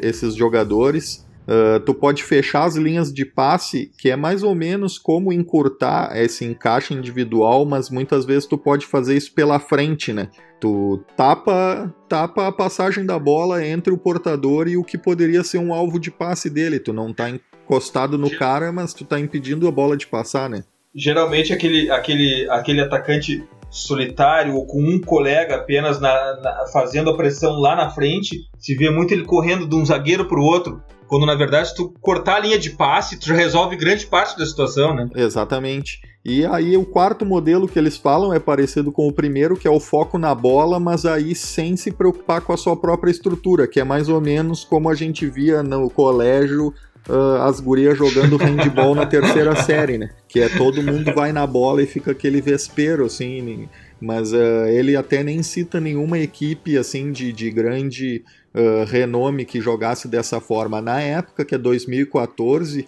esses 0.00 0.36
jogadores. 0.36 1.21
Uh, 1.42 1.80
tu 1.80 1.92
pode 1.92 2.22
fechar 2.22 2.64
as 2.64 2.76
linhas 2.76 3.12
de 3.12 3.24
passe, 3.24 3.90
que 3.98 4.10
é 4.10 4.16
mais 4.16 4.42
ou 4.42 4.54
menos 4.54 4.96
como 4.96 5.32
encurtar 5.32 6.16
esse 6.16 6.44
encaixe 6.44 6.94
individual, 6.94 7.64
mas 7.64 7.90
muitas 7.90 8.24
vezes 8.24 8.46
tu 8.46 8.56
pode 8.56 8.86
fazer 8.86 9.16
isso 9.16 9.34
pela 9.34 9.58
frente, 9.58 10.12
né? 10.12 10.28
Tu 10.60 11.02
tapa, 11.16 11.92
tapa 12.08 12.46
a 12.46 12.52
passagem 12.52 13.04
da 13.04 13.18
bola 13.18 13.66
entre 13.66 13.92
o 13.92 13.98
portador 13.98 14.68
e 14.68 14.76
o 14.76 14.84
que 14.84 14.96
poderia 14.96 15.42
ser 15.42 15.58
um 15.58 15.74
alvo 15.74 15.98
de 15.98 16.10
passe 16.10 16.48
dele. 16.48 16.78
Tu 16.78 16.92
não 16.92 17.12
tá 17.12 17.28
encostado 17.28 18.16
no 18.16 18.30
cara, 18.30 18.70
mas 18.70 18.94
tu 18.94 19.04
tá 19.04 19.18
impedindo 19.18 19.66
a 19.66 19.72
bola 19.72 19.96
de 19.96 20.06
passar, 20.06 20.48
né? 20.48 20.62
Geralmente 20.94 21.52
aquele, 21.52 21.90
aquele, 21.90 22.48
aquele 22.48 22.80
atacante 22.80 23.42
solitário 23.72 24.54
ou 24.54 24.66
com 24.66 24.80
um 24.80 25.00
colega 25.00 25.56
apenas 25.56 25.98
na, 25.98 26.12
na, 26.40 26.66
fazendo 26.72 27.10
a 27.10 27.16
pressão 27.16 27.58
lá 27.58 27.74
na 27.74 27.88
frente, 27.88 28.42
se 28.58 28.76
vê 28.76 28.90
muito 28.90 29.12
ele 29.12 29.24
correndo 29.24 29.66
de 29.66 29.74
um 29.74 29.84
zagueiro 29.84 30.28
para 30.28 30.38
o 30.38 30.44
outro, 30.44 30.82
quando 31.12 31.26
na 31.26 31.34
verdade 31.34 31.74
tu 31.74 31.92
cortar 32.00 32.36
a 32.36 32.40
linha 32.40 32.58
de 32.58 32.70
passe, 32.70 33.18
tu 33.18 33.26
já 33.26 33.34
resolve 33.34 33.76
grande 33.76 34.06
parte 34.06 34.34
da 34.38 34.46
situação, 34.46 34.94
né? 34.94 35.10
Exatamente. 35.14 36.00
E 36.24 36.42
aí 36.46 36.74
o 36.74 36.86
quarto 36.86 37.26
modelo 37.26 37.68
que 37.68 37.78
eles 37.78 37.98
falam 37.98 38.32
é 38.32 38.38
parecido 38.38 38.90
com 38.90 39.06
o 39.06 39.12
primeiro, 39.12 39.54
que 39.54 39.68
é 39.68 39.70
o 39.70 39.78
foco 39.78 40.16
na 40.16 40.34
bola, 40.34 40.80
mas 40.80 41.04
aí 41.04 41.34
sem 41.34 41.76
se 41.76 41.90
preocupar 41.90 42.40
com 42.40 42.54
a 42.54 42.56
sua 42.56 42.74
própria 42.74 43.10
estrutura, 43.10 43.66
que 43.66 43.78
é 43.78 43.84
mais 43.84 44.08
ou 44.08 44.22
menos 44.22 44.64
como 44.64 44.88
a 44.88 44.94
gente 44.94 45.26
via 45.26 45.62
no 45.62 45.90
colégio 45.90 46.72
Uh, 47.08 47.42
as 47.42 47.58
gurias 47.58 47.98
jogando 47.98 48.36
handball 48.36 48.94
na 48.94 49.04
terceira 49.04 49.56
série, 49.66 49.98
né? 49.98 50.10
Que 50.28 50.38
é 50.38 50.48
todo 50.48 50.80
mundo 50.80 51.12
vai 51.12 51.32
na 51.32 51.44
bola 51.44 51.82
e 51.82 51.86
fica 51.86 52.12
aquele 52.12 52.40
vespero, 52.40 53.04
assim. 53.04 53.68
Mas 54.02 54.32
uh, 54.32 54.66
ele 54.66 54.96
até 54.96 55.22
nem 55.22 55.44
cita 55.44 55.80
nenhuma 55.80 56.18
equipe, 56.18 56.76
assim, 56.76 57.12
de, 57.12 57.32
de 57.32 57.52
grande 57.52 58.24
uh, 58.52 58.84
renome 58.84 59.44
que 59.44 59.60
jogasse 59.60 60.08
dessa 60.08 60.40
forma. 60.40 60.82
Na 60.82 61.00
época, 61.00 61.44
que 61.44 61.54
é 61.54 61.58
2014, 61.58 62.80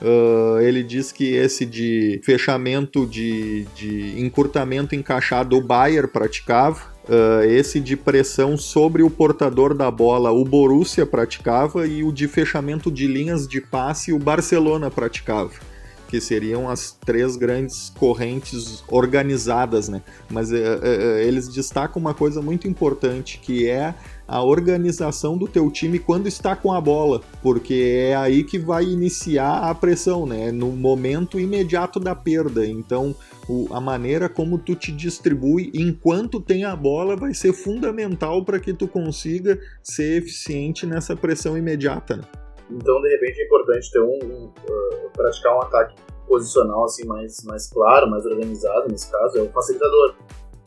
uh, 0.00 0.60
ele 0.60 0.84
diz 0.84 1.10
que 1.10 1.34
esse 1.34 1.66
de 1.66 2.20
fechamento 2.22 3.04
de, 3.04 3.66
de 3.74 4.20
encurtamento 4.20 4.94
encaixado 4.94 5.56
o 5.56 5.60
Bayer 5.60 6.06
praticava. 6.06 6.88
Uh, 7.08 7.42
esse 7.48 7.80
de 7.80 7.96
pressão 7.96 8.56
sobre 8.56 9.02
o 9.02 9.10
portador 9.10 9.74
da 9.74 9.90
bola 9.90 10.30
o 10.30 10.44
Borussia 10.44 11.04
praticava 11.04 11.84
e 11.84 12.04
o 12.04 12.12
de 12.12 12.28
fechamento 12.28 12.88
de 12.88 13.08
linhas 13.08 13.48
de 13.48 13.60
passe 13.60 14.12
o 14.12 14.18
Barcelona 14.18 14.88
praticava 14.88 15.50
que 16.10 16.20
seriam 16.20 16.68
as 16.68 16.90
três 16.90 17.36
grandes 17.36 17.90
correntes 17.90 18.82
organizadas, 18.88 19.88
né? 19.88 20.02
Mas 20.28 20.50
uh, 20.50 20.56
uh, 20.56 21.18
eles 21.20 21.46
destacam 21.46 22.02
uma 22.02 22.12
coisa 22.12 22.42
muito 22.42 22.66
importante 22.66 23.38
que 23.38 23.68
é 23.68 23.94
a 24.26 24.42
organização 24.42 25.38
do 25.38 25.46
teu 25.46 25.70
time 25.70 26.00
quando 26.00 26.26
está 26.26 26.56
com 26.56 26.72
a 26.72 26.80
bola, 26.80 27.20
porque 27.40 28.08
é 28.08 28.16
aí 28.16 28.42
que 28.42 28.58
vai 28.58 28.84
iniciar 28.84 29.70
a 29.70 29.72
pressão, 29.72 30.26
né? 30.26 30.50
No 30.50 30.72
momento 30.72 31.38
imediato 31.38 32.00
da 32.00 32.14
perda. 32.14 32.66
Então, 32.66 33.14
o, 33.48 33.68
a 33.70 33.80
maneira 33.80 34.28
como 34.28 34.58
tu 34.58 34.74
te 34.74 34.90
distribui 34.90 35.70
enquanto 35.72 36.40
tem 36.40 36.64
a 36.64 36.74
bola 36.74 37.14
vai 37.14 37.32
ser 37.34 37.52
fundamental 37.52 38.44
para 38.44 38.58
que 38.58 38.72
tu 38.72 38.88
consiga 38.88 39.60
ser 39.80 40.18
eficiente 40.18 40.86
nessa 40.86 41.14
pressão 41.14 41.56
imediata. 41.56 42.16
Né? 42.16 42.22
Então, 42.68 43.00
de 43.00 43.08
repente, 43.08 43.40
é 43.40 43.44
importante 43.44 43.92
ter 43.92 44.00
um, 44.00 44.18
um 44.24 44.44
uh, 44.46 45.10
praticar 45.12 45.56
um 45.56 45.62
ataque 45.62 45.94
posicional 46.30 46.84
assim 46.84 47.04
mais 47.04 47.42
mais 47.44 47.66
claro, 47.68 48.08
mais 48.08 48.24
organizado 48.24 48.88
nesse 48.88 49.10
caso, 49.10 49.36
é 49.36 49.42
o 49.42 49.50
facilitador. 49.50 50.14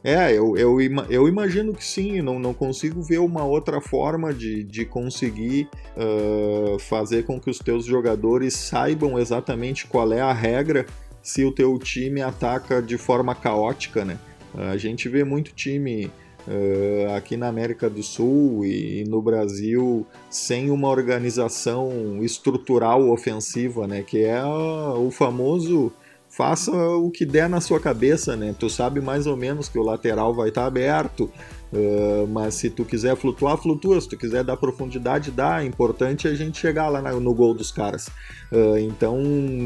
É, 0.04 0.34
eu, 0.34 0.58
eu, 0.58 0.78
eu 1.10 1.30
imagino 1.30 1.74
que 1.74 1.86
sim, 1.86 2.22
não, 2.22 2.38
não 2.38 2.54
consigo 2.54 3.02
ver 3.02 3.20
uma 3.20 3.46
outra 3.46 3.80
forma 3.80 4.34
de, 4.34 4.62
de 4.62 4.84
conseguir 4.84 5.70
uh, 5.96 6.78
fazer 6.78 7.26
com 7.26 7.40
que 7.40 7.50
os 7.50 7.58
teus 7.58 7.86
jogadores 7.86 8.54
saibam 8.54 9.18
exatamente 9.18 9.88
qual 9.88 10.12
é 10.12 10.20
a 10.20 10.34
regra 10.34 10.86
se 11.22 11.46
o 11.46 11.54
teu 11.54 11.80
time 11.80 12.22
ataca 12.22 12.82
de 12.82 12.98
forma 12.98 13.34
caótica, 13.34 14.04
né? 14.04 14.20
A 14.56 14.76
gente 14.76 15.08
vê 15.08 15.24
muito 15.24 15.54
time 15.54 16.12
uh, 16.48 17.16
aqui 17.16 17.38
na 17.38 17.48
América 17.48 17.90
do 17.90 18.04
Sul 18.04 18.66
e, 18.66 19.02
e 19.02 19.04
no 19.06 19.22
Brasil 19.22 20.06
sem 20.30 20.72
uma 20.72 20.90
organização 20.90 22.20
estrutural 22.22 23.10
ofensiva, 23.10 23.88
né? 23.88 24.04
Que 24.04 24.24
é 24.24 24.44
o 24.44 25.10
famoso 25.12 25.92
faça 26.30 26.72
o 26.72 27.12
que 27.12 27.26
der 27.26 27.48
na 27.48 27.62
sua 27.62 27.80
cabeça, 27.80 28.36
né? 28.36 28.56
Tu 28.58 28.68
sabe 28.68 29.00
mais 29.00 29.28
ou 29.28 29.38
menos 29.38 29.70
que 29.70 29.78
o 29.78 29.84
lateral 29.84 30.34
vai 30.34 30.50
estar 30.50 30.62
tá 30.62 30.68
aberto, 30.68 31.30
uh, 31.74 32.28
mas 32.28 32.56
se 32.56 32.70
tu 32.70 32.86
quiser 32.86 33.16
flutuar, 33.16 33.58
flutua. 33.58 34.00
Se 34.00 34.08
tu 34.08 34.18
quiser 34.18 34.44
dar 34.44 34.58
profundidade, 34.58 35.32
dá. 35.32 35.58
O 35.58 35.64
importante 35.64 36.28
é 36.28 36.32
a 36.32 36.36
gente 36.36 36.60
chegar 36.60 36.90
lá 36.90 37.02
no 37.02 37.34
gol 37.34 37.54
dos 37.54 37.72
caras. 37.72 38.08
Uh, 38.52 38.78
então, 38.78 39.22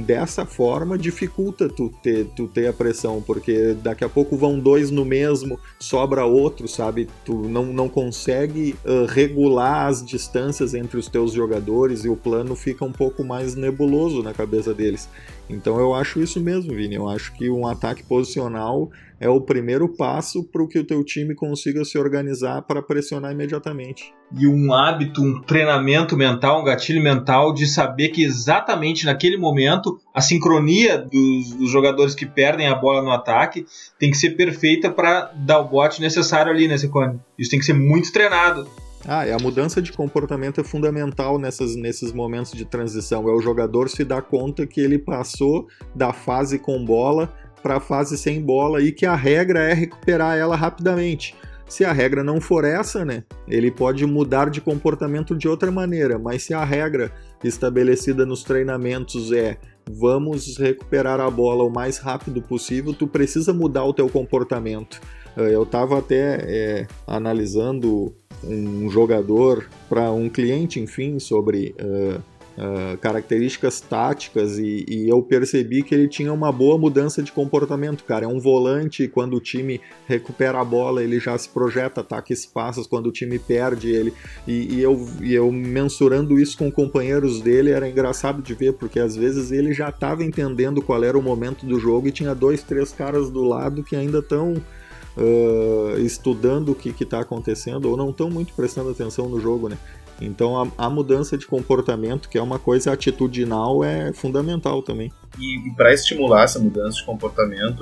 dessa 0.06 0.46
forma, 0.46 0.98
dificulta 0.98 1.68
tu 1.68 1.92
ter, 2.02 2.26
tu 2.36 2.48
ter 2.48 2.68
a 2.68 2.74
pressão, 2.74 3.22
porque 3.22 3.76
daqui 3.84 4.04
a 4.04 4.10
pouco 4.10 4.38
vão 4.38 4.60
dois 4.60 4.90
no 4.90 5.04
mesmo, 5.04 5.60
sobra 5.80 6.26
outro, 6.26 6.68
sabe? 6.68 7.10
Tu 7.26 7.34
não, 7.34 7.66
não 7.66 7.90
consegue 7.90 8.76
uh, 8.86 9.06
regular 9.06 9.88
as 9.88 10.06
distâncias 10.06 10.74
entre 10.74 10.98
os 10.98 11.08
teus 11.08 11.34
jogadores 11.34 12.06
e 12.06 12.10
o 12.10 12.16
plano 12.16 12.56
fica 12.56 12.86
um 12.86 12.92
pouco 12.92 13.24
mais 13.24 13.56
nebuloso 13.56 14.24
na 14.24 14.34
cabeça 14.34 14.74
deles. 14.74 15.10
Então 15.50 15.80
eu 15.80 15.94
acho 15.94 16.20
isso 16.20 16.40
mesmo, 16.40 16.74
Vini. 16.74 16.96
Eu 16.96 17.08
acho 17.08 17.34
que 17.34 17.50
um 17.50 17.68
ataque 17.68 18.04
posicional 18.04 18.90
é 19.20 19.30
o 19.30 19.42
primeiro 19.42 19.90
passo 19.90 20.44
para 20.44 20.66
que 20.68 20.80
o 20.80 20.84
teu 20.84 21.04
time 21.04 21.34
consiga 21.34 21.84
se 21.84 21.98
organizar 21.98 22.62
para 22.62 22.82
pressionar 22.82 23.32
imediatamente. 23.32 24.14
E 24.38 24.48
um 24.48 24.74
hábito, 24.74 25.22
um 25.22 25.42
treinamento 25.42 26.16
mental, 26.16 26.62
um 26.62 26.66
gatilho 26.66 27.02
mental 27.02 27.54
de 27.54 27.66
saber 27.66 28.10
que 28.10 28.24
exatamente 28.24 29.06
naquele 29.06 29.38
momento 29.38 30.00
a 30.14 30.22
sincronia 30.22 30.98
dos, 30.98 31.54
dos 31.54 31.72
jogadores 31.72 32.14
que 32.14 32.26
perdem 32.26 32.68
a 32.68 32.76
bola 32.76 33.02
no 33.02 33.12
ataque 33.12 33.66
tem 34.00 34.12
que 34.12 34.18
ser 34.18 34.32
perfeita 34.32 34.92
para 34.92 35.32
dar 35.36 35.60
o 35.60 35.68
bote 35.68 36.02
necessário 36.02 36.52
ali, 36.52 36.68
né, 36.68 36.78
Secone? 36.78 37.20
Isso 37.38 37.50
tem 37.50 37.60
que 37.60 37.66
ser 37.66 37.74
muito 37.74 38.12
treinado. 38.12 38.68
Ah, 39.06 39.24
a 39.24 39.42
mudança 39.42 39.82
de 39.82 39.94
comportamento 39.94 40.60
é 40.60 40.64
fundamental 40.66 41.40
nessas, 41.40 41.78
nesses 41.78 42.12
momentos 42.12 42.52
de 42.52 42.66
transição. 42.66 43.30
É 43.30 43.32
o 43.32 43.40
jogador 43.40 43.90
se 43.90 44.04
dar 44.04 44.22
conta 44.22 44.68
que 44.68 44.82
ele 44.82 45.00
passou 45.00 45.68
da 45.96 46.12
fase 46.12 46.60
com 46.60 46.84
bola 46.84 47.34
para 47.68 47.78
a 47.78 47.82
fase 47.82 48.18
sem 48.18 48.42
bola 48.42 48.82
e 48.82 48.94
que 48.94 49.06
a 49.06 49.14
regra 49.14 49.60
é 49.60 49.74
recuperar 49.74 50.38
ela 50.38 50.56
rapidamente. 50.56 51.36
Se 51.68 51.84
a 51.84 51.92
regra 51.92 52.24
não 52.24 52.40
for 52.40 52.64
essa, 52.64 53.04
né, 53.04 53.26
ele 53.46 53.70
pode 53.70 54.06
mudar 54.06 54.50
de 54.50 54.62
comportamento 54.62 55.36
de 55.36 55.50
outra 55.50 55.70
maneira, 55.70 56.18
mas 56.18 56.44
se 56.44 56.54
a 56.54 56.64
regra 56.64 57.12
estabelecida 57.44 58.26
nos 58.26 58.42
treinamentos 58.42 59.34
é 59.34 59.58
vamos 59.92 60.58
recuperar 60.58 61.20
a 61.20 61.30
bola 61.30 61.66
o 61.66 61.70
mais 61.70 61.98
rápido 61.98 62.42
possível, 62.42 62.94
tu 62.94 63.06
precisa 63.06 63.54
mudar 63.54 63.84
o 63.84 63.94
teu 63.94 64.08
comportamento. 64.08 65.02
Eh, 65.36 65.54
eu 65.54 65.64
estava 65.64 66.00
até 66.00 66.38
é, 66.42 66.88
analisando 67.06 68.16
um 68.46 68.90
jogador 68.90 69.68
para 69.90 70.10
um 70.10 70.30
cliente, 70.30 70.80
enfim, 70.80 71.20
sobre 71.20 71.76
uh, 71.82 72.22
uh, 72.58 72.98
características 72.98 73.80
táticas 73.80 74.58
e, 74.58 74.86
e, 74.88 75.10
eu 75.10 75.22
percebi 75.22 75.84
que 75.84 75.94
ele 75.94 76.08
tinha 76.08 76.34
uma 76.34 76.52
boa 76.52 76.78
mudança 76.78 77.22
de 77.22 77.32
comportamento, 77.32 78.04
cara. 78.04 78.26
É 78.26 78.28
um 78.28 78.40
volante, 78.40 79.08
quando 79.08 79.36
o 79.36 79.40
time 79.40 79.80
recupera 80.08 80.60
a 80.60 80.66
bola, 80.66 81.04
ele 81.04 81.20
já 81.20 81.38
se 81.38 81.48
projeta, 81.48 82.02
ataca 82.02 82.34
espaços, 82.34 82.88
quando 82.88 83.08
o 83.08 83.12
time 83.12 83.38
perde 83.38 83.90
ele. 83.90 84.14
E, 84.48 84.76
e 84.76 84.82
eu, 84.82 85.08
e 85.22 85.34
eu 85.34 85.52
mensurando 85.52 86.40
isso 86.40 86.58
com 86.58 86.72
companheiros 86.72 87.42
dele, 87.42 87.72
era 87.72 87.88
engraçado 87.88 88.42
de 88.42 88.54
ver, 88.54 88.74
porque 88.74 89.00
às 89.00 89.16
vezes 89.16 89.52
ele 89.52 89.74
já 89.74 89.90
estava 89.90 90.24
entendendo 90.24 90.82
qual 90.82 91.04
era 91.04 91.18
o 91.18 91.22
momento 91.22 91.66
do 91.66 91.80
jogo 91.80 92.08
e 92.08 92.12
tinha 92.12 92.34
dois, 92.34 92.64
três 92.64 92.92
caras 92.92 93.30
do 93.30 93.44
lado 93.44 93.84
que 93.84 93.96
ainda 93.96 94.20
estão 94.20 94.54
uh, 94.54 96.00
estudando 96.00 96.72
o 96.72 96.76
que 96.76 96.92
está 97.04 97.20
acontecendo 97.20 97.90
ou 97.90 97.98
não 97.98 98.10
estão 98.10 98.30
muito 98.30 98.54
prestando 98.54 98.90
atenção 98.90 99.30
no 99.30 99.40
jogo, 99.40 99.70
né? 99.70 99.78
Então 100.20 100.62
a, 100.62 100.86
a, 100.86 100.90
mudança 100.90 101.38
de 101.38 101.46
comportamento, 101.46 102.28
que 102.28 102.38
é 102.38 102.42
uma 102.42 102.58
coisa 102.58 102.92
atitudinal, 102.92 103.84
é 103.84 104.12
fundamental 104.14 104.82
também. 104.82 105.12
E, 105.38 105.68
e 105.68 105.76
para 105.76 105.94
estimular 105.94 106.44
essa 106.44 106.60
mudança 106.60 106.98
de 106.98 107.06
comportamento, 107.06 107.80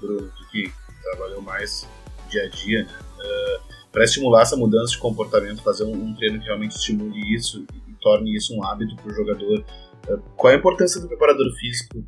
Bruno, 0.00 0.30
tu 0.36 0.48
que 0.50 0.72
trabalhou 1.02 1.42
mais 1.42 1.86
dia 2.30 2.44
a 2.44 2.48
dia, 2.48 2.84
né? 2.84 2.92
uh, 3.18 3.74
para 3.90 4.04
estimular 4.04 4.42
essa 4.42 4.56
mudança 4.56 4.92
de 4.92 4.98
comportamento, 4.98 5.62
fazer 5.62 5.84
um, 5.84 5.92
um, 5.92 6.14
treino 6.14 6.38
que 6.38 6.46
realmente 6.46 6.76
estimule 6.76 7.34
isso 7.34 7.64
e, 7.72 7.90
e 7.90 7.94
torne 8.00 8.34
isso 8.34 8.54
um 8.54 8.64
hábito 8.64 8.94
para 8.96 9.10
o 9.10 9.14
jogador, 9.14 9.64
uh, 10.08 10.18
qual 10.36 10.52
é 10.52 10.56
a 10.56 10.58
importância 10.58 11.00
do 11.00 11.08
preparador 11.08 11.52
físico 11.58 12.04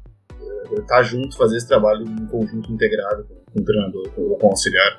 estar 0.73 0.97
tá 0.97 1.03
junto, 1.03 1.37
fazer 1.37 1.57
esse 1.57 1.69
trabalho 1.69 2.05
em 2.05 2.27
conjunto 2.27 2.73
integrado 2.73 3.25
com, 3.25 3.35
com 3.53 3.61
o 3.61 3.65
treinador 3.65 4.13
ou 4.17 4.37
com 4.37 4.47
o 4.47 4.51
auxiliar? 4.51 4.97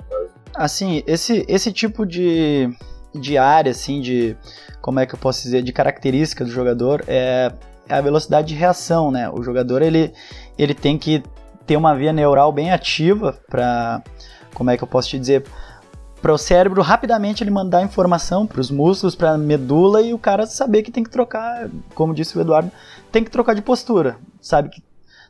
Assim, 0.56 1.04
esse, 1.06 1.46
esse 1.48 1.72
tipo 1.72 2.06
de, 2.06 2.70
de 3.14 3.38
área, 3.38 3.72
assim, 3.72 4.02
de 4.02 4.36
como 4.82 5.00
é 5.00 5.06
que 5.06 5.16
eu 5.16 5.20
posso 5.20 5.42
dizer, 5.44 5.62
de 5.62 5.72
característica 5.72 6.46
do 6.46 6.52
jogador 6.52 7.04
é, 7.08 7.52
é 7.88 7.96
a 7.96 8.02
velocidade 8.02 8.48
de 8.48 8.56
reação, 8.56 9.12
né? 9.12 9.30
O 9.30 9.42
jogador 9.44 9.82
ele, 9.82 10.14
ele 10.58 10.74
tem 10.74 10.98
que 10.98 11.24
ter 11.66 11.76
uma 11.76 11.96
via 11.96 12.14
neural 12.14 12.52
bem 12.52 12.72
ativa 12.72 13.38
para, 13.50 14.02
como 14.54 14.70
é 14.70 14.78
que 14.78 14.84
eu 14.84 14.88
posso 14.88 15.10
te 15.10 15.20
dizer, 15.20 15.44
para 16.22 16.34
o 16.34 16.38
cérebro 16.38 16.82
rapidamente 16.82 17.44
ele 17.44 17.52
mandar 17.52 17.84
informação 17.84 18.48
para 18.48 18.62
os 18.62 18.72
músculos, 18.72 19.16
para 19.16 19.32
a 19.32 19.38
medula 19.38 20.02
e 20.02 20.14
o 20.14 20.18
cara 20.18 20.46
saber 20.46 20.82
que 20.84 20.92
tem 20.92 21.04
que 21.04 21.10
trocar, 21.10 21.70
como 21.94 22.14
disse 22.14 22.38
o 22.38 22.42
Eduardo, 22.42 22.72
tem 23.12 23.24
que 23.24 23.30
trocar 23.30 23.54
de 23.54 23.62
postura, 23.62 24.18
sabe 24.42 24.70
que 24.70 24.82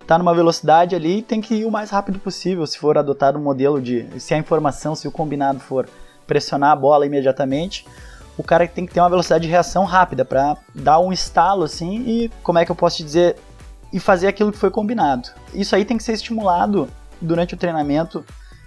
tá 0.05 0.17
numa 0.17 0.33
velocidade 0.33 0.95
ali 0.95 1.17
e 1.17 1.21
tem 1.21 1.41
que 1.41 1.55
ir 1.55 1.65
o 1.65 1.71
mais 1.71 1.89
rápido 1.89 2.17
possível 2.19 2.65
se 2.65 2.77
for 2.77 2.97
adotado 2.97 3.37
um 3.37 3.43
modelo 3.43 3.81
de 3.81 4.07
se 4.19 4.33
a 4.33 4.37
informação, 4.37 4.95
se 4.95 5.07
o 5.07 5.11
combinado 5.11 5.59
for 5.59 5.89
pressionar 6.27 6.71
a 6.71 6.75
bola 6.75 7.05
imediatamente, 7.05 7.85
o 8.37 8.43
cara 8.43 8.67
tem 8.67 8.85
que 8.85 8.93
ter 8.93 8.99
uma 8.99 9.09
velocidade 9.09 9.45
de 9.45 9.49
reação 9.49 9.83
rápida 9.83 10.23
para 10.23 10.57
dar 10.75 10.99
um 10.99 11.11
estalo 11.11 11.63
assim 11.63 12.03
e 12.05 12.31
como 12.43 12.59
é 12.59 12.65
que 12.65 12.71
eu 12.71 12.75
posso 12.75 12.97
te 12.97 13.03
dizer 13.03 13.35
e 13.91 13.99
fazer 13.99 14.27
aquilo 14.27 14.51
que 14.51 14.57
foi 14.57 14.69
combinado. 14.69 15.29
Isso 15.53 15.75
aí 15.75 15.83
tem 15.85 15.97
que 15.97 16.03
ser 16.03 16.13
estimulado 16.13 16.87
durante 17.21 17.53
o 17.53 17.57
treinamento 17.57 18.23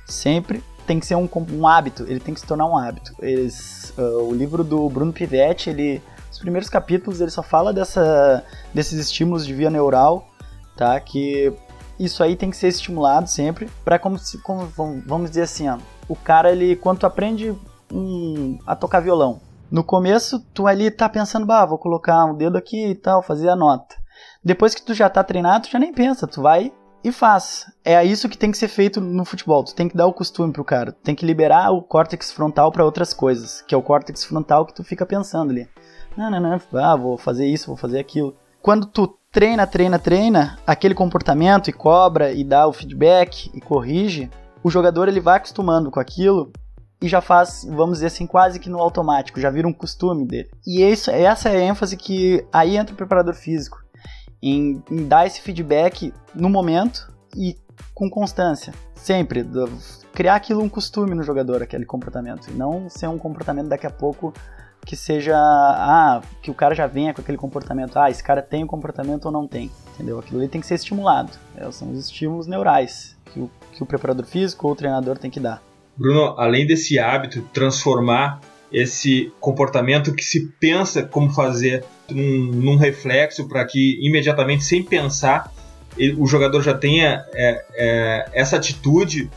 sempre. 0.07 0.62
Tem 0.87 0.99
que 0.99 1.07
ser 1.07 1.14
um, 1.14 1.29
um 1.53 1.68
hábito, 1.68 2.05
ele 2.09 2.18
tem 2.18 2.35
que 2.35 2.40
se 2.40 2.46
tornar 2.46 2.66
um 2.66 2.77
hábito. 2.77 3.14
Eles, 3.20 3.94
uh, 3.96 4.29
o 4.29 4.35
livro 4.35 4.64
do 4.64 4.88
Bruno 4.88 5.12
Pivetti, 5.12 5.70
ele, 5.70 6.03
os 6.33 6.38
primeiros 6.38 6.68
capítulos 6.68 7.20
ele 7.20 7.31
só 7.31 7.42
fala 7.42 7.73
dessa, 7.73 8.44
desses 8.75 8.99
estímulos 8.99 9.46
de 9.46 9.55
via 9.55 9.70
neural, 9.70 10.29
tá? 10.77 10.99
Que 10.99 11.53
isso 11.99 12.25
aí 12.25 12.35
tem 12.35 12.51
que 12.51 12.57
ser 12.57 12.68
estimulado 12.68 13.29
sempre 13.29 13.68
para 13.85 13.99
como, 13.99 14.18
como 14.42 14.66
vamos 15.07 15.31
dizer 15.31 15.42
assim, 15.42 15.68
ó, 15.68 15.79
o 16.11 16.16
cara 16.16 16.51
ele 16.51 16.75
quando 16.75 16.99
tu 16.99 17.07
aprende 17.07 17.57
um, 17.92 18.59
a 18.66 18.75
tocar 18.75 19.01
violão, 19.01 19.40
no 19.70 19.85
começo, 19.85 20.40
tu 20.53 20.66
ali 20.66 20.90
tá 20.90 21.09
pensando, 21.09 21.46
bah, 21.46 21.64
vou 21.64 21.79
colocar 21.79 22.25
um 22.25 22.35
dedo 22.35 22.59
aqui 22.59 22.88
e 22.88 22.94
tal, 22.94 23.23
fazer 23.23 23.49
a 23.49 23.55
nota. 23.55 23.94
Depois 24.44 24.75
que 24.75 24.83
tu 24.83 24.92
já 24.92 25.09
tá 25.09 25.23
treinado, 25.23 25.66
tu 25.66 25.70
já 25.70 25.79
nem 25.79 25.94
pensa, 25.94 26.27
tu 26.27 26.42
vai 26.42 26.73
e 27.05 27.12
faz. 27.12 27.66
É 27.85 28.05
isso 28.05 28.29
que 28.29 28.37
tem 28.37 28.51
que 28.51 28.59
ser 28.59 28.66
feito 28.66 29.01
no 29.01 29.25
futebol. 29.25 29.62
Tu 29.62 29.75
tem 29.75 29.88
que 29.88 29.96
dar 29.96 30.07
o 30.07 30.12
costume 30.12 30.53
pro 30.53 30.64
cara. 30.64 30.92
Tu 30.92 31.01
tem 31.03 31.14
que 31.14 31.25
liberar 31.25 31.70
o 31.70 31.83
córtex 31.83 32.33
frontal 32.33 32.73
para 32.73 32.85
outras 32.85 33.14
coisas, 33.14 33.62
que 33.62 33.75
é 33.75 33.79
o 33.79 33.83
córtex 33.83 34.25
frontal 34.25 34.66
que 34.66 34.75
tu 34.75 34.83
fica 34.83 35.07
pensando 35.07 35.51
ali. 35.51 35.68
Não, 36.16 36.29
não, 36.29 36.40
não, 36.40 36.61
ah, 36.75 36.96
vou 36.96 37.16
fazer 37.16 37.46
isso, 37.46 37.68
vou 37.68 37.77
fazer 37.77 38.01
aquilo. 38.01 38.37
Quando 38.61 38.87
tu 38.87 39.16
treina, 39.31 39.66
treina, 39.66 39.99
treina, 39.99 40.59
aquele 40.66 40.94
comportamento 40.94 41.70
e 41.70 41.73
cobra 41.73 42.33
e 42.33 42.42
dá 42.42 42.66
o 42.66 42.73
feedback 42.73 43.51
e 43.55 43.61
corrige, 43.61 44.29
o 44.62 44.70
jogador 44.70 45.09
ele 45.09 45.20
vai 45.20 45.37
acostumando 45.37 45.90
com 45.90 46.01
aquilo 46.01 46.53
e 47.03 47.09
já 47.09 47.20
faz, 47.20 47.66
vamos 47.68 47.96
dizer 47.96 48.07
assim, 48.07 48.27
quase 48.27 48.59
que 48.59 48.68
no 48.68 48.79
automático, 48.79 49.40
já 49.40 49.51
vira 49.51 49.66
um 49.66 49.73
costume 49.73 50.27
dele. 50.27 50.51
E 50.66 50.83
isso, 50.83 51.11
essa 51.11 51.49
é 51.49 51.57
a 51.57 51.61
ênfase 51.61 51.96
que 51.96 52.44
aí 52.53 52.77
entra 52.77 52.92
o 52.92 52.96
preparador 52.96 53.35
físico, 53.35 53.83
em, 54.42 54.83
em 54.90 55.07
dar 55.07 55.27
esse 55.27 55.40
feedback 55.40 56.12
no 56.35 56.51
momento 56.51 57.11
e 57.35 57.57
com 57.94 58.11
constância, 58.11 58.75
sempre, 58.94 59.42
do, 59.42 59.70
criar 60.12 60.35
aquilo 60.35 60.62
um 60.62 60.68
costume 60.68 61.14
no 61.14 61.23
jogador, 61.23 61.62
aquele 61.62 61.87
comportamento, 61.87 62.51
e 62.51 62.53
não 62.53 62.88
ser 62.90 63.07
um 63.07 63.18
comportamento 63.18 63.68
daqui 63.68 63.87
a 63.87 63.90
pouco 63.90 64.35
que 64.85 64.96
seja, 64.96 65.37
ah, 65.37 66.23
que 66.42 66.51
o 66.51 66.55
cara 66.55 66.75
já 66.75 66.87
venha 66.87 67.12
com 67.14 67.20
aquele 67.20 67.38
comportamento, 67.38 67.99
ah, 67.99 68.11
esse 68.11 68.23
cara 68.23 68.42
tem 68.42 68.62
o 68.62 68.64
um 68.64 68.68
comportamento 68.68 69.27
ou 69.27 69.33
não 69.33 69.46
tem, 69.46 69.70
entendeu? 69.94 70.18
Aquilo 70.18 70.40
ali 70.40 70.49
tem 70.49 70.61
que 70.61 70.66
ser 70.66 70.75
estimulado, 70.75 71.33
é, 71.57 71.70
são 71.70 71.90
os 71.90 71.99
estímulos 71.99 72.46
neurais 72.46 73.16
que 73.32 73.40
o, 73.40 73.50
que 73.72 73.82
o 73.82 73.86
preparador 73.86 74.26
físico 74.26 74.66
ou 74.66 74.72
o 74.72 74.76
treinador 74.76 75.18
tem 75.18 75.30
que 75.30 75.40
dar. 75.40 75.62
Bruno, 75.96 76.34
além 76.38 76.66
desse 76.66 76.98
hábito, 76.98 77.42
transformar 77.52 78.40
esse 78.72 79.32
comportamento 79.40 80.14
que 80.14 80.24
se 80.24 80.48
pensa 80.60 81.02
como 81.02 81.30
fazer 81.30 81.84
num, 82.08 82.52
num 82.52 82.76
reflexo 82.76 83.48
para 83.48 83.64
que 83.64 83.98
imediatamente, 84.00 84.64
sem 84.64 84.82
pensar, 84.82 85.52
ele, 85.96 86.14
o 86.18 86.26
jogador 86.26 86.62
já 86.62 86.74
tenha 86.74 87.24
é, 87.34 87.64
é, 87.74 88.28
essa 88.32 88.56
atitude, 88.56 89.30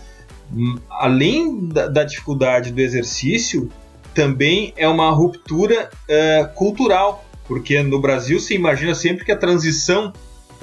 hum, 0.53 0.77
além 0.89 1.67
da, 1.67 1.87
da, 1.87 2.03
dificuldade 2.03 2.71
do 2.71 2.79
exercício, 2.79 3.69
também 4.13 4.73
é 4.77 4.87
uma 4.87 5.09
ruptura 5.09 5.89
é, 6.07 6.43
cultural, 6.55 7.25
porque 7.47 7.81
no 7.81 7.99
Brasil 7.99 8.39
se 8.39 8.53
imagina 8.53 8.93
sempre 8.93 9.25
que 9.25 9.31
a 9.31 9.37
transição 9.37 10.13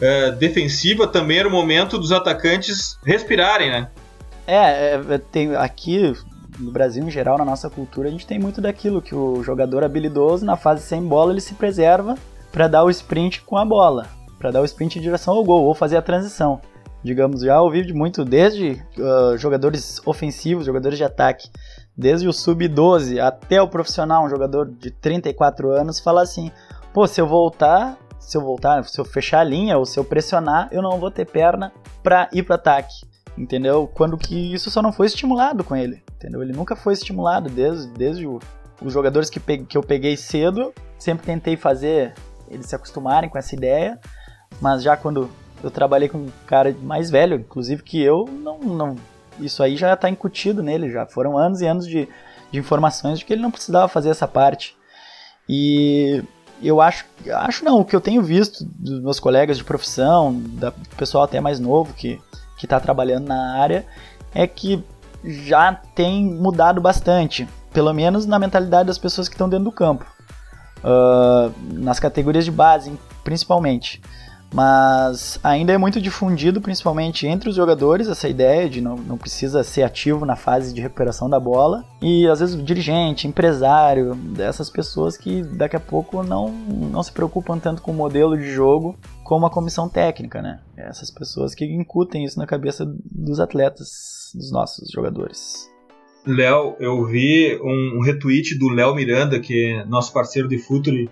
é, 0.00 0.30
defensiva 0.32 1.06
também 1.06 1.38
era 1.38 1.48
o 1.48 1.50
momento 1.50 1.98
dos 1.98 2.12
atacantes 2.12 2.98
respirarem, 3.04 3.70
né? 3.70 3.88
É, 4.46 4.94
é, 4.94 5.18
tem, 5.18 5.54
aqui 5.54 6.12
no 6.58 6.70
Brasil 6.70 7.04
em 7.04 7.10
geral, 7.10 7.38
na 7.38 7.44
nossa 7.44 7.70
cultura, 7.70 8.08
a 8.08 8.10
gente 8.10 8.26
tem 8.26 8.38
muito 8.38 8.60
daquilo 8.60 9.00
que 9.00 9.14
o 9.14 9.42
jogador 9.42 9.84
habilidoso 9.84 10.44
na 10.44 10.56
fase 10.56 10.82
sem 10.82 11.02
bola 11.02 11.32
ele 11.32 11.40
se 11.40 11.54
preserva 11.54 12.16
para 12.52 12.68
dar 12.68 12.84
o 12.84 12.90
sprint 12.90 13.42
com 13.42 13.56
a 13.56 13.64
bola, 13.64 14.06
para 14.38 14.50
dar 14.50 14.60
o 14.60 14.64
sprint 14.64 14.98
em 14.98 15.02
direção 15.02 15.34
ao 15.34 15.44
gol 15.44 15.64
ou 15.64 15.74
fazer 15.74 15.96
a 15.96 16.02
transição. 16.02 16.60
Digamos, 17.02 17.42
já 17.42 17.60
ouvi 17.60 17.92
muito 17.94 18.24
desde 18.24 18.82
uh, 18.98 19.36
jogadores 19.38 20.02
ofensivos, 20.04 20.66
jogadores 20.66 20.98
de 20.98 21.04
ataque, 21.04 21.48
desde 21.96 22.28
o 22.28 22.32
sub-12 22.32 23.18
até 23.18 23.62
o 23.62 23.68
profissional, 23.68 24.24
um 24.24 24.28
jogador 24.28 24.70
de 24.70 24.90
34 24.90 25.70
anos, 25.70 25.98
falar 25.98 26.22
assim: 26.22 26.50
pô, 26.92 27.06
se 27.06 27.18
eu 27.18 27.26
voltar, 27.26 27.96
se 28.20 28.36
eu 28.36 28.42
voltar, 28.42 28.84
se 28.84 29.00
eu 29.00 29.04
fechar 29.04 29.40
a 29.40 29.44
linha 29.44 29.76
ou 29.76 29.84
se 29.84 29.98
eu 29.98 30.04
pressionar, 30.04 30.68
eu 30.70 30.80
não 30.80 31.00
vou 31.00 31.10
ter 31.10 31.24
perna 31.24 31.72
para 32.02 32.28
ir 32.32 32.44
para 32.44 32.54
ataque 32.54 33.10
entendeu? 33.36 33.90
Quando 33.94 34.18
que 34.18 34.52
isso 34.52 34.70
só 34.70 34.82
não 34.82 34.92
foi 34.92 35.06
estimulado 35.06 35.64
com 35.64 35.74
ele, 35.74 36.02
entendeu? 36.16 36.42
Ele 36.42 36.52
nunca 36.52 36.76
foi 36.76 36.92
estimulado 36.92 37.48
desde, 37.48 37.90
desde 37.92 38.26
o, 38.26 38.38
os 38.82 38.92
jogadores 38.92 39.30
que, 39.30 39.40
que 39.40 39.76
eu 39.76 39.82
peguei 39.82 40.16
cedo, 40.16 40.72
sempre 40.98 41.26
tentei 41.26 41.56
fazer 41.56 42.14
eles 42.48 42.66
se 42.66 42.74
acostumarem 42.74 43.30
com 43.30 43.38
essa 43.38 43.54
ideia, 43.54 43.98
mas 44.60 44.82
já 44.82 44.96
quando 44.96 45.30
eu 45.62 45.70
trabalhei 45.70 46.08
com 46.08 46.18
um 46.18 46.30
cara 46.46 46.74
mais 46.82 47.10
velho, 47.10 47.36
inclusive 47.36 47.82
que 47.82 48.02
eu, 48.02 48.26
não, 48.26 48.58
não 48.58 48.96
isso 49.38 49.62
aí 49.62 49.76
já 49.76 49.94
está 49.94 50.10
incutido 50.10 50.62
nele, 50.62 50.90
já 50.90 51.06
foram 51.06 51.38
anos 51.38 51.60
e 51.60 51.66
anos 51.66 51.86
de, 51.86 52.08
de 52.50 52.58
informações 52.58 53.18
de 53.18 53.24
que 53.24 53.32
ele 53.32 53.42
não 53.42 53.50
precisava 53.50 53.88
fazer 53.88 54.10
essa 54.10 54.26
parte. 54.26 54.76
E 55.48 56.22
eu 56.62 56.80
acho, 56.80 57.04
acho 57.32 57.64
não, 57.64 57.80
o 57.80 57.84
que 57.84 57.94
eu 57.94 58.00
tenho 58.00 58.22
visto 58.22 58.64
dos 58.64 59.00
meus 59.00 59.20
colegas 59.20 59.56
de 59.56 59.64
profissão, 59.64 60.32
do 60.32 60.72
pessoal 60.96 61.24
até 61.24 61.40
mais 61.40 61.58
novo 61.58 61.92
que 61.94 62.20
que 62.60 62.66
está 62.66 62.78
trabalhando 62.78 63.26
na 63.26 63.54
área 63.54 63.86
é 64.34 64.46
que 64.46 64.84
já 65.24 65.72
tem 65.94 66.22
mudado 66.22 66.78
bastante, 66.78 67.48
pelo 67.72 67.92
menos 67.94 68.26
na 68.26 68.38
mentalidade 68.38 68.86
das 68.86 68.98
pessoas 68.98 69.28
que 69.28 69.34
estão 69.34 69.48
dentro 69.48 69.64
do 69.64 69.72
campo, 69.72 70.04
uh, 70.84 71.52
nas 71.72 71.98
categorias 71.98 72.44
de 72.44 72.50
base 72.50 72.92
principalmente 73.24 74.00
mas 74.52 75.38
ainda 75.42 75.72
é 75.72 75.78
muito 75.78 76.00
difundido, 76.00 76.60
principalmente 76.60 77.26
entre 77.26 77.48
os 77.48 77.54
jogadores, 77.54 78.08
essa 78.08 78.28
ideia 78.28 78.68
de 78.68 78.80
não, 78.80 78.96
não 78.96 79.16
precisa 79.16 79.62
ser 79.62 79.82
ativo 79.82 80.26
na 80.26 80.36
fase 80.36 80.74
de 80.74 80.80
recuperação 80.80 81.30
da 81.30 81.38
bola. 81.38 81.84
E 82.02 82.26
às 82.26 82.40
vezes 82.40 82.54
o 82.54 82.62
dirigente, 82.62 83.28
empresário, 83.28 84.14
dessas 84.14 84.68
pessoas 84.68 85.16
que 85.16 85.42
daqui 85.42 85.76
a 85.76 85.80
pouco 85.80 86.22
não, 86.22 86.50
não 86.50 87.02
se 87.02 87.12
preocupam 87.12 87.58
tanto 87.58 87.82
com 87.82 87.92
o 87.92 87.94
modelo 87.94 88.36
de 88.36 88.50
jogo 88.50 88.96
como 89.22 89.46
a 89.46 89.50
comissão 89.50 89.88
técnica, 89.88 90.42
né? 90.42 90.58
Essas 90.76 91.10
pessoas 91.10 91.54
que 91.54 91.64
incutem 91.64 92.24
isso 92.24 92.38
na 92.38 92.46
cabeça 92.46 92.84
dos 92.84 93.38
atletas, 93.38 94.32
dos 94.34 94.50
nossos 94.50 94.90
jogadores. 94.90 95.70
Léo, 96.26 96.76
eu 96.80 97.06
vi 97.06 97.58
um 97.62 98.02
retweet 98.02 98.58
do 98.58 98.68
Léo 98.68 98.94
Miranda, 98.94 99.40
que 99.40 99.70
é 99.70 99.84
nosso 99.86 100.12
parceiro 100.12 100.48
de 100.48 100.58
futebol 100.58 101.08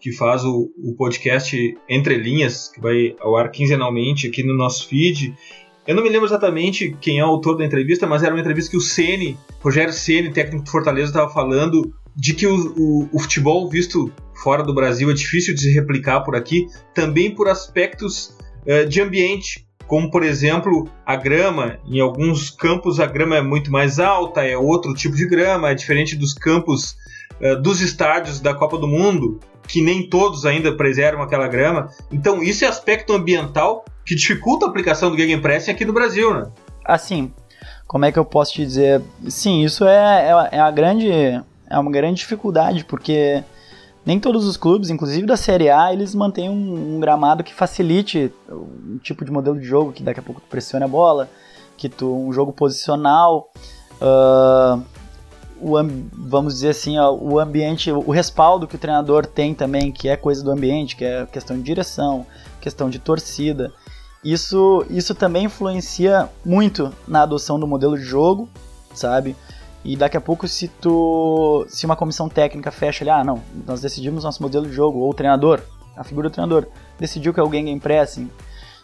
que 0.00 0.12
faz 0.12 0.44
o, 0.44 0.70
o 0.78 0.94
podcast 0.96 1.76
Entre 1.88 2.16
Linhas, 2.16 2.68
que 2.68 2.80
vai 2.80 3.14
ao 3.20 3.36
ar 3.36 3.50
quinzenalmente 3.50 4.26
aqui 4.26 4.42
no 4.42 4.54
nosso 4.54 4.86
feed. 4.88 5.34
Eu 5.86 5.94
não 5.94 6.02
me 6.02 6.08
lembro 6.08 6.26
exatamente 6.26 6.96
quem 7.00 7.18
é 7.18 7.24
o 7.24 7.28
autor 7.28 7.56
da 7.56 7.64
entrevista, 7.64 8.06
mas 8.06 8.22
era 8.22 8.34
uma 8.34 8.40
entrevista 8.40 8.70
que 8.70 8.76
o 8.76 8.80
Ceni, 8.80 9.38
Rogério 9.60 9.92
Ceni, 9.92 10.32
técnico 10.32 10.64
do 10.64 10.70
Fortaleza, 10.70 11.08
estava 11.08 11.32
falando 11.32 11.94
de 12.16 12.34
que 12.34 12.46
o, 12.46 12.74
o, 12.76 13.08
o, 13.12 13.18
futebol 13.18 13.68
visto 13.68 14.10
fora 14.42 14.62
do 14.62 14.74
Brasil 14.74 15.10
é 15.10 15.14
difícil 15.14 15.54
de 15.54 15.60
se 15.60 15.72
replicar 15.72 16.22
por 16.22 16.34
aqui, 16.34 16.66
também 16.94 17.32
por 17.32 17.46
aspectos 17.46 18.36
uh, 18.66 18.88
de 18.88 19.00
ambiente, 19.00 19.66
como 19.86 20.10
por 20.10 20.24
exemplo 20.24 20.88
a 21.04 21.14
grama. 21.14 21.78
Em 21.86 22.00
alguns 22.00 22.50
campos 22.50 22.98
a 22.98 23.06
grama 23.06 23.36
é 23.36 23.42
muito 23.42 23.70
mais 23.70 24.00
alta, 24.00 24.42
é 24.42 24.56
outro 24.56 24.94
tipo 24.94 25.14
de 25.14 25.28
grama, 25.28 25.70
é 25.70 25.74
diferente 25.74 26.16
dos 26.16 26.32
campos 26.32 26.96
uh, 27.40 27.60
dos 27.60 27.80
estádios 27.80 28.40
da 28.40 28.54
Copa 28.54 28.78
do 28.78 28.88
Mundo, 28.88 29.38
que 29.66 29.82
nem 29.82 30.08
todos 30.08 30.46
ainda 30.46 30.76
preservam 30.76 31.22
aquela 31.22 31.48
grama. 31.48 31.90
Então, 32.10 32.42
isso 32.42 32.64
é 32.64 32.68
aspecto 32.68 33.12
ambiental 33.12 33.84
que 34.04 34.14
dificulta 34.14 34.66
a 34.66 34.68
aplicação 34.68 35.10
do 35.10 35.16
Gegenpressing 35.16 35.72
aqui 35.72 35.84
no 35.84 35.92
Brasil, 35.92 36.32
né? 36.32 36.44
Assim, 36.84 37.32
como 37.86 38.04
é 38.04 38.12
que 38.12 38.18
eu 38.18 38.24
posso 38.24 38.54
te 38.54 38.64
dizer? 38.64 39.02
Sim, 39.28 39.64
isso 39.64 39.84
é, 39.84 40.28
é, 40.28 40.56
é, 40.56 40.60
a 40.60 40.70
grande, 40.70 41.10
é 41.10 41.78
uma 41.78 41.90
grande 41.90 42.20
dificuldade, 42.20 42.84
porque 42.84 43.42
nem 44.04 44.20
todos 44.20 44.46
os 44.46 44.56
clubes, 44.56 44.90
inclusive 44.90 45.26
da 45.26 45.36
Série 45.36 45.68
A, 45.68 45.92
eles 45.92 46.14
mantêm 46.14 46.48
um, 46.48 46.96
um 46.96 47.00
gramado 47.00 47.42
que 47.42 47.52
facilite 47.52 48.32
um 48.48 48.98
tipo 48.98 49.24
de 49.24 49.32
modelo 49.32 49.58
de 49.58 49.66
jogo, 49.66 49.92
que 49.92 50.02
daqui 50.02 50.20
a 50.20 50.22
pouco 50.22 50.40
tu 50.40 50.46
pressione 50.48 50.84
a 50.84 50.88
bola, 50.88 51.28
que 51.76 51.88
tu 51.88 52.14
um 52.14 52.32
jogo 52.32 52.52
posicional. 52.52 53.50
Uh, 54.00 54.82
o, 55.60 55.76
vamos 56.12 56.54
dizer 56.54 56.70
assim, 56.70 56.98
o 56.98 57.38
ambiente, 57.38 57.90
o 57.90 58.10
respaldo 58.10 58.66
que 58.66 58.76
o 58.76 58.78
treinador 58.78 59.26
tem 59.26 59.54
também, 59.54 59.90
que 59.90 60.08
é 60.08 60.16
coisa 60.16 60.42
do 60.42 60.50
ambiente, 60.50 60.96
que 60.96 61.04
é 61.04 61.26
questão 61.26 61.56
de 61.56 61.62
direção, 61.62 62.26
questão 62.60 62.90
de 62.90 62.98
torcida. 62.98 63.72
Isso, 64.24 64.84
isso 64.90 65.14
também 65.14 65.44
influencia 65.44 66.28
muito 66.44 66.92
na 67.06 67.22
adoção 67.22 67.60
do 67.60 67.66
modelo 67.66 67.96
de 67.96 68.04
jogo, 68.04 68.48
sabe? 68.94 69.36
E 69.84 69.96
daqui 69.96 70.16
a 70.16 70.20
pouco, 70.20 70.48
se 70.48 70.66
tu, 70.66 71.64
se 71.68 71.86
uma 71.86 71.94
comissão 71.94 72.28
técnica 72.28 72.72
fecha 72.72 73.04
ali, 73.04 73.10
ah, 73.10 73.22
não, 73.22 73.40
nós 73.64 73.80
decidimos 73.80 74.24
nosso 74.24 74.42
modelo 74.42 74.66
de 74.66 74.72
jogo, 74.72 74.98
ou 74.98 75.10
o 75.10 75.14
treinador, 75.14 75.60
a 75.96 76.02
figura 76.02 76.28
do 76.28 76.32
treinador, 76.32 76.66
decidiu 76.98 77.32
que 77.32 77.40
o 77.40 77.48
game 77.48 77.78
pressing, 77.78 78.28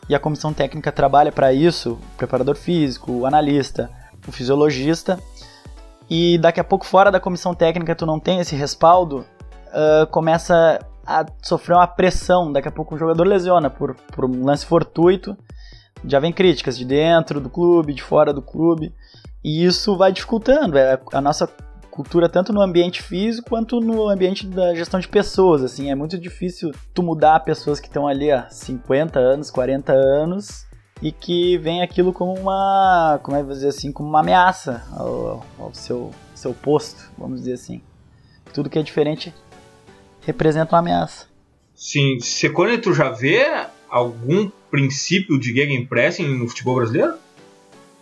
e 0.08 0.14
a 0.14 0.20
comissão 0.20 0.52
técnica 0.52 0.92
trabalha 0.92 1.32
para 1.32 1.52
isso, 1.52 1.92
o 1.92 2.16
preparador 2.16 2.54
físico, 2.54 3.10
o 3.10 3.26
analista, 3.26 3.90
o 4.26 4.32
fisiologista, 4.32 5.18
e 6.14 6.36
daqui 6.36 6.60
a 6.60 6.64
pouco 6.64 6.84
fora 6.84 7.10
da 7.10 7.18
comissão 7.18 7.54
técnica 7.54 7.94
tu 7.94 8.04
não 8.04 8.20
tem 8.20 8.38
esse 8.38 8.54
respaldo, 8.54 9.24
uh, 9.68 10.06
começa 10.10 10.78
a 11.06 11.24
sofrer 11.42 11.74
uma 11.74 11.86
pressão, 11.86 12.52
daqui 12.52 12.68
a 12.68 12.70
pouco 12.70 12.94
o 12.94 12.98
jogador 12.98 13.26
lesiona 13.26 13.70
por, 13.70 13.94
por 14.12 14.26
um 14.26 14.44
lance 14.44 14.66
fortuito, 14.66 15.34
já 16.04 16.20
vem 16.20 16.30
críticas 16.30 16.76
de 16.76 16.84
dentro 16.84 17.40
do 17.40 17.48
clube, 17.48 17.94
de 17.94 18.02
fora 18.02 18.30
do 18.30 18.42
clube, 18.42 18.94
e 19.42 19.64
isso 19.64 19.96
vai 19.96 20.12
dificultando. 20.12 20.76
É, 20.76 21.00
a 21.14 21.20
nossa 21.22 21.48
cultura 21.90 22.28
tanto 22.28 22.52
no 22.52 22.60
ambiente 22.60 23.02
físico 23.02 23.48
quanto 23.48 23.80
no 23.80 24.06
ambiente 24.06 24.46
da 24.46 24.74
gestão 24.74 25.00
de 25.00 25.08
pessoas, 25.08 25.62
assim, 25.62 25.90
é 25.90 25.94
muito 25.94 26.18
difícil 26.18 26.72
tu 26.92 27.02
mudar 27.02 27.40
pessoas 27.40 27.80
que 27.80 27.86
estão 27.86 28.06
ali 28.06 28.30
há 28.30 28.50
50 28.50 29.18
anos, 29.18 29.50
40 29.50 29.94
anos 29.94 30.66
e 31.02 31.10
que 31.10 31.58
vem 31.58 31.82
aquilo 31.82 32.12
como 32.12 32.32
uma, 32.32 33.18
como 33.24 33.36
é 33.36 33.42
dizer 33.42 33.68
assim, 33.68 33.90
como 33.90 34.08
uma 34.08 34.20
ameaça 34.20 34.86
ao, 34.92 35.44
ao 35.58 35.74
seu, 35.74 36.12
seu 36.32 36.54
posto, 36.54 37.10
vamos 37.18 37.40
dizer 37.40 37.54
assim. 37.54 37.82
Tudo 38.54 38.70
que 38.70 38.78
é 38.78 38.82
diferente 38.82 39.34
representa 40.20 40.74
uma 40.74 40.78
ameaça. 40.78 41.26
Sim, 41.74 42.20
Secone, 42.20 42.78
tu 42.78 42.94
já 42.94 43.10
vê 43.10 43.44
algum 43.90 44.48
princípio 44.70 45.38
de 45.40 45.52
gegenpressing 45.52 46.28
no 46.38 46.48
futebol 46.48 46.76
brasileiro? 46.76 47.14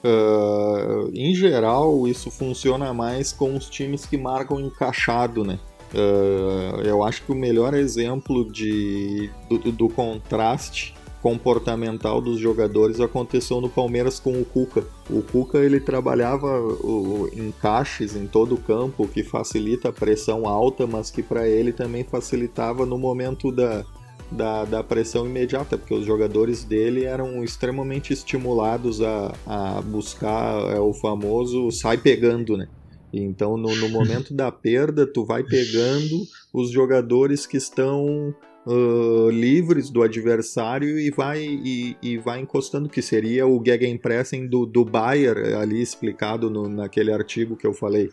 Uh, 0.04 1.10
em 1.14 1.34
geral, 1.34 2.06
isso 2.06 2.30
funciona 2.30 2.92
mais 2.92 3.32
com 3.32 3.56
os 3.56 3.70
times 3.70 4.04
que 4.04 4.18
marcam 4.18 4.60
encaixado, 4.60 5.42
né? 5.42 5.58
Uh, 5.94 6.82
eu 6.82 7.02
acho 7.02 7.22
que 7.22 7.32
o 7.32 7.34
melhor 7.34 7.72
exemplo 7.74 8.50
de, 8.52 9.30
do, 9.48 9.72
do 9.72 9.88
contraste 9.88 10.94
comportamental 11.22 12.20
dos 12.20 12.38
jogadores 12.38 13.00
aconteceu 13.00 13.61
no 13.61 13.68
Palmeiras 13.68 14.18
com 14.18 14.40
o 14.40 14.44
Cuca. 14.44 14.85
O 15.09 15.22
Cuca 15.22 15.59
ele 15.59 15.80
trabalhava 15.80 16.61
o, 16.61 17.28
encaixes 17.35 18.16
em 18.16 18.26
todo 18.26 18.54
o 18.54 18.61
campo, 18.61 19.06
que 19.06 19.22
facilita 19.22 19.90
a 19.90 19.92
pressão 19.92 20.46
alta, 20.46 20.87
mas 20.87 21.11
que 21.11 21.22
para 21.22 21.48
ele 21.48 21.72
também 21.72 22.04
facilitava 22.04 22.87
no 22.87 22.98
momento 22.98 23.52
da, 23.52 23.85
da, 24.30 24.64
da, 24.64 24.83
pressão 24.83 25.26
imediata, 25.26 25.76
porque 25.76 25.94
os 25.94 26.06
jogadores 26.06 26.64
dele 26.64 27.04
eram 27.04 27.44
extremamente 27.44 28.12
estimulados 28.12 29.02
a, 29.02 29.35
a 29.46 29.83
buscar 29.83 30.74
é, 30.74 30.80
o 30.80 30.92
famoso 30.92 31.70
sai 31.70 31.98
pegando, 31.98 32.56
né? 32.56 32.68
Então, 33.12 33.56
no, 33.56 33.74
no 33.74 33.88
momento 33.88 34.33
da 34.33 34.52
perda, 34.52 35.04
tu 35.04 35.24
vai 35.24 35.42
pegando 35.42 36.22
os 36.54 36.70
jogadores 36.70 37.44
que 37.44 37.56
estão 37.56 38.33
uh, 38.66 39.31
livres 39.31 39.90
do 39.90 40.03
adversário 40.03 40.99
e 40.99 41.11
vai, 41.11 41.40
e, 41.42 41.96
e, 42.03 42.18
vai 42.18 42.40
encostando, 42.40 42.88
que 42.88 43.03
seria 43.03 43.46
o 43.46 43.62
Gegenpressing 43.64 44.46
do, 44.46 44.66
do 44.66 44.85
Bayer, 44.85 45.59
ali 45.59 45.81
explicado 45.81 46.51
no, 46.51 46.68
naquele 46.68 47.12
artigo 47.12 47.57
que 47.57 47.66
eu 47.66 47.73
falei. 47.73 48.11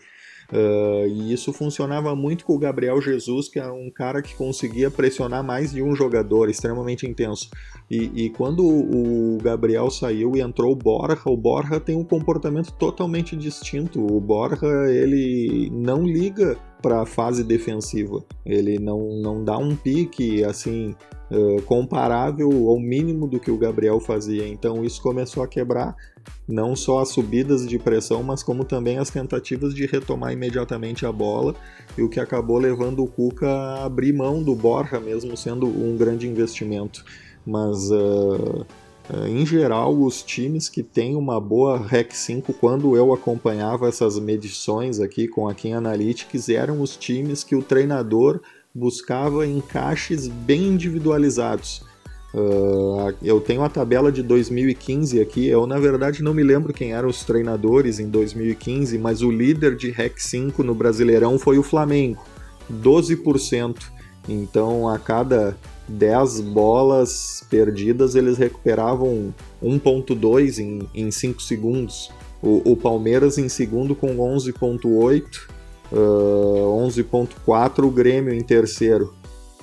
Uh, 0.49 1.05
e 1.07 1.33
isso 1.33 1.51
funcionava 1.51 2.15
muito 2.15 2.45
com 2.45 2.55
o 2.55 2.59
Gabriel 2.59 3.01
Jesus, 3.01 3.49
que 3.49 3.59
é 3.59 3.69
um 3.69 3.91
cara 3.91 4.21
que 4.21 4.33
conseguia 4.33 4.89
pressionar 4.89 5.43
mais 5.43 5.73
de 5.73 5.81
um 5.81 5.93
jogador, 5.93 6.49
extremamente 6.49 7.05
intenso. 7.05 7.49
E, 7.91 8.25
e 8.25 8.29
quando 8.29 8.65
o 8.65 9.37
Gabriel 9.41 9.91
saiu 9.91 10.37
e 10.37 10.41
entrou 10.41 10.71
o 10.71 10.75
Borja, 10.75 11.21
o 11.25 11.35
Borja 11.35 11.81
tem 11.81 11.97
um 11.97 12.03
comportamento 12.03 12.71
totalmente 12.71 13.35
distinto. 13.35 13.99
O 14.01 14.21
Borja 14.21 14.89
ele 14.89 15.69
não 15.69 16.05
liga 16.05 16.57
para 16.81 17.01
a 17.01 17.05
fase 17.05 17.43
defensiva, 17.43 18.23
ele 18.45 18.77
não, 18.79 19.19
não 19.21 19.43
dá 19.43 19.57
um 19.57 19.75
pique 19.75 20.43
assim 20.43 20.95
uh, 21.31 21.61
comparável 21.63 22.49
ao 22.69 22.79
mínimo 22.79 23.27
do 23.27 23.39
que 23.39 23.51
o 23.51 23.57
Gabriel 23.57 23.99
fazia. 23.99 24.47
Então 24.47 24.83
isso 24.83 25.01
começou 25.01 25.43
a 25.43 25.47
quebrar 25.47 25.95
não 26.47 26.75
só 26.75 26.99
as 26.99 27.09
subidas 27.09 27.67
de 27.67 27.79
pressão, 27.79 28.23
mas 28.23 28.43
como 28.43 28.63
também 28.63 28.97
as 28.97 29.09
tentativas 29.09 29.73
de 29.73 29.85
retomar 29.85 30.33
imediatamente 30.33 31.05
a 31.05 31.11
bola, 31.11 31.55
e 31.97 32.01
o 32.01 32.09
que 32.09 32.19
acabou 32.19 32.57
levando 32.57 33.03
o 33.03 33.07
Cuca 33.07 33.47
a 33.47 33.85
abrir 33.85 34.13
mão 34.13 34.43
do 34.43 34.55
Borja, 34.55 34.99
mesmo 34.99 35.35
sendo 35.35 35.67
um 35.67 35.95
grande 35.97 36.27
investimento. 36.27 37.03
Mas 37.45 37.89
uh, 37.91 38.65
em 39.27 39.45
geral, 39.45 39.97
os 39.97 40.21
times 40.21 40.67
que 40.67 40.83
têm 40.83 41.15
uma 41.15 41.39
boa 41.39 41.77
REC 41.77 42.13
5, 42.13 42.53
quando 42.53 42.95
eu 42.95 43.13
acompanhava 43.13 43.87
essas 43.87 44.19
medições 44.19 44.99
aqui 44.99 45.27
com 45.27 45.47
a 45.47 45.53
Kim 45.53 45.73
Analytics, 45.73 46.49
eram 46.49 46.81
os 46.81 46.95
times 46.97 47.43
que 47.43 47.55
o 47.55 47.63
treinador 47.63 48.41
buscava 48.73 49.47
encaixes 49.47 50.27
bem 50.27 50.67
individualizados 50.67 51.83
Uh, 52.33 53.15
eu 53.23 53.39
tenho 53.39 53.63
a 53.63 53.69
tabela 53.69 54.11
de 54.11 54.21
2015 54.21 55.19
aqui. 55.19 55.47
Eu, 55.47 55.65
na 55.65 55.79
verdade, 55.79 56.21
não 56.21 56.33
me 56.33 56.43
lembro 56.43 56.73
quem 56.73 56.93
eram 56.93 57.09
os 57.09 57.23
treinadores 57.23 57.99
em 57.99 58.09
2015, 58.09 58.97
mas 58.97 59.21
o 59.21 59.31
líder 59.31 59.75
de 59.75 59.89
REC 59.89 60.19
5 60.19 60.63
no 60.63 60.75
Brasileirão 60.75 61.39
foi 61.39 61.57
o 61.57 61.63
Flamengo, 61.63 62.23
12%. 62.71 63.75
Então, 64.29 64.89
a 64.89 64.99
cada 64.99 65.57
10 65.87 66.41
bolas 66.41 67.45
perdidas, 67.49 68.15
eles 68.15 68.37
recuperavam 68.37 69.33
1,2 69.63 70.59
em, 70.59 70.87
em 70.93 71.11
5 71.11 71.41
segundos. 71.41 72.11
O, 72.41 72.71
o, 72.71 72.77
Palmeiras 72.77 73.37
em 73.37 73.49
segundo 73.49 73.95
com 73.95 74.17
11,8, 74.17 75.47
uh, 75.91 76.87
11,4 76.87 77.83
o 77.83 77.89
Grêmio 77.89 78.33
em 78.33 78.41
terceiro 78.41 79.13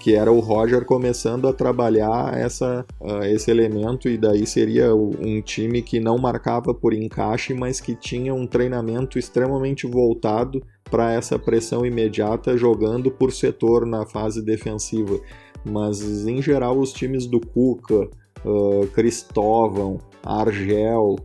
que 0.04 0.14
era 0.14 0.30
o 0.30 0.38
Roger 0.38 0.84
começando 0.84 1.48
a 1.48 1.52
trabalhar 1.54 2.38
essa, 2.38 2.84
uh, 3.00 3.24
esse 3.24 3.50
elemento, 3.50 4.06
e 4.06 4.18
daí 4.18 4.46
seria 4.46 4.94
um 4.94 5.40
time 5.40 5.80
que 5.80 5.98
não 5.98 6.18
marcava 6.18 6.74
por 6.74 6.92
encaixe, 6.92 7.54
mas 7.54 7.80
que 7.80 7.94
tinha 7.94 8.34
um 8.34 8.46
treinamento 8.46 9.18
extremamente 9.18 9.86
voltado 9.86 10.62
para 10.90 11.14
essa 11.14 11.38
pressão 11.38 11.86
imediata, 11.86 12.54
jogando 12.54 13.10
por 13.10 13.32
setor 13.32 13.86
na 13.86 14.04
fase 14.04 14.42
defensiva. 14.42 15.18
Mas 15.64 16.26
em 16.26 16.42
geral, 16.42 16.78
os 16.78 16.92
times 16.92 17.26
do 17.26 17.40
Cuca, 17.40 18.08
uh, 18.44 18.86
Cristóvão, 18.92 20.00
Argel, 20.22 21.16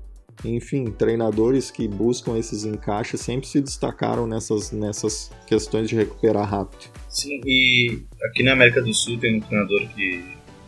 enfim, 0.45 0.85
treinadores 0.85 1.69
que 1.69 1.87
buscam 1.87 2.37
esses 2.37 2.63
encaixes 2.63 3.19
sempre 3.19 3.47
se 3.47 3.59
destacaram 3.59 4.25
nessas, 4.25 4.71
nessas 4.71 5.31
questões 5.45 5.89
de 5.89 5.95
recuperar 5.95 6.49
rápido. 6.49 6.89
Sim, 7.09 7.41
e 7.45 8.01
aqui 8.29 8.43
na 8.43 8.53
América 8.53 8.81
do 8.81 8.93
Sul 8.93 9.17
tem 9.19 9.37
um 9.37 9.41
treinador 9.41 9.87
que 9.89 10.23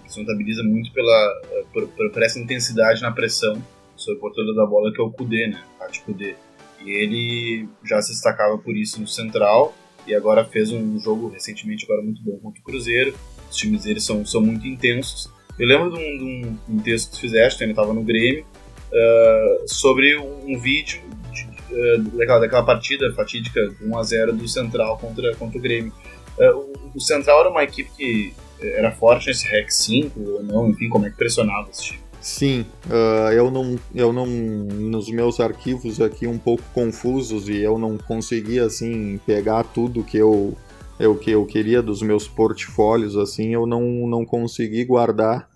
se 0.07 0.19
notabiliza 0.19 0.61
muito 0.63 0.91
pela, 0.91 1.41
por, 1.71 1.87
por, 1.87 2.21
essa 2.21 2.39
intensidade 2.39 3.01
na 3.01 3.11
pressão 3.11 3.63
sobre 3.95 4.17
o 4.17 4.19
portador 4.19 4.53
da 4.55 4.65
bola, 4.65 4.91
que 4.91 4.99
é 4.99 5.03
o 5.03 5.11
Kudê, 5.11 5.47
né? 5.47 5.63
Pati 5.79 6.01
Kudê. 6.01 6.35
E 6.83 6.89
ele 6.89 7.69
já 7.85 8.01
se 8.01 8.11
destacava 8.11 8.57
por 8.57 8.75
isso 8.75 8.99
no 8.99 9.07
Central 9.07 9.73
e 10.05 10.15
agora 10.15 10.43
fez 10.43 10.71
um 10.71 10.99
jogo 10.99 11.29
recentemente 11.29 11.85
agora 11.85 12.01
muito 12.01 12.21
bom 12.23 12.37
contra 12.39 12.59
o 12.59 12.63
Cruzeiro. 12.63 13.13
Os 13.51 13.57
times 13.57 13.83
dele 13.83 13.99
são, 13.99 14.25
são 14.25 14.41
muito 14.41 14.65
intensos. 14.65 15.29
Eu 15.59 15.67
lembro 15.67 15.91
de 15.91 15.97
um, 15.97 16.17
de 16.17 16.57
um 16.69 16.79
texto 16.79 17.11
que 17.11 17.17
tu 17.17 17.21
fizeste, 17.21 17.61
ele 17.63 17.73
estava 17.73 17.93
no 17.93 18.01
Grêmio, 18.01 18.45
uh, 18.91 19.67
sobre 19.67 20.17
um, 20.17 20.53
um 20.53 20.59
vídeo 20.59 21.01
de, 21.31 21.75
uh, 21.75 22.01
daquela, 22.17 22.39
daquela 22.39 22.63
partida 22.63 23.13
fatídica 23.13 23.59
1x0 23.83 24.31
do 24.31 24.47
Central 24.47 24.97
contra, 24.97 25.35
contra 25.35 25.57
o 25.57 25.61
Grêmio. 25.61 25.93
Uh, 26.37 26.57
o, 26.57 26.91
o, 26.95 27.01
Central 27.01 27.41
era 27.41 27.49
uma 27.49 27.63
equipe 27.63 27.91
que 27.95 28.33
era 28.61 28.91
forte 28.91 29.27
nesse 29.27 29.45
REC 29.45 29.69
5 29.69 30.19
ou 30.19 30.43
não, 30.43 30.69
enfim, 30.69 30.87
como 30.87 31.05
é 31.05 31.09
que 31.09 31.17
pressionava 31.17 31.69
esse 31.69 31.83
time? 31.83 31.99
Sim, 32.21 32.65
uh, 32.85 33.31
eu 33.33 33.49
não, 33.49 33.79
eu 33.93 34.13
não, 34.13 34.27
nos 34.27 35.09
meus 35.09 35.39
arquivos 35.39 35.99
aqui 35.99 36.27
um 36.27 36.37
pouco 36.37 36.63
confusos 36.71 37.49
e 37.49 37.57
eu 37.57 37.79
não 37.79 37.97
consegui 37.97 38.59
assim 38.59 39.19
pegar 39.25 39.63
tudo 39.63 40.03
que 40.03 40.17
eu 40.17 40.55
é 41.01 41.07
o 41.07 41.15
que 41.15 41.31
eu 41.31 41.43
queria 41.47 41.81
dos 41.81 42.03
meus 42.03 42.27
portfólios, 42.27 43.17
assim, 43.17 43.55
eu 43.55 43.65
não, 43.65 44.07
não 44.07 44.23
consegui 44.23 44.85
guardar 44.85 45.49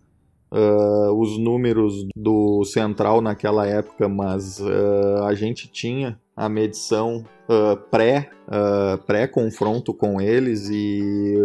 uh, 0.51 1.13
os 1.13 1.37
números 1.37 2.03
do 2.15 2.65
Central 2.65 3.21
naquela 3.21 3.67
época, 3.67 4.09
mas 4.09 4.59
uh, 4.59 5.23
a 5.23 5.35
gente 5.35 5.67
tinha 5.67 6.19
a 6.35 6.49
medição 6.49 7.23
uh, 7.47 7.77
pré, 7.91 8.31
pré-confronto 9.05 9.93
com 9.93 10.19
eles 10.19 10.67
e 10.69 11.35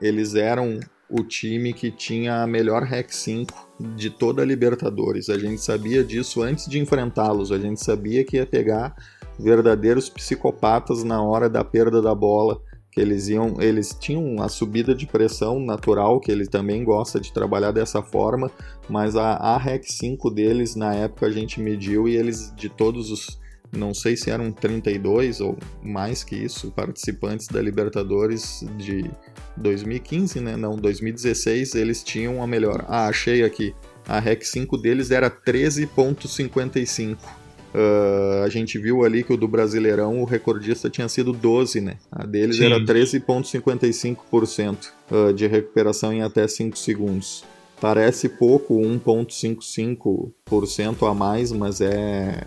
eles 0.00 0.34
eram 0.34 0.80
o 1.08 1.22
time 1.22 1.74
que 1.74 1.90
tinha 1.90 2.42
a 2.42 2.46
melhor 2.46 2.82
REC 2.82 3.12
5 3.12 3.70
de 3.94 4.08
toda 4.08 4.40
a 4.40 4.44
Libertadores. 4.44 5.28
A 5.28 5.38
gente 5.38 5.60
sabia 5.60 6.02
disso 6.02 6.42
antes 6.42 6.66
de 6.66 6.78
enfrentá-los, 6.78 7.52
a 7.52 7.58
gente 7.58 7.84
sabia 7.84 8.24
que 8.24 8.36
ia 8.36 8.46
pegar 8.46 8.94
verdadeiros 9.38 10.08
psicopatas 10.08 11.04
na 11.04 11.22
hora 11.22 11.48
da 11.48 11.62
perda 11.62 12.00
da 12.00 12.14
bola 12.14 12.60
que 12.92 13.00
eles 13.00 13.28
iam, 13.28 13.56
eles 13.58 13.96
tinham 13.98 14.42
a 14.42 14.48
subida 14.50 14.94
de 14.94 15.06
pressão 15.06 15.58
natural, 15.58 16.20
que 16.20 16.30
ele 16.30 16.46
também 16.46 16.84
gosta 16.84 17.18
de 17.18 17.32
trabalhar 17.32 17.72
dessa 17.72 18.02
forma, 18.02 18.50
mas 18.88 19.16
a, 19.16 19.32
a 19.32 19.56
REC 19.56 19.90
5 19.90 20.30
deles 20.30 20.76
na 20.76 20.94
época 20.94 21.26
a 21.26 21.30
gente 21.30 21.58
mediu 21.58 22.06
e 22.06 22.14
eles 22.14 22.52
de 22.54 22.68
todos 22.68 23.10
os 23.10 23.40
não 23.74 23.94
sei 23.94 24.18
se 24.18 24.28
eram 24.28 24.52
32 24.52 25.40
ou 25.40 25.56
mais 25.82 26.22
que 26.22 26.36
isso 26.36 26.70
participantes 26.72 27.48
da 27.48 27.58
Libertadores 27.62 28.62
de 28.76 29.10
2015, 29.56 30.40
né? 30.40 30.58
Não, 30.58 30.76
2016 30.76 31.74
eles 31.74 32.02
tinham 32.02 32.42
a 32.42 32.46
melhor. 32.46 32.84
Ah, 32.86 33.06
achei 33.06 33.42
aqui. 33.42 33.74
A 34.06 34.18
REC 34.18 34.44
5 34.44 34.76
deles 34.76 35.10
era 35.10 35.30
13.55 35.30 37.16
Uh, 37.74 38.44
a 38.44 38.50
gente 38.50 38.78
viu 38.78 39.02
ali 39.02 39.24
que 39.24 39.32
o 39.32 39.36
do 39.36 39.48
Brasileirão 39.48 40.20
o 40.20 40.24
recordista 40.24 40.90
tinha 40.90 41.08
sido 41.08 41.32
12, 41.32 41.80
né? 41.80 41.96
A 42.10 42.26
deles 42.26 42.58
Sim. 42.58 42.66
era 42.66 42.78
13,55% 42.78 44.90
uh, 45.10 45.32
de 45.32 45.46
recuperação 45.46 46.12
em 46.12 46.20
até 46.22 46.46
5 46.46 46.76
segundos. 46.76 47.42
Parece 47.80 48.28
pouco, 48.28 48.78
1,55% 48.78 51.10
a 51.10 51.14
mais, 51.14 51.50
mas 51.50 51.80
é, 51.80 52.46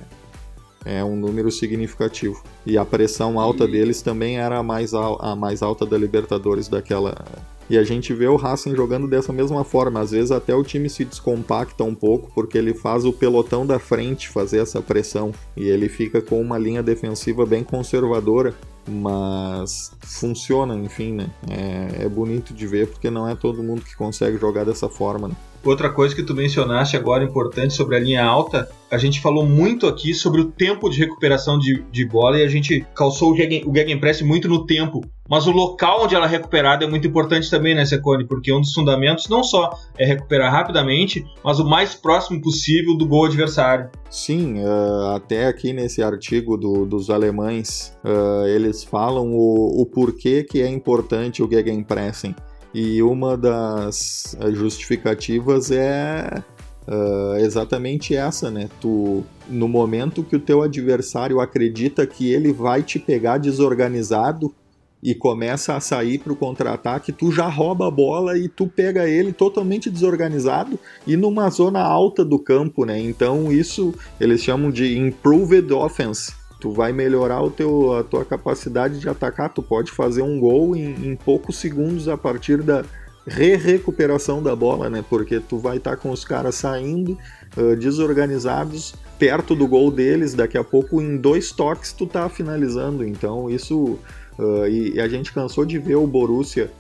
é 0.86 1.04
um 1.04 1.16
número 1.16 1.50
significativo. 1.52 2.44
E 2.66 2.78
a 2.78 2.86
pressão 2.86 3.40
alta 3.40 3.68
deles 3.68 4.04
também 4.04 4.38
era 4.38 4.60
a 4.60 4.64
mais, 4.64 4.94
a 4.94 5.36
mais 5.36 5.62
alta 5.62 5.86
da 5.86 5.98
Libertadores 5.98 6.70
daquela, 6.70 7.26
e 7.70 7.78
a 7.78 7.84
gente 7.84 8.14
vê 8.14 8.28
o 8.28 8.36
Racing 8.36 8.76
jogando 8.76 9.08
dessa 9.08 9.34
mesma 9.34 9.64
forma. 9.64 10.00
Às 10.00 10.12
vezes 10.12 10.32
até 10.32 10.54
o 10.54 10.64
time 10.64 10.90
se 10.90 11.06
descompacta 11.06 11.84
um 11.84 11.96
pouco 11.96 12.32
porque 12.34 12.58
ele 12.58 12.74
faz 12.74 13.06
o 13.06 13.14
pelotão 13.14 13.66
da 13.66 13.80
frente 13.80 14.30
fazer 14.30 14.60
essa 14.60 14.82
pressão 14.82 15.32
e 15.56 15.68
ele 15.68 15.90
fica 15.90 16.22
com 16.22 16.40
uma 16.42 16.58
linha 16.58 16.84
defensiva 16.84 17.46
bem 17.46 17.64
conservadora, 17.64 18.54
mas 18.88 19.92
funciona, 20.04 20.76
enfim, 20.76 21.14
né? 21.14 21.30
É, 21.50 22.06
é 22.06 22.10
bonito 22.10 22.54
de 22.54 22.68
ver 22.68 22.88
porque 22.88 23.10
não 23.10 23.28
é 23.28 23.36
todo 23.36 23.64
mundo 23.64 23.82
que 23.82 23.96
consegue 23.96 24.38
jogar 24.38 24.64
dessa 24.64 24.88
forma. 24.88 25.28
Né? 25.30 25.36
Outra 25.66 25.90
coisa 25.90 26.16
que 26.16 26.22
tu 26.22 26.36
mencionaste 26.36 26.96
agora 26.96 27.24
importante 27.24 27.74
sobre 27.74 27.96
a 27.96 28.00
linha 28.00 28.24
alta, 28.24 28.70
a 28.92 29.00
gente 29.00 29.20
falou 29.20 29.44
muito 29.44 29.88
aqui 29.88 30.14
sobre 30.14 30.40
o 30.40 30.46
tempo 30.46 30.88
de 30.90 31.00
recuperação 31.00 31.58
de, 31.58 31.84
de 31.92 32.06
bola 32.06 32.38
e 32.40 32.44
a 32.44 32.48
gente 32.48 32.86
calçou 32.94 33.32
o, 33.32 33.36
Gegen, 33.36 33.64
o 33.66 33.76
Gegenpress 33.76 34.22
muito 34.22 34.48
no 34.48 34.64
tempo. 34.68 35.02
Mas 35.28 35.48
o 35.48 35.52
local 35.52 36.04
onde 36.04 36.14
ela 36.14 36.26
é 36.26 36.30
recuperada 36.30 36.86
é 36.86 36.88
muito 36.88 37.08
importante 37.08 37.50
também, 37.50 37.74
né, 37.74 37.84
Secone? 37.84 38.26
Porque 38.26 38.54
um 38.54 38.62
dos 38.62 38.74
fundamentos 38.74 39.28
não 39.28 39.44
só 39.44 39.72
é 39.98 40.06
recuperar 40.06 40.52
rapidamente, 40.52 41.26
mas 41.44 41.60
o 41.60 41.66
mais 41.66 41.96
próximo 41.96 42.40
possível 42.42 42.96
do 42.96 43.08
gol 43.08 43.26
adversário. 43.26 43.90
Sim, 44.10 44.64
uh, 44.64 45.16
até 45.16 45.48
aqui 45.48 45.74
nesse 45.74 46.04
artigo 46.04 46.56
do, 46.58 46.86
dos 46.86 47.10
alemães, 47.10 47.98
uh, 48.04 48.46
eles 48.48 48.84
falam 48.84 49.34
o, 49.34 49.82
o 49.82 49.86
porquê 49.88 50.44
que 50.44 50.62
é 50.62 50.70
importante 50.70 51.42
o 51.42 51.50
Gegenpressing. 51.50 52.36
E 52.74 53.02
uma 53.02 53.38
das 53.38 54.38
justificativas 54.54 55.72
é 55.72 56.44
uh, 56.88 57.38
exatamente 57.38 58.16
essa, 58.16 58.52
né? 58.52 58.70
Tu, 58.80 59.24
no 59.50 59.68
momento 59.68 60.24
que 60.24 60.36
o 60.36 60.40
teu 60.40 60.62
adversário 60.62 61.40
acredita 61.40 62.06
que 62.06 62.32
ele 62.32 62.52
vai 62.52 62.84
te 62.84 63.00
pegar 63.00 63.38
desorganizado 63.38 64.54
e 65.06 65.14
começa 65.14 65.76
a 65.76 65.80
sair 65.80 66.18
para 66.18 66.34
o 66.34 66.36
contra-ataque, 66.36 67.12
tu 67.12 67.32
já 67.32 67.48
rouba 67.48 67.88
a 67.88 67.92
bola 67.92 68.36
e 68.40 68.50
tu 68.50 68.66
pega 68.66 69.08
ele 69.08 69.32
totalmente 69.32 69.88
desorganizado 69.88 70.80
e 71.06 71.16
numa 71.16 71.48
zona 71.52 71.80
alta 71.80 72.26
do 72.26 72.40
campo, 72.40 72.86
né? 72.86 73.00
Então 73.00 73.52
isso 73.52 73.94
eles 74.20 74.42
chamam 74.42 74.72
de 74.72 74.98
improved 74.98 75.72
offense 75.72 76.34
tu 76.60 76.72
vai 76.72 76.92
melhorar 76.92 77.44
o 77.44 77.52
teu, 77.52 77.94
a 77.94 78.04
tua 78.04 78.26
capacidade 78.26 79.00
de 79.00 79.08
atacar, 79.08 79.54
tu 79.54 79.62
pode 79.62 79.92
fazer 79.92 80.24
um 80.24 80.40
gol 80.40 80.76
em, 80.76 81.12
em 81.12 81.16
poucos 81.16 81.58
segundos 81.58 82.08
a 82.08 82.18
partir 82.18 82.64
da 82.64 82.84
re-recuperação 83.28 84.42
da 84.42 84.56
bola, 84.56 84.90
né? 84.90 85.04
Porque 85.08 85.40
tu 85.40 85.60
vai 85.60 85.78
estar 85.78 85.92
tá 85.92 85.98
com 85.98 86.10
os 86.10 86.26
caras 86.26 86.56
saindo 86.56 87.18
uh, 87.56 87.76
desorganizados 87.76 88.96
perto 89.20 89.56
do 89.56 89.68
gol 89.68 89.92
deles, 89.92 90.34
daqui 90.34 90.58
a 90.58 90.64
pouco 90.64 91.02
em 91.02 91.18
dois 91.18 91.52
toques 91.52 91.94
tu 91.94 92.08
tá 92.08 92.28
finalizando. 92.30 93.06
Então 93.06 93.50
isso 93.50 94.00
uh, 94.40 94.68
e, 94.68 94.96
e, 94.96 95.00
a 95.00 95.08
gente 95.08 95.34
cansou 95.34 95.66
de 95.66 95.80
ver 95.80 95.96
o 95.96 96.08
Borussia 96.08 96.72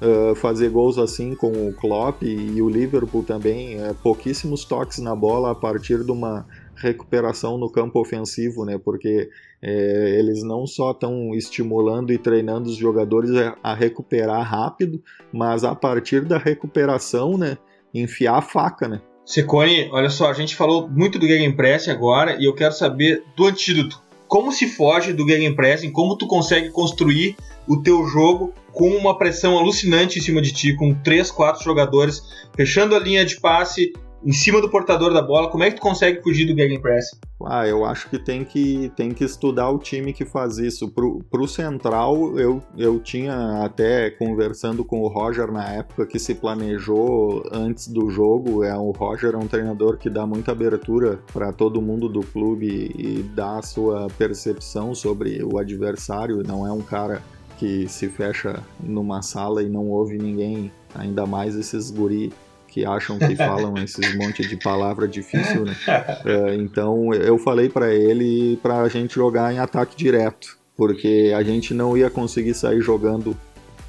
uh, 0.00 0.34
fazer 0.34 0.70
gols 0.70 0.98
assim 0.98 1.34
com 1.34 1.50
o 1.68 1.72
Klopp 1.72 2.22
e, 2.22 2.56
e 2.56 2.62
o 2.62 2.68
Liverpool 2.68 3.22
também, 3.22 3.76
pouquíssimos 4.02 4.64
toques 4.64 4.98
na 4.98 5.14
bola 5.14 5.52
a 5.52 5.54
partir 5.54 6.04
de 6.04 6.10
uma 6.10 6.46
recuperação 6.82 7.56
no 7.56 7.70
campo 7.70 8.00
ofensivo, 8.00 8.64
né? 8.64 8.76
Porque 8.76 9.30
é, 9.62 10.18
eles 10.18 10.42
não 10.42 10.66
só 10.66 10.90
estão 10.90 11.34
estimulando 11.34 12.12
e 12.12 12.18
treinando 12.18 12.68
os 12.68 12.76
jogadores 12.76 13.30
a, 13.62 13.74
recuperar 13.74 14.42
rápido, 14.42 15.00
mas 15.32 15.62
a 15.62 15.74
partir 15.74 16.24
da 16.24 16.38
recuperação, 16.38 17.38
né? 17.38 17.56
Enfiar 17.94 18.38
a 18.38 18.42
faca, 18.42 18.88
né? 18.88 19.00
Secone, 19.24 19.88
olha 19.92 20.10
só, 20.10 20.28
a 20.28 20.32
gente 20.32 20.56
falou 20.56 20.88
muito 20.88 21.18
do 21.18 21.26
Gegenpress 21.26 21.88
agora 21.88 22.36
e 22.40 22.46
eu 22.46 22.54
quero 22.54 22.72
saber 22.72 23.22
do 23.36 23.46
antídoto. 23.46 24.01
Como 24.32 24.50
se 24.50 24.66
foge 24.66 25.12
do 25.12 25.28
Gegenpressing? 25.28 25.92
Como 25.92 26.16
tu 26.16 26.26
consegue 26.26 26.70
construir 26.70 27.36
o 27.68 27.82
teu 27.82 28.06
jogo 28.06 28.54
com 28.72 28.88
uma 28.96 29.18
pressão 29.18 29.58
alucinante 29.58 30.18
em 30.18 30.22
cima 30.22 30.40
de 30.40 30.54
ti, 30.54 30.74
com 30.74 30.94
3, 30.94 31.30
4 31.30 31.62
jogadores 31.62 32.22
fechando 32.56 32.96
a 32.96 32.98
linha 32.98 33.26
de 33.26 33.38
passe, 33.38 33.92
em 34.24 34.32
cima 34.32 34.60
do 34.60 34.70
portador 34.70 35.12
da 35.12 35.22
bola, 35.22 35.50
como 35.50 35.64
é 35.64 35.70
que 35.70 35.76
tu 35.76 35.82
consegue 35.82 36.22
fugir 36.22 36.46
do 36.46 36.56
gegenpress? 36.56 37.18
Ah, 37.44 37.66
eu 37.66 37.84
acho 37.84 38.08
que 38.08 38.18
tem 38.18 38.44
que, 38.44 38.90
tem 38.94 39.10
que 39.10 39.24
estudar 39.24 39.70
o 39.70 39.78
time 39.78 40.12
que 40.12 40.24
faz 40.24 40.58
isso. 40.58 40.88
Pro, 40.90 41.20
pro 41.30 41.48
Central, 41.48 42.38
eu, 42.38 42.62
eu 42.76 43.00
tinha 43.00 43.64
até 43.64 44.10
conversando 44.10 44.84
com 44.84 45.00
o 45.00 45.08
Roger 45.08 45.50
na 45.50 45.68
época 45.68 46.06
que 46.06 46.18
se 46.18 46.34
planejou 46.34 47.42
antes 47.50 47.88
do 47.88 48.10
jogo. 48.10 48.62
É, 48.62 48.76
o 48.76 48.92
Roger 48.92 49.34
é 49.34 49.36
um 49.36 49.48
treinador 49.48 49.98
que 49.98 50.08
dá 50.08 50.26
muita 50.26 50.52
abertura 50.52 51.18
para 51.32 51.52
todo 51.52 51.82
mundo 51.82 52.08
do 52.08 52.20
clube 52.20 52.92
e 52.96 53.22
dá 53.34 53.58
a 53.58 53.62
sua 53.62 54.06
percepção 54.16 54.94
sobre 54.94 55.42
o 55.42 55.58
adversário. 55.58 56.42
Não 56.46 56.66
é 56.66 56.72
um 56.72 56.82
cara 56.82 57.22
que 57.58 57.88
se 57.88 58.08
fecha 58.08 58.60
numa 58.80 59.22
sala 59.22 59.62
e 59.62 59.68
não 59.68 59.88
ouve 59.88 60.18
ninguém, 60.18 60.72
ainda 60.94 61.24
mais 61.26 61.54
esses 61.54 61.90
guri 61.90 62.32
que 62.72 62.86
acham 62.86 63.18
que 63.18 63.36
falam 63.36 63.74
esses 63.76 64.16
monte 64.16 64.48
de 64.48 64.56
palavra 64.56 65.06
difícil, 65.06 65.64
né? 65.66 65.76
É, 66.24 66.54
então 66.54 67.12
eu 67.12 67.36
falei 67.36 67.68
para 67.68 67.92
ele 67.92 68.58
para 68.62 68.80
a 68.80 68.88
gente 68.88 69.14
jogar 69.14 69.52
em 69.52 69.58
ataque 69.58 69.94
direto, 69.94 70.58
porque 70.74 71.32
a 71.36 71.42
gente 71.42 71.74
não 71.74 71.96
ia 71.96 72.08
conseguir 72.08 72.54
sair 72.54 72.80
jogando, 72.80 73.36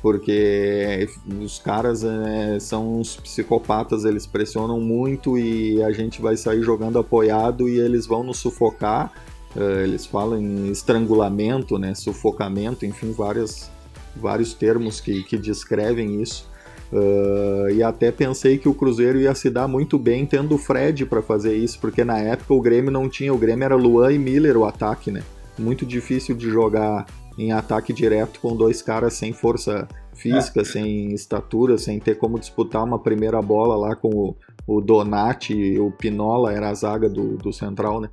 porque 0.01 1.07
os 1.41 1.59
caras 1.59 2.03
é, 2.03 2.59
são 2.59 2.99
uns 2.99 3.15
psicopatas, 3.15 4.03
eles 4.03 4.27
pressionam 4.27 4.81
muito 4.81 5.37
e 5.37 5.81
a 5.81 5.93
gente 5.93 6.21
vai 6.21 6.35
sair 6.35 6.61
jogando 6.61 6.99
apoiado 6.99 7.69
e 7.69 7.79
eles 7.79 8.05
vão 8.05 8.21
nos 8.21 8.37
sufocar. 8.37 9.13
É, 9.55 9.83
eles 9.83 10.05
falam 10.05 10.41
em 10.41 10.71
estrangulamento, 10.71 11.77
né? 11.77 11.95
Sufocamento, 11.95 12.85
enfim, 12.85 13.13
várias, 13.13 13.71
vários 14.13 14.53
termos 14.53 14.99
que, 14.99 15.23
que 15.23 15.37
descrevem 15.37 16.21
isso. 16.21 16.51
Uh, 16.93 17.71
e 17.71 17.81
até 17.81 18.11
pensei 18.11 18.59
que 18.59 18.69
o 18.69 18.73
Cruzeiro 18.73 19.19
ia 19.19 19.33
se 19.33 19.49
dar 19.49 19.67
muito 19.67 19.97
bem 19.97 20.27
tendo 20.27 20.53
o 20.53 20.59
Fred 20.59 21.07
para 21.07 21.23
fazer 21.23 21.55
isso, 21.55 21.79
porque 21.79 22.03
na 22.03 22.19
época 22.19 22.53
o 22.53 22.61
Grêmio 22.61 22.91
não 22.91 23.09
tinha, 23.09 23.33
o 23.33 23.37
Grêmio 23.37 23.65
era 23.65 23.75
Luan 23.75 24.11
e 24.11 24.19
Miller 24.19 24.55
o 24.55 24.65
ataque, 24.65 25.09
né? 25.09 25.23
Muito 25.57 25.87
difícil 25.87 26.35
de 26.35 26.47
jogar 26.51 27.07
em 27.35 27.51
ataque 27.51 27.91
direto 27.91 28.39
com 28.39 28.55
dois 28.55 28.83
caras 28.83 29.15
sem 29.15 29.33
força 29.33 29.87
física, 30.13 30.61
é. 30.61 30.63
sem 30.63 31.13
estatura, 31.15 31.79
sem 31.79 31.99
ter 31.99 32.15
como 32.19 32.37
disputar 32.37 32.83
uma 32.83 32.99
primeira 32.99 33.41
bola 33.41 33.75
lá 33.75 33.95
com 33.95 34.09
o, 34.09 34.35
o 34.67 34.79
Donati, 34.79 35.79
o 35.79 35.89
Pinola 35.89 36.53
era 36.53 36.69
a 36.69 36.73
zaga 36.75 37.09
do, 37.09 37.37
do 37.37 37.51
Central, 37.51 38.01
né? 38.01 38.09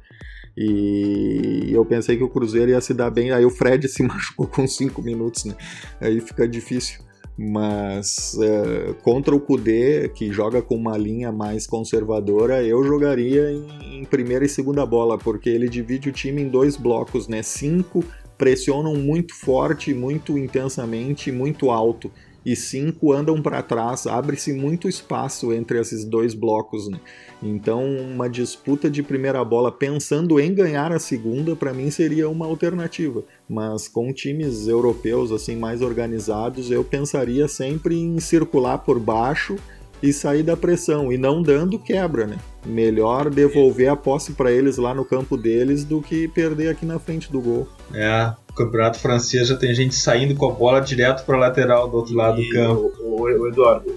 E 0.56 1.68
eu 1.70 1.84
pensei 1.84 2.16
que 2.16 2.24
o 2.24 2.30
Cruzeiro 2.30 2.70
ia 2.70 2.80
se 2.80 2.94
dar 2.94 3.10
bem, 3.10 3.30
aí 3.30 3.44
o 3.44 3.50
Fred 3.50 3.86
se 3.92 4.02
machucou 4.02 4.46
com 4.46 4.66
cinco 4.66 5.02
minutos, 5.02 5.44
né? 5.44 5.54
Aí 6.00 6.18
fica 6.20 6.48
difícil. 6.48 7.09
Mas 7.42 8.34
uh, 8.34 8.92
contra 9.02 9.34
o 9.34 9.40
Kudê, 9.40 10.10
que 10.10 10.30
joga 10.30 10.60
com 10.60 10.74
uma 10.76 10.98
linha 10.98 11.32
mais 11.32 11.66
conservadora, 11.66 12.62
eu 12.62 12.84
jogaria 12.84 13.50
em, 13.50 14.00
em, 14.00 14.04
primeira 14.04 14.44
e 14.44 14.48
segunda 14.48 14.84
bola, 14.84 15.16
porque 15.16 15.48
ele 15.48 15.66
divide 15.66 16.10
o 16.10 16.12
time 16.12 16.42
em 16.42 16.48
dois 16.48 16.76
blocos, 16.76 17.28
né? 17.28 17.42
Cinco 17.42 18.04
pressionam 18.36 18.94
muito 18.94 19.34
forte, 19.34 19.94
muito 19.94 20.36
intensamente, 20.36 21.32
muito 21.32 21.70
alto 21.70 22.12
e 22.44 22.56
cinco 22.56 23.12
andam 23.12 23.40
para 23.42 23.62
trás, 23.62 24.06
abre-se 24.06 24.52
muito 24.52 24.88
espaço 24.88 25.52
entre 25.52 25.78
esses 25.78 26.04
dois 26.04 26.34
blocos. 26.34 26.88
Né? 26.88 26.98
Então, 27.42 27.84
uma 27.84 28.28
disputa 28.28 28.90
de 28.90 29.02
primeira 29.02 29.44
bola 29.44 29.70
pensando 29.70 30.40
em 30.40 30.54
ganhar 30.54 30.92
a 30.92 30.98
segunda, 30.98 31.54
para 31.54 31.72
mim 31.72 31.90
seria 31.90 32.28
uma 32.28 32.46
alternativa. 32.46 33.22
Mas 33.48 33.88
com 33.88 34.12
times 34.12 34.66
europeus 34.66 35.32
assim 35.32 35.56
mais 35.56 35.82
organizados, 35.82 36.70
eu 36.70 36.84
pensaria 36.84 37.48
sempre 37.48 37.96
em 37.96 38.18
circular 38.20 38.78
por 38.78 38.98
baixo 38.98 39.56
e 40.02 40.12
sair 40.12 40.42
da 40.42 40.56
pressão 40.56 41.12
e 41.12 41.18
não 41.18 41.42
dando 41.42 41.78
quebra, 41.78 42.26
né? 42.26 42.38
Melhor 42.64 43.30
devolver 43.30 43.88
a 43.88 43.96
posse 43.96 44.32
para 44.32 44.50
eles 44.50 44.76
lá 44.76 44.94
no 44.94 45.04
campo 45.04 45.36
deles 45.36 45.84
do 45.84 46.00
que 46.00 46.28
perder 46.28 46.68
aqui 46.68 46.86
na 46.86 46.98
frente 46.98 47.30
do 47.30 47.40
gol. 47.40 47.68
É, 47.94 48.32
o 48.50 48.54
campeonato 48.54 48.98
francês 48.98 49.48
já 49.48 49.56
tem 49.56 49.74
gente 49.74 49.94
saindo 49.94 50.34
com 50.34 50.50
a 50.50 50.52
bola 50.52 50.80
direto 50.80 51.24
para 51.24 51.38
lateral 51.38 51.88
do 51.88 51.96
outro 51.96 52.14
lado 52.14 52.40
e 52.40 52.48
do 52.48 52.54
campo. 52.54 52.92
O, 53.00 53.20
o, 53.20 53.22
o 53.22 53.48
Eduardo, 53.48 53.92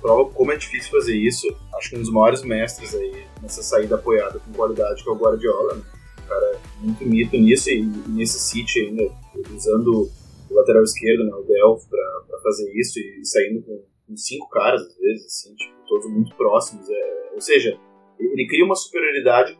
prova 0.00 0.30
como 0.30 0.52
é 0.52 0.56
difícil 0.56 0.90
fazer 0.90 1.14
isso. 1.14 1.46
Acho 1.76 1.90
que 1.90 1.96
um 1.96 2.00
dos 2.00 2.10
maiores 2.10 2.42
mestres 2.42 2.94
aí 2.94 3.24
nessa 3.42 3.62
saída 3.62 3.94
apoiada 3.94 4.40
com 4.40 4.52
qualidade 4.52 5.02
que 5.02 5.08
é 5.08 5.12
o 5.12 5.16
Guardiola. 5.16 5.74
Né? 5.74 5.82
O 6.18 6.28
cara 6.28 6.46
é 6.46 6.58
muito 6.80 7.06
mito 7.06 7.36
nisso 7.36 7.70
e, 7.70 7.80
e 7.80 8.10
nesse 8.10 8.40
City 8.40 8.80
ainda 8.80 9.10
usando 9.54 10.10
o 10.50 10.54
lateral 10.54 10.82
esquerdo, 10.82 11.24
né, 11.24 11.32
o 11.32 11.42
Delph, 11.42 11.84
para 11.88 12.40
fazer 12.42 12.72
isso 12.74 12.98
e 12.98 13.24
saindo 13.24 13.62
com, 13.62 13.80
com, 14.10 14.16
cinco 14.16 14.48
caras 14.48 14.82
às 14.82 14.96
vezes, 14.96 15.26
assim, 15.26 15.54
tipo, 15.54 15.74
todos 15.86 16.10
muito 16.10 16.34
próximos. 16.36 16.88
É, 16.88 17.30
ou 17.34 17.40
seja, 17.40 17.78
ele 18.18 18.46
cria 18.46 18.64
uma 18.64 18.74
superioridade 18.74 19.58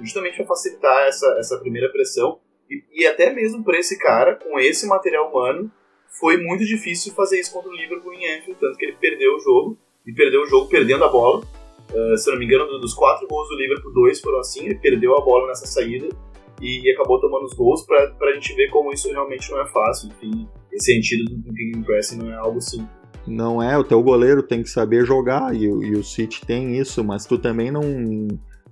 justamente 0.00 0.36
para 0.36 0.46
facilitar 0.46 1.06
essa, 1.08 1.26
essa 1.38 1.58
primeira 1.58 1.90
pressão 1.90 2.38
e, 2.70 2.82
e 2.92 3.06
até 3.06 3.32
mesmo 3.32 3.64
para 3.64 3.78
esse 3.78 3.98
cara, 3.98 4.36
com 4.36 4.58
esse 4.58 4.86
material 4.86 5.30
humano, 5.30 5.70
foi 6.20 6.36
muito 6.36 6.64
difícil 6.64 7.12
fazer 7.14 7.40
isso 7.40 7.52
contra 7.52 7.70
o 7.70 7.74
Liverpool 7.74 8.12
em 8.12 8.36
Anfield, 8.36 8.60
tanto 8.60 8.76
que 8.76 8.84
ele 8.84 8.96
perdeu 9.00 9.36
o 9.36 9.40
jogo, 9.40 9.78
e 10.06 10.12
perdeu 10.12 10.42
o 10.42 10.46
jogo 10.46 10.68
perdendo 10.68 11.04
a 11.04 11.08
bola. 11.08 11.44
Uh, 11.92 12.16
se 12.16 12.30
não 12.30 12.38
me 12.38 12.44
engano, 12.44 12.66
dos 12.78 12.92
quatro 12.92 13.26
gols 13.26 13.48
do 13.48 13.56
Liverpool, 13.56 13.92
dois 13.92 14.20
foram 14.20 14.40
assim, 14.40 14.66
ele 14.66 14.74
perdeu 14.76 15.16
a 15.16 15.20
bola 15.22 15.48
nessa 15.48 15.66
saída 15.66 16.08
e, 16.60 16.86
e 16.86 16.92
acabou 16.92 17.20
tomando 17.20 17.44
os 17.44 17.54
gols 17.54 17.82
para 17.86 18.12
a 18.20 18.32
gente 18.34 18.52
ver 18.54 18.68
como 18.68 18.92
isso 18.92 19.10
realmente 19.10 19.50
não 19.50 19.60
é 19.60 19.66
fácil. 19.66 20.10
Enfim, 20.10 20.48
esse 20.72 20.92
sentido 20.92 21.24
do 21.24 21.54
King 21.54 21.82
Pressing 21.84 22.18
não 22.18 22.32
é 22.32 22.36
algo 22.36 22.60
simples. 22.60 22.97
Não 23.28 23.62
é, 23.62 23.76
o 23.76 23.84
teu 23.84 24.02
goleiro 24.02 24.42
tem 24.42 24.62
que 24.62 24.70
saber 24.70 25.04
jogar 25.04 25.54
e, 25.54 25.64
e 25.64 25.94
o 25.94 26.02
City 26.02 26.44
tem 26.44 26.78
isso, 26.78 27.04
mas 27.04 27.26
tu 27.26 27.38
também 27.38 27.70
não 27.70 27.82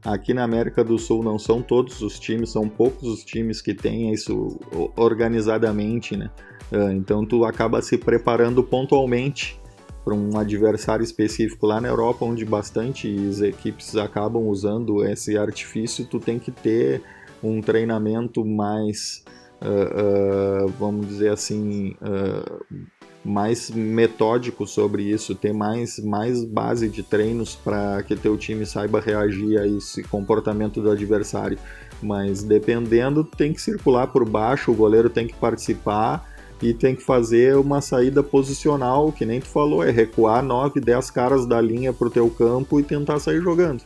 Aqui 0.06 0.32
na 0.32 0.44
América 0.44 0.84
do 0.84 0.98
Sul 1.00 1.24
não 1.24 1.36
são 1.36 1.60
todos 1.60 2.00
os 2.00 2.16
times, 2.16 2.50
são 2.50 2.68
poucos 2.68 3.08
os 3.08 3.24
times 3.24 3.60
que 3.60 3.74
têm 3.74 4.12
isso 4.12 4.56
organizadamente, 4.96 6.16
né? 6.16 6.30
Ah, 6.72 6.92
então 6.92 7.26
tu 7.26 7.44
acaba 7.44 7.82
se 7.82 7.98
preparando 7.98 8.62
pontualmente 8.62 9.60
para 10.04 10.14
um 10.14 10.38
adversário 10.38 11.02
específico 11.02 11.66
lá 11.66 11.80
na 11.80 11.88
Europa, 11.88 12.24
onde 12.24 12.44
bastantes 12.44 13.40
equipes 13.40 13.96
acabam 13.96 14.46
usando 14.46 15.04
esse 15.04 15.36
artifício, 15.36 16.06
tu 16.06 16.20
tem 16.20 16.38
que 16.38 16.52
ter 16.52 17.02
um 17.42 17.60
treinamento 17.60 18.44
mais, 18.44 19.24
uh, 19.60 20.66
uh, 20.66 20.68
vamos 20.78 21.08
dizer 21.08 21.32
assim, 21.32 21.96
uh, 22.00 22.86
mais 23.26 23.70
metódico 23.70 24.66
sobre 24.66 25.02
isso, 25.02 25.34
ter 25.34 25.52
mais, 25.52 25.98
mais 25.98 26.44
base 26.44 26.88
de 26.88 27.02
treinos 27.02 27.56
para 27.56 28.02
que 28.02 28.14
teu 28.14 28.36
time 28.36 28.64
saiba 28.64 29.00
reagir 29.00 29.58
a 29.58 29.66
esse 29.66 30.02
comportamento 30.04 30.80
do 30.80 30.90
adversário. 30.90 31.58
Mas 32.02 32.42
dependendo, 32.42 33.24
tem 33.24 33.52
que 33.52 33.60
circular 33.60 34.06
por 34.06 34.28
baixo, 34.28 34.70
o 34.70 34.74
goleiro 34.74 35.10
tem 35.10 35.26
que 35.26 35.34
participar 35.34 36.36
e 36.62 36.72
tem 36.72 36.94
que 36.94 37.02
fazer 37.02 37.56
uma 37.56 37.80
saída 37.80 38.22
posicional, 38.22 39.12
que 39.12 39.26
nem 39.26 39.40
tu 39.40 39.46
falou, 39.46 39.82
é 39.82 39.90
recuar 39.90 40.42
9, 40.42 40.80
10 40.80 41.10
caras 41.10 41.46
da 41.46 41.60
linha 41.60 41.92
para 41.92 42.08
o 42.08 42.10
teu 42.10 42.30
campo 42.30 42.80
e 42.80 42.82
tentar 42.82 43.18
sair 43.18 43.42
jogando. 43.42 43.82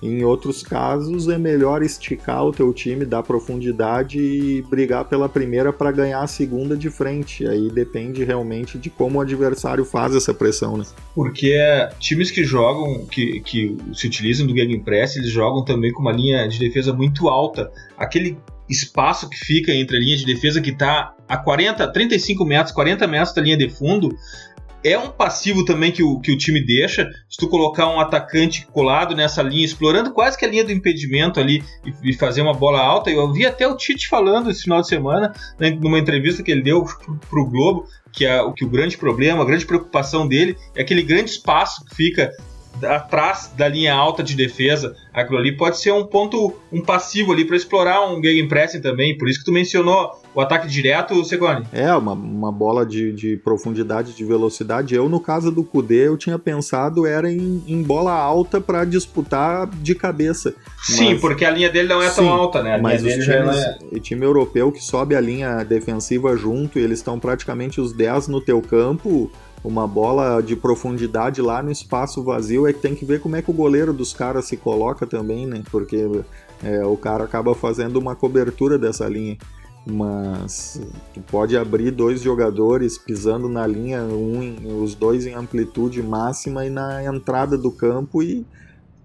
Em 0.00 0.24
outros 0.24 0.62
casos, 0.62 1.28
é 1.28 1.36
melhor 1.36 1.82
esticar 1.82 2.44
o 2.44 2.52
teu 2.52 2.72
time, 2.72 3.04
dar 3.04 3.22
profundidade 3.22 4.18
e 4.20 4.62
brigar 4.62 5.04
pela 5.04 5.28
primeira 5.28 5.72
para 5.72 5.90
ganhar 5.90 6.20
a 6.20 6.26
segunda 6.26 6.76
de 6.76 6.88
frente. 6.88 7.46
Aí 7.46 7.68
depende 7.70 8.22
realmente 8.22 8.78
de 8.78 8.90
como 8.90 9.18
o 9.18 9.20
adversário 9.20 9.84
faz 9.84 10.14
essa 10.14 10.32
pressão, 10.32 10.76
né? 10.76 10.84
Porque 11.14 11.56
times 11.98 12.30
que 12.30 12.44
jogam, 12.44 13.06
que, 13.06 13.40
que 13.40 13.76
se 13.92 14.06
utilizam 14.06 14.46
do 14.46 14.56
Gegenpress, 14.56 15.16
eles 15.16 15.30
jogam 15.30 15.64
também 15.64 15.92
com 15.92 16.00
uma 16.00 16.12
linha 16.12 16.46
de 16.46 16.58
defesa 16.58 16.92
muito 16.92 17.28
alta. 17.28 17.70
Aquele 17.96 18.38
espaço 18.68 19.28
que 19.28 19.36
fica 19.36 19.72
entre 19.72 19.96
a 19.96 20.00
linha 20.00 20.16
de 20.16 20.26
defesa 20.26 20.60
que 20.60 20.70
está 20.70 21.14
a 21.28 21.36
40, 21.36 21.90
35 21.92 22.44
metros, 22.44 22.74
40 22.74 23.06
metros 23.06 23.34
da 23.34 23.42
linha 23.42 23.56
de 23.56 23.68
fundo, 23.68 24.16
é 24.84 24.98
um 24.98 25.10
passivo 25.10 25.64
também 25.64 25.90
que 25.90 26.02
o, 26.02 26.20
que 26.20 26.32
o 26.32 26.38
time 26.38 26.64
deixa. 26.64 27.10
Se 27.28 27.36
tu 27.38 27.48
colocar 27.48 27.88
um 27.88 28.00
atacante 28.00 28.66
colado 28.66 29.14
nessa 29.14 29.42
linha, 29.42 29.64
explorando 29.64 30.12
quase 30.12 30.38
que 30.38 30.44
a 30.44 30.48
linha 30.48 30.64
do 30.64 30.72
impedimento 30.72 31.40
ali 31.40 31.62
e, 31.84 32.10
e 32.10 32.14
fazer 32.14 32.42
uma 32.42 32.54
bola 32.54 32.80
alta. 32.80 33.10
Eu 33.10 33.20
ouvi 33.20 33.44
até 33.46 33.66
o 33.66 33.76
Tite 33.76 34.08
falando 34.08 34.50
esse 34.50 34.62
final 34.62 34.80
de 34.80 34.88
semana, 34.88 35.32
né, 35.58 35.70
numa 35.70 35.98
entrevista 35.98 36.42
que 36.42 36.50
ele 36.50 36.62
deu 36.62 36.84
para 36.84 37.40
o 37.40 37.46
Globo, 37.46 37.86
que, 38.12 38.24
é, 38.24 38.40
que 38.56 38.64
o 38.64 38.68
grande 38.68 38.96
problema, 38.96 39.42
a 39.42 39.46
grande 39.46 39.66
preocupação 39.66 40.26
dele 40.26 40.56
é 40.74 40.82
aquele 40.82 41.02
grande 41.02 41.30
espaço 41.30 41.84
que 41.84 41.94
fica 41.94 42.30
atrás 42.86 43.52
da 43.56 43.66
linha 43.66 43.94
alta 43.94 44.22
de 44.22 44.34
defesa, 44.34 44.94
aquilo 45.12 45.38
ali 45.38 45.56
pode 45.56 45.80
ser 45.80 45.92
um 45.92 46.06
ponto, 46.06 46.54
um 46.72 46.80
passivo 46.80 47.32
ali 47.32 47.44
para 47.44 47.56
explorar 47.56 48.08
um 48.08 48.22
gegenpressing 48.22 48.80
também. 48.80 49.16
Por 49.16 49.28
isso 49.28 49.40
que 49.40 49.44
tu 49.44 49.52
mencionou 49.52 50.12
o 50.38 50.40
ataque 50.40 50.68
direto, 50.68 51.24
Segoni. 51.24 51.66
É, 51.72 51.92
uma, 51.92 52.12
uma 52.12 52.52
bola 52.52 52.86
de, 52.86 53.12
de 53.12 53.36
profundidade, 53.38 54.14
de 54.14 54.24
velocidade. 54.24 54.94
Eu, 54.94 55.08
no 55.08 55.18
caso 55.18 55.50
do 55.50 55.64
Kudê, 55.64 56.06
eu 56.06 56.16
tinha 56.16 56.38
pensado 56.38 57.04
era 57.04 57.28
em, 57.28 57.60
em 57.66 57.82
bola 57.82 58.12
alta 58.12 58.60
para 58.60 58.84
disputar 58.84 59.66
de 59.66 59.96
cabeça. 59.96 60.54
Sim, 60.80 61.14
mas, 61.14 61.20
porque 61.20 61.44
a 61.44 61.50
linha 61.50 61.68
dele 61.68 61.88
não 61.88 62.00
é 62.00 62.08
tão 62.08 62.28
alta, 62.28 62.62
né? 62.62 62.76
A 62.76 62.78
mas 62.78 63.02
os 63.02 63.14
times, 63.14 63.56
é... 63.56 63.78
o 63.90 63.98
time 63.98 64.24
europeu 64.24 64.70
que 64.70 64.80
sobe 64.80 65.16
a 65.16 65.20
linha 65.20 65.64
defensiva 65.64 66.36
junto 66.36 66.78
e 66.78 66.82
eles 66.82 67.00
estão 67.00 67.18
praticamente 67.18 67.80
os 67.80 67.92
10 67.92 68.28
no 68.28 68.40
teu 68.40 68.62
campo 68.62 69.28
uma 69.64 69.88
bola 69.88 70.40
de 70.40 70.54
profundidade 70.54 71.42
lá 71.42 71.60
no 71.60 71.72
espaço 71.72 72.22
vazio, 72.22 72.64
é 72.68 72.72
que 72.72 72.78
tem 72.78 72.94
que 72.94 73.04
ver 73.04 73.20
como 73.20 73.34
é 73.34 73.42
que 73.42 73.50
o 73.50 73.54
goleiro 73.54 73.92
dos 73.92 74.14
caras 74.14 74.44
se 74.44 74.56
coloca 74.56 75.04
também, 75.04 75.46
né? 75.46 75.64
Porque 75.68 76.08
é, 76.62 76.84
o 76.86 76.96
cara 76.96 77.24
acaba 77.24 77.56
fazendo 77.56 77.96
uma 77.96 78.14
cobertura 78.14 78.78
dessa 78.78 79.08
linha. 79.08 79.36
Mas 79.90 80.80
tu 81.14 81.20
pode 81.22 81.56
abrir 81.56 81.90
dois 81.90 82.20
jogadores 82.20 82.98
pisando 82.98 83.48
na 83.48 83.66
linha, 83.66 84.02
um 84.02 84.82
os 84.82 84.94
dois 84.94 85.24
em 85.24 85.34
amplitude 85.34 86.02
máxima 86.02 86.66
e 86.66 86.70
na 86.70 87.02
entrada 87.04 87.56
do 87.56 87.70
campo 87.70 88.22
e 88.22 88.44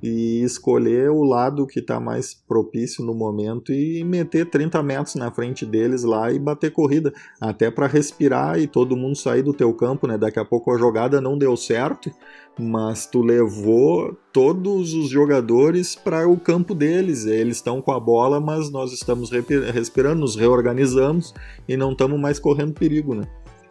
e 0.03 0.43
escolher 0.43 1.09
o 1.09 1.23
lado 1.23 1.65
que 1.65 1.79
está 1.79 1.97
mais 1.97 2.33
propício 2.33 3.05
no 3.05 3.13
momento 3.13 3.71
e 3.71 4.03
meter 4.03 4.49
30 4.49 4.83
metros 4.83 5.15
na 5.15 5.31
frente 5.31 5.65
deles 5.65 6.03
lá 6.03 6.29
e 6.29 6.37
bater 6.37 6.71
corrida, 6.71 7.13
até 7.39 7.71
para 7.71 7.87
respirar 7.87 8.59
e 8.59 8.67
todo 8.67 8.97
mundo 8.97 9.15
sair 9.15 9.41
do 9.41 9.53
teu 9.53 9.73
campo, 9.73 10.05
né? 10.05 10.17
Daqui 10.17 10.37
a 10.37 10.43
pouco 10.43 10.73
a 10.73 10.77
jogada 10.77 11.21
não 11.21 11.37
deu 11.37 11.55
certo, 11.55 12.11
mas 12.59 13.05
tu 13.05 13.21
levou 13.21 14.13
todos 14.33 14.93
os 14.93 15.09
jogadores 15.09 15.95
para 15.95 16.27
o 16.27 16.37
campo 16.37 16.75
deles. 16.75 17.25
Eles 17.25 17.55
estão 17.55 17.81
com 17.81 17.93
a 17.93 17.99
bola, 17.99 18.41
mas 18.41 18.69
nós 18.69 18.91
estamos 18.91 19.31
respirando, 19.31 20.19
nos 20.19 20.35
reorganizamos 20.35 21.33
e 21.65 21.77
não 21.77 21.93
estamos 21.93 22.19
mais 22.19 22.39
correndo 22.39 22.73
perigo, 22.73 23.15
né? 23.15 23.23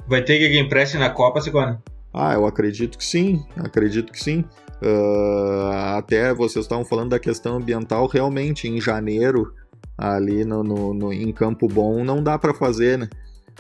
Vai 0.08 0.24
ter 0.24 0.38
que 0.38 0.64
Press 0.64 0.94
na 0.94 1.10
Copa, 1.10 1.42
Sigone? 1.42 1.76
Ah, 2.14 2.32
eu 2.34 2.46
acredito 2.46 2.96
que 2.96 3.04
sim, 3.04 3.44
acredito 3.56 4.12
que 4.12 4.22
sim. 4.22 4.44
Uh, 4.82 5.70
até 5.96 6.34
vocês 6.34 6.64
estavam 6.64 6.84
falando 6.84 7.10
da 7.10 7.18
questão 7.20 7.56
ambiental, 7.56 8.08
realmente 8.08 8.66
em 8.66 8.80
janeiro, 8.80 9.54
ali 9.96 10.44
no, 10.44 10.64
no, 10.64 10.92
no 10.92 11.12
em 11.12 11.32
Campo 11.32 11.68
Bom, 11.68 12.02
não 12.02 12.20
dá 12.20 12.36
para 12.36 12.52
fazer, 12.52 12.98
né? 12.98 13.08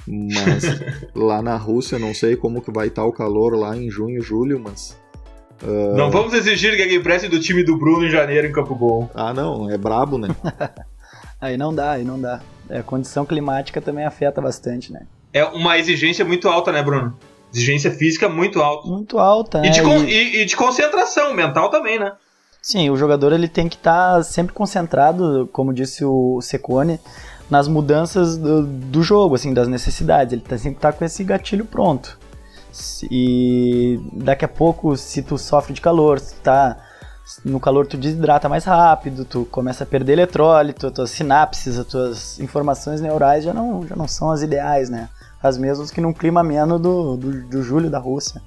Mas 0.06 0.64
lá 1.14 1.40
na 1.40 1.56
Rússia, 1.56 1.96
não 1.96 2.12
sei 2.12 2.34
como 2.34 2.60
que 2.60 2.72
vai 2.72 2.88
estar 2.88 3.04
o 3.04 3.12
calor 3.12 3.56
lá 3.56 3.76
em 3.76 3.88
junho, 3.88 4.20
julho, 4.20 4.58
mas. 4.58 4.98
Uh... 5.62 5.96
Não 5.96 6.10
vamos 6.10 6.34
exigir 6.34 6.74
que 6.74 6.82
alguém 6.82 7.00
preste 7.00 7.28
do 7.28 7.38
time 7.38 7.62
do 7.62 7.76
Bruno 7.76 8.04
em 8.04 8.10
janeiro 8.10 8.48
em 8.48 8.52
Campo 8.52 8.74
Bom. 8.74 9.08
Ah, 9.14 9.32
não, 9.32 9.70
é 9.70 9.78
brabo, 9.78 10.18
né? 10.18 10.28
aí 11.40 11.56
não 11.56 11.72
dá, 11.72 11.92
aí 11.92 12.04
não 12.04 12.20
dá. 12.20 12.40
É, 12.68 12.78
a 12.78 12.82
condição 12.82 13.24
climática 13.24 13.80
também 13.80 14.04
afeta 14.04 14.40
bastante, 14.40 14.92
né? 14.92 15.06
É 15.32 15.44
uma 15.44 15.78
exigência 15.78 16.24
muito 16.24 16.48
alta, 16.48 16.72
né, 16.72 16.82
Bruno? 16.82 17.16
Exigência 17.52 17.90
física 17.90 18.28
muito 18.28 18.60
alta. 18.60 18.88
Muito 18.88 19.18
alta, 19.18 19.60
né? 19.60 19.68
E 19.68 19.70
de, 19.70 19.80
e... 19.80 20.42
E, 20.42 20.44
de 20.44 20.56
concentração 20.56 21.34
mental 21.34 21.70
também, 21.70 21.98
né? 21.98 22.12
Sim, 22.60 22.90
o 22.90 22.96
jogador 22.96 23.32
ele 23.32 23.48
tem 23.48 23.68
que 23.68 23.76
estar 23.76 24.16
tá 24.16 24.22
sempre 24.22 24.52
concentrado, 24.52 25.48
como 25.52 25.74
disse 25.74 26.04
o 26.04 26.40
Secone, 26.40 27.00
nas 27.50 27.66
mudanças 27.66 28.36
do, 28.36 28.62
do, 28.64 29.02
jogo, 29.02 29.34
assim, 29.34 29.52
das 29.52 29.66
necessidades. 29.66 30.32
Ele 30.32 30.42
tá, 30.42 30.56
sempre 30.56 30.80
tá 30.80 30.92
com 30.92 31.04
esse 31.04 31.24
gatilho 31.24 31.64
pronto. 31.64 32.18
E 33.10 34.00
daqui 34.12 34.44
a 34.44 34.48
pouco, 34.48 34.96
se 34.96 35.22
tu 35.22 35.36
sofre 35.36 35.74
de 35.74 35.80
calor, 35.80 36.20
se 36.20 36.34
tá 36.36 36.78
no 37.44 37.60
calor 37.60 37.86
tu 37.86 37.96
desidrata 37.96 38.48
mais 38.48 38.64
rápido, 38.64 39.24
tu 39.24 39.44
começa 39.50 39.84
a 39.84 39.86
perder 39.86 40.14
eletrólito, 40.14 40.90
tuas 40.90 41.10
sinapses, 41.10 41.78
as 41.78 41.86
tuas 41.86 42.40
informações 42.40 43.00
neurais 43.00 43.44
já 43.44 43.52
não, 43.52 43.86
já 43.86 43.96
não 43.96 44.08
são 44.08 44.30
as 44.30 44.42
ideais, 44.42 44.88
né? 44.88 45.08
As 45.42 45.58
mesmas 45.58 45.90
que 45.90 46.00
num 46.00 46.12
clima 46.12 46.40
ameno 46.40 46.78
do, 46.78 47.16
do, 47.16 47.48
do 47.48 47.62
julho 47.62 47.90
da 47.90 47.98
Rússia. 47.98 48.40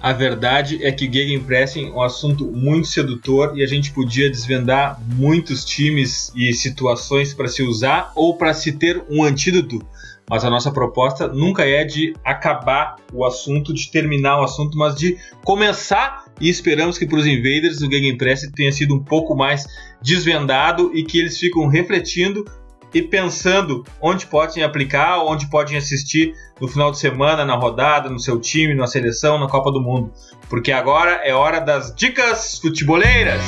A 0.00 0.12
verdade 0.12 0.84
é 0.84 0.92
que 0.92 1.10
Gegenpressing 1.12 1.88
é 1.88 1.92
um 1.92 2.02
assunto 2.02 2.46
muito 2.46 2.86
sedutor 2.86 3.58
e 3.58 3.64
a 3.64 3.66
gente 3.66 3.90
podia 3.90 4.30
desvendar 4.30 5.00
muitos 5.16 5.64
times 5.64 6.32
e 6.36 6.52
situações 6.52 7.34
para 7.34 7.48
se 7.48 7.62
usar 7.62 8.12
ou 8.14 8.36
para 8.36 8.54
se 8.54 8.72
ter 8.72 9.02
um 9.10 9.24
antídoto. 9.24 9.84
Mas 10.30 10.44
a 10.44 10.50
nossa 10.50 10.70
proposta 10.70 11.26
nunca 11.26 11.64
é 11.64 11.84
de 11.84 12.14
acabar 12.24 12.96
o 13.12 13.24
assunto, 13.24 13.74
de 13.74 13.90
terminar 13.90 14.40
o 14.40 14.44
assunto, 14.44 14.78
mas 14.78 14.94
de 14.94 15.16
começar 15.44 16.26
e 16.40 16.48
esperamos 16.48 16.96
que 16.96 17.06
para 17.06 17.18
os 17.18 17.26
invaders 17.26 17.80
o 17.80 17.90
Gegenpress 17.90 18.48
tenha 18.54 18.70
sido 18.70 18.94
um 18.94 19.02
pouco 19.02 19.34
mais 19.34 19.66
desvendado 20.00 20.92
e 20.94 21.02
que 21.02 21.18
eles 21.18 21.38
ficam 21.38 21.66
refletindo 21.66 22.44
e 22.92 23.02
pensando 23.02 23.84
onde 24.00 24.26
podem 24.26 24.62
aplicar, 24.62 25.18
onde 25.24 25.48
podem 25.48 25.76
assistir 25.76 26.32
no 26.60 26.68
final 26.68 26.90
de 26.90 26.98
semana, 26.98 27.44
na 27.44 27.54
rodada, 27.54 28.08
no 28.08 28.18
seu 28.18 28.40
time, 28.40 28.74
na 28.74 28.86
seleção, 28.86 29.38
na 29.38 29.48
Copa 29.48 29.70
do 29.70 29.80
Mundo. 29.80 30.12
Porque 30.48 30.72
agora 30.72 31.20
é 31.24 31.32
hora 31.32 31.60
das 31.60 31.94
dicas 31.94 32.58
futeboleiras. 32.58 33.42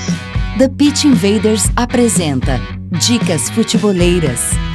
The 0.59 0.69
Pitch 0.69 1.05
Invaders 1.05 1.71
apresenta 1.77 2.61
Dicas 2.99 3.49
Futeboleiras. 3.51 4.70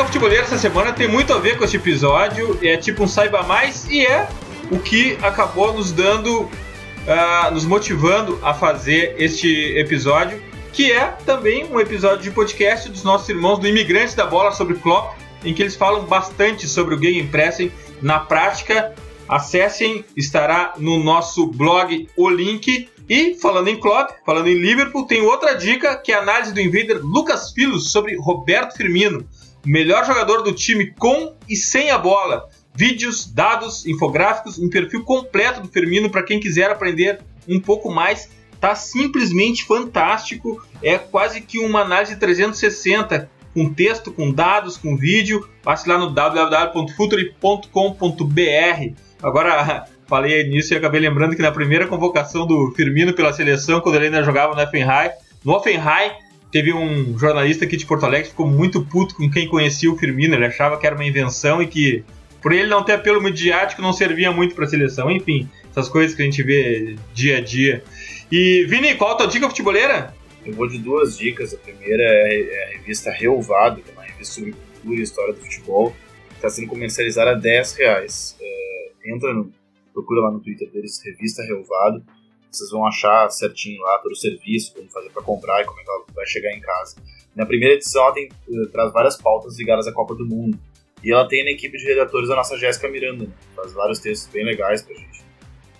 Dica 0.00 0.04
futebolera 0.04 0.42
essa 0.42 0.56
semana 0.56 0.92
tem 0.92 1.06
muito 1.06 1.32
a 1.32 1.38
ver 1.38 1.58
com 1.58 1.64
esse 1.64 1.76
episódio. 1.76 2.58
É 2.62 2.76
tipo 2.76 3.04
um 3.04 3.08
saiba 3.08 3.42
mais 3.42 3.86
e 3.88 4.06
é 4.06 4.28
o 4.70 4.78
que 4.78 5.18
acabou 5.22 5.74
nos 5.74 5.92
dando, 5.92 6.42
uh, 6.42 7.50
nos 7.52 7.66
motivando 7.66 8.38
a 8.42 8.54
fazer 8.54 9.14
este 9.18 9.76
episódio, 9.76 10.40
que 10.72 10.90
é 10.90 11.06
também 11.26 11.66
um 11.66 11.78
episódio 11.78 12.22
de 12.22 12.30
podcast 12.30 12.88
dos 12.88 13.04
nossos 13.04 13.28
irmãos 13.28 13.58
do 13.58 13.66
Imigrantes 13.66 14.14
da 14.14 14.24
Bola 14.24 14.52
sobre 14.52 14.76
Klopp, 14.76 15.18
em 15.44 15.52
que 15.52 15.62
eles 15.62 15.76
falam 15.76 16.04
bastante 16.06 16.66
sobre 16.66 16.94
o 16.94 16.98
game 16.98 17.22
pressing 17.24 17.70
na 18.00 18.20
prática. 18.20 18.94
Acessem, 19.28 20.04
estará 20.16 20.74
no 20.78 21.02
nosso 21.02 21.46
blog 21.46 22.08
o 22.16 22.30
link. 22.30 22.88
E 23.08 23.34
falando 23.34 23.68
em 23.68 23.78
Klopp, 23.78 24.12
falando 24.24 24.48
em 24.48 24.54
Liverpool, 24.54 25.06
tem 25.06 25.20
outra 25.20 25.54
dica 25.54 25.96
que 25.96 26.10
é 26.10 26.14
a 26.14 26.20
análise 26.20 26.54
do 26.54 26.60
invader 26.60 27.00
Lucas 27.02 27.52
Filos 27.52 27.92
sobre 27.92 28.16
Roberto 28.16 28.76
Firmino 28.76 29.26
melhor 29.64 30.04
jogador 30.04 30.42
do 30.42 30.52
time 30.52 30.92
com 30.98 31.34
e 31.48 31.56
sem 31.56 31.90
a 31.90 31.98
bola. 31.98 32.48
Vídeos, 32.74 33.30
dados, 33.30 33.86
infográficos, 33.86 34.58
um 34.58 34.70
perfil 34.70 35.04
completo 35.04 35.60
do 35.60 35.68
Firmino 35.68 36.10
para 36.10 36.22
quem 36.22 36.40
quiser 36.40 36.70
aprender 36.70 37.20
um 37.48 37.60
pouco 37.60 37.90
mais. 37.90 38.30
Tá 38.60 38.74
simplesmente 38.74 39.64
fantástico. 39.64 40.62
É 40.82 40.98
quase 40.98 41.40
que 41.40 41.58
uma 41.58 41.80
análise 41.80 42.16
360 42.16 43.30
com 43.52 43.72
texto, 43.72 44.12
com 44.12 44.32
dados, 44.32 44.76
com 44.76 44.96
vídeo. 44.96 45.48
Passe 45.62 45.88
lá 45.88 45.98
no 45.98 46.10
www.futuri.com.br. 46.10 48.94
Agora 49.22 49.86
falei 50.06 50.48
nisso 50.48 50.74
e 50.74 50.76
acabei 50.76 51.00
lembrando 51.00 51.36
que 51.36 51.42
na 51.42 51.52
primeira 51.52 51.86
convocação 51.86 52.46
do 52.46 52.72
Firmino 52.76 53.14
pela 53.14 53.32
seleção, 53.32 53.80
quando 53.80 53.94
ele 53.96 54.06
ainda 54.06 54.22
jogava 54.22 54.54
no 54.54 54.62
Offenheim, 54.62 55.10
no 55.44 55.52
Offenheim 55.52 56.12
Teve 56.50 56.72
um 56.72 57.16
jornalista 57.16 57.64
aqui 57.64 57.76
de 57.76 57.86
Porto 57.86 58.04
Alegre 58.04 58.24
que 58.24 58.30
ficou 58.30 58.46
muito 58.46 58.84
puto 58.84 59.14
com 59.14 59.30
quem 59.30 59.48
conhecia 59.48 59.90
o 59.90 59.96
Firmino. 59.96 60.34
Ele 60.34 60.46
achava 60.46 60.76
que 60.78 60.86
era 60.86 60.96
uma 60.96 61.04
invenção 61.04 61.62
e 61.62 61.66
que, 61.66 62.04
por 62.42 62.52
ele 62.52 62.66
não 62.66 62.84
ter 62.84 62.94
apelo 62.94 63.22
midiático, 63.22 63.80
não 63.80 63.92
servia 63.92 64.32
muito 64.32 64.54
para 64.54 64.64
a 64.64 64.68
seleção. 64.68 65.10
Enfim, 65.10 65.48
essas 65.70 65.88
coisas 65.88 66.16
que 66.16 66.22
a 66.22 66.24
gente 66.24 66.42
vê 66.42 66.96
dia 67.14 67.38
a 67.38 67.40
dia. 67.40 67.84
E, 68.30 68.64
Vini, 68.68 68.96
qual 68.96 69.12
a 69.12 69.16
tua 69.16 69.26
dica 69.28 69.48
futeboleira? 69.48 70.12
Eu 70.44 70.52
vou 70.54 70.66
de 70.66 70.78
duas 70.78 71.16
dicas. 71.16 71.54
A 71.54 71.56
primeira 71.58 72.02
é 72.02 72.64
a 72.64 72.78
revista 72.78 73.12
Reovado, 73.12 73.80
que 73.80 73.90
é 73.90 73.92
uma 73.92 74.02
revista 74.02 74.34
sobre 74.34 74.52
cultura 74.52 75.00
e 75.00 75.02
história 75.02 75.34
do 75.34 75.40
futebol, 75.40 75.94
que 76.30 76.34
está 76.34 76.50
sendo 76.50 76.66
comercializada 76.68 77.30
a 77.30 77.34
10 77.34 77.76
reais. 77.76 78.36
É, 78.40 78.90
entra 79.06 79.32
no, 79.32 79.52
procura 79.92 80.22
lá 80.22 80.32
no 80.32 80.40
Twitter 80.40 80.68
deles, 80.70 81.00
revista 81.04 81.44
Reovado 81.44 82.02
vocês 82.50 82.70
vão 82.70 82.86
achar 82.86 83.30
certinho 83.30 83.80
lá 83.82 83.98
todo 83.98 84.12
o 84.12 84.16
serviço, 84.16 84.74
como 84.74 84.90
fazer 84.90 85.10
para 85.10 85.22
comprar 85.22 85.62
e 85.62 85.64
como 85.64 85.80
é 85.80 85.84
que 85.84 85.90
ela 85.90 86.04
vai 86.14 86.26
chegar 86.26 86.52
em 86.52 86.60
casa. 86.60 86.96
Na 87.34 87.46
primeira 87.46 87.74
edição 87.74 88.02
ela 88.02 88.12
tem, 88.12 88.28
eh, 88.28 88.66
traz 88.72 88.92
várias 88.92 89.16
pautas 89.16 89.58
ligadas 89.58 89.86
à 89.86 89.92
Copa 89.92 90.14
do 90.14 90.26
Mundo. 90.26 90.58
E 91.02 91.10
ela 91.12 91.26
tem 91.26 91.44
na 91.44 91.50
equipe 91.50 91.78
de 91.78 91.84
redatores 91.86 92.28
a 92.28 92.36
nossa 92.36 92.58
Jéssica 92.58 92.88
Miranda, 92.88 93.24
né? 93.24 93.32
faz 93.56 93.72
vários 93.72 93.98
textos 93.98 94.30
bem 94.30 94.44
legais 94.44 94.82
pra 94.82 94.94
gente. 94.94 95.24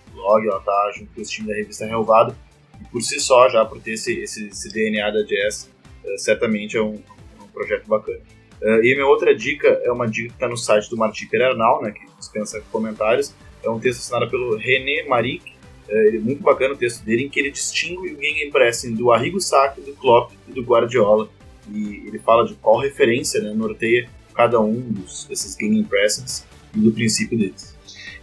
O 0.09 0.13
blog, 0.15 0.47
ela 0.47 0.59
tá 0.59 0.91
junto 0.95 1.13
com 1.13 1.21
o 1.21 1.23
time 1.23 1.47
da 1.47 1.53
revista 1.53 1.85
Relvado. 1.85 2.35
E 2.81 2.85
por 2.85 3.01
si 3.01 3.19
só, 3.19 3.47
já 3.47 3.63
por 3.63 3.79
ter 3.79 3.93
esse, 3.93 4.19
esse, 4.19 4.47
esse 4.47 4.69
DNA 4.73 5.11
da 5.11 5.23
Jess, 5.23 5.69
uh, 6.03 6.17
certamente 6.17 6.75
é 6.75 6.81
um, 6.81 6.95
um 7.39 7.47
projeto 7.53 7.87
bacana. 7.87 8.19
Uh, 8.61 8.83
e 8.83 8.95
minha 8.95 9.05
outra 9.05 9.35
dica 9.35 9.67
é 9.83 9.91
uma 9.91 10.07
dica 10.07 10.29
que 10.29 10.33
está 10.33 10.47
no 10.47 10.57
site 10.57 10.89
do 10.89 10.97
Martim 10.97 11.27
Perarnal, 11.27 11.83
né, 11.83 11.91
que 11.91 12.03
dispensa 12.17 12.59
comentários. 12.71 13.35
É 13.63 13.69
um 13.69 13.79
texto 13.79 13.99
assinado 13.99 14.29
pelo 14.29 14.57
René 14.57 15.03
Maric, 15.03 15.53
é 15.89 16.11
muito 16.19 16.41
bacana 16.41 16.73
o 16.73 16.77
texto 16.77 17.03
dele, 17.03 17.23
em 17.23 17.29
que 17.29 17.39
ele 17.39 17.51
distingue 17.51 18.13
o 18.13 18.21
Gegenpressing 18.21 18.95
do 18.95 19.11
Arrigo 19.11 19.39
Sacco, 19.39 19.81
do 19.81 19.93
Klopp 19.93 20.31
e 20.47 20.53
do 20.53 20.61
Guardiola. 20.61 21.29
E 21.69 22.03
ele 22.07 22.19
fala 22.19 22.45
de 22.45 22.55
qual 22.55 22.79
referência 22.79 23.41
né, 23.41 23.53
norteia 23.53 24.09
cada 24.33 24.59
um 24.59 24.79
dos, 24.79 25.25
desses 25.25 25.55
Gegenpressings 25.55 26.45
e 26.75 26.79
do 26.79 26.91
princípio 26.91 27.37
deles. 27.37 27.75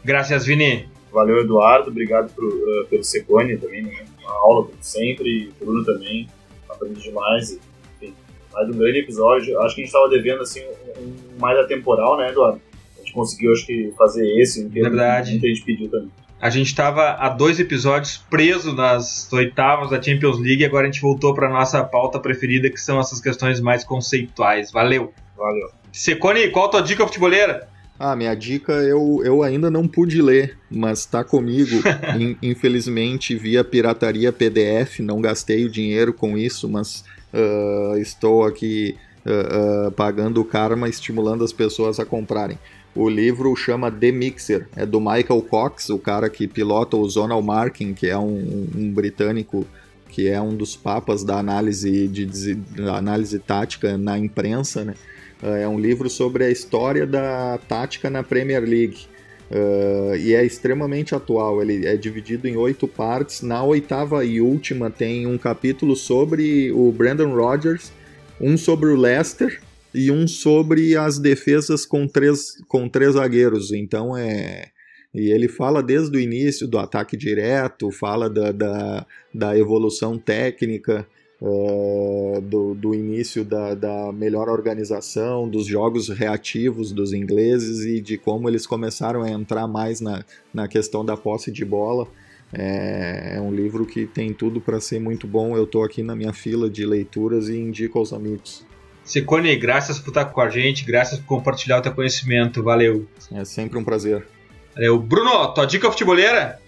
Graças, 0.05 0.47
Vini. 0.47 0.89
Valeu, 1.13 1.41
Eduardo. 1.41 1.91
Obrigado 1.91 2.31
uh, 2.31 2.87
pelo 2.87 3.03
Secone 3.03 3.57
também, 3.57 3.83
né? 3.83 4.05
Uma 4.21 4.33
aula, 4.33 4.67
como 4.67 4.79
sempre. 4.81 5.53
Bruno 5.59 5.85
também. 5.85 6.29
Aprendi 6.69 7.03
demais. 7.03 7.59
Enfim, 7.97 8.15
mais 8.53 8.69
um 8.69 8.73
grande 8.73 8.99
episódio. 9.01 9.59
Acho 9.61 9.75
que 9.75 9.83
a 9.83 9.85
gente 9.85 9.95
estava 9.95 10.09
devendo 10.09 10.43
assim, 10.43 10.63
um, 10.99 11.03
um 11.03 11.39
mais 11.39 11.59
atemporal, 11.59 12.17
né, 12.17 12.31
Eduardo? 12.31 12.61
A 12.97 13.01
gente 13.01 13.13
conseguiu, 13.13 13.53
acho 13.53 13.67
que, 13.67 13.93
fazer 13.97 14.27
esse, 14.41 14.65
um 14.65 14.71
que 14.71 14.81
Verdade. 14.81 15.31
a 15.31 15.49
gente 15.49 15.65
pediu 15.65 15.89
também. 15.89 16.11
A 16.41 16.51
gente 16.51 16.69
estava 16.69 17.17
há 17.19 17.29
dois 17.29 17.59
episódios 17.59 18.17
preso 18.31 18.73
nas 18.73 19.33
oitavas 19.33 19.91
da 19.91 20.01
Champions 20.01 20.39
League 20.39 20.63
e 20.63 20.65
agora 20.65 20.87
a 20.87 20.91
gente 20.91 21.01
voltou 21.01 21.35
para 21.35 21.49
nossa 21.49 21.83
pauta 21.83 22.21
preferida, 22.21 22.71
que 22.71 22.81
são 22.81 23.01
essas 23.01 23.21
questões 23.21 23.61
mais 23.61 23.83
conceituais. 23.83 24.71
Valeu! 24.71 25.13
Valeu! 25.37 25.69
Secone, 25.93 26.49
qual 26.51 26.67
a 26.67 26.69
tua 26.69 26.83
dica 26.83 27.05
futeboleira? 27.05 27.69
Ah, 27.99 28.15
minha 28.15 28.33
dica 28.37 28.73
eu, 28.73 29.21
eu 29.25 29.43
ainda 29.43 29.69
não 29.69 29.89
pude 29.89 30.23
ler, 30.23 30.57
mas 30.71 31.01
está 31.01 31.25
comigo. 31.25 31.83
In, 32.17 32.37
infelizmente, 32.41 33.35
via 33.35 33.65
pirataria 33.65 34.33
PDF, 34.33 35.01
não 35.01 35.21
gastei 35.21 35.65
o 35.65 35.71
dinheiro 35.71 36.13
com 36.13 36.39
isso, 36.39 36.69
mas 36.69 37.05
uh, 37.35 37.99
estou 37.99 38.45
aqui 38.45 38.97
uh, 39.27 39.89
uh, 39.89 39.91
pagando 39.91 40.41
o 40.41 40.45
karma, 40.45 40.89
estimulando 40.89 41.43
as 41.43 41.53
pessoas 41.53 41.99
a 41.99 42.07
comprarem. 42.07 42.57
O 42.95 43.09
livro 43.09 43.55
chama 43.55 43.91
The 43.91 44.11
Mixer, 44.11 44.69
é 44.75 44.85
do 44.85 45.01
Michael 45.01 45.43
Cox, 45.43 45.89
o 45.91 45.99
cara 45.99 46.29
que 46.29 46.49
pilota 46.49 46.97
o 46.97 47.09
Zonal 47.09 47.41
Marking, 47.43 47.95
que 47.95 48.09
é 48.09 48.19
um, 48.19 48.69
um 48.75 48.93
britânico 48.93 49.67
que 50.09 50.29
é 50.29 50.41
um 50.41 50.57
dos 50.57 50.75
papas 50.75 51.23
da 51.23 51.39
análise, 51.39 52.09
de, 52.09 52.25
de, 52.25 52.59
análise 52.89 53.39
tática 53.39 53.97
na 53.97 54.19
imprensa. 54.19 54.85
Né? 54.85 54.95
É 55.43 55.69
um 55.69 55.79
livro 55.79 56.09
sobre 56.09 56.45
a 56.45 56.51
história 56.51 57.07
da 57.07 57.59
tática 57.69 58.09
na 58.11 58.23
Premier 58.23 58.63
League. 58.63 59.07
Uh, 59.51 60.17
e 60.17 60.35
é 60.35 60.45
extremamente 60.45 61.15
atual. 61.15 61.63
Ele 61.63 61.87
é 61.87 61.97
dividido 61.97 62.49
em 62.49 62.57
oito 62.57 62.89
partes. 62.89 63.43
Na 63.43 63.63
oitava 63.63 64.25
e 64.25 64.41
última 64.41 64.91
tem 64.91 65.27
um 65.27 65.39
capítulo 65.39 65.95
sobre 65.95 66.73
o 66.73 66.91
Brandon 66.91 67.35
Rodgers, 67.35 67.93
um 68.41 68.57
sobre 68.57 68.89
o 68.89 68.97
Leicester 68.97 69.61
e 69.99 70.13
um 70.13 70.29
sobre 70.29 70.97
as 70.97 71.19
defesas 71.19 71.85
com 71.85 72.07
três, 72.07 72.63
com 72.69 72.89
três 72.89 73.15
zagueiros. 73.15 73.73
Então 73.73 74.17
é. 74.17 74.71
E 75.13 75.31
ele 75.31 75.49
fala 75.49 75.83
desde 75.83 76.17
o 76.17 76.21
início 76.21 76.69
do 76.69 76.79
ataque 76.79 77.17
direto, 77.17 77.91
fala 77.91 78.29
da, 78.29 78.53
da, 78.53 79.07
da 79.35 79.59
evolução 79.59 80.19
técnica, 80.19 81.07
uh, 81.41 82.41
do, 82.43 82.75
do 82.75 82.95
início 82.95 83.43
da, 83.45 83.75
da 83.75 84.13
melhor 84.13 84.49
organização, 84.49 85.49
dos 85.49 85.67
jogos 85.67 86.09
reativos 86.09 86.93
dos 86.93 87.13
ingleses 87.13 87.85
e 87.85 88.01
de 88.01 88.19
como 88.19 88.49
eles 88.49 88.67
começaram 88.67 89.23
a 89.23 89.31
entrar 89.31 89.67
mais 89.67 90.01
na, 90.01 90.25
na 90.53 90.69
questão 90.69 91.05
da 91.05 91.17
posse 91.17 91.51
de 91.51 91.65
bola. 91.65 92.07
É, 92.53 93.37
é 93.37 93.41
um 93.41 93.53
livro 93.53 93.87
que 93.87 94.07
tem 94.07 94.33
tudo 94.33 94.61
para 94.61 94.79
ser 94.79 95.01
muito 95.01 95.27
bom. 95.27 95.57
Eu 95.57 95.65
estou 95.65 95.83
aqui 95.83 96.03
na 96.03 96.15
minha 96.15 96.33
fila 96.33 96.69
de 96.69 96.85
leituras 96.85 97.49
e 97.49 97.57
indico 97.57 97.99
aos 97.99 98.13
amigos. 98.13 98.69
Secone, 99.09 99.57
graças 99.57 99.99
por 99.99 100.11
estar 100.11 100.27
com 100.27 100.41
a 100.43 100.51
gente, 100.51 100.85
graças 100.85 101.19
por 101.19 101.27
compartilhar 101.27 101.79
o 101.79 101.83
teu 101.83 101.95
conhecimento, 101.95 102.63
valeu. 102.63 103.09
É 103.33 103.43
sempre 103.43 103.79
um 103.79 103.83
prazer. 103.83 104.27
Valeu. 104.75 104.99
Bruno, 104.99 105.49
tua 105.55 105.65
dica 105.65 105.91
futebolera? 105.91 106.61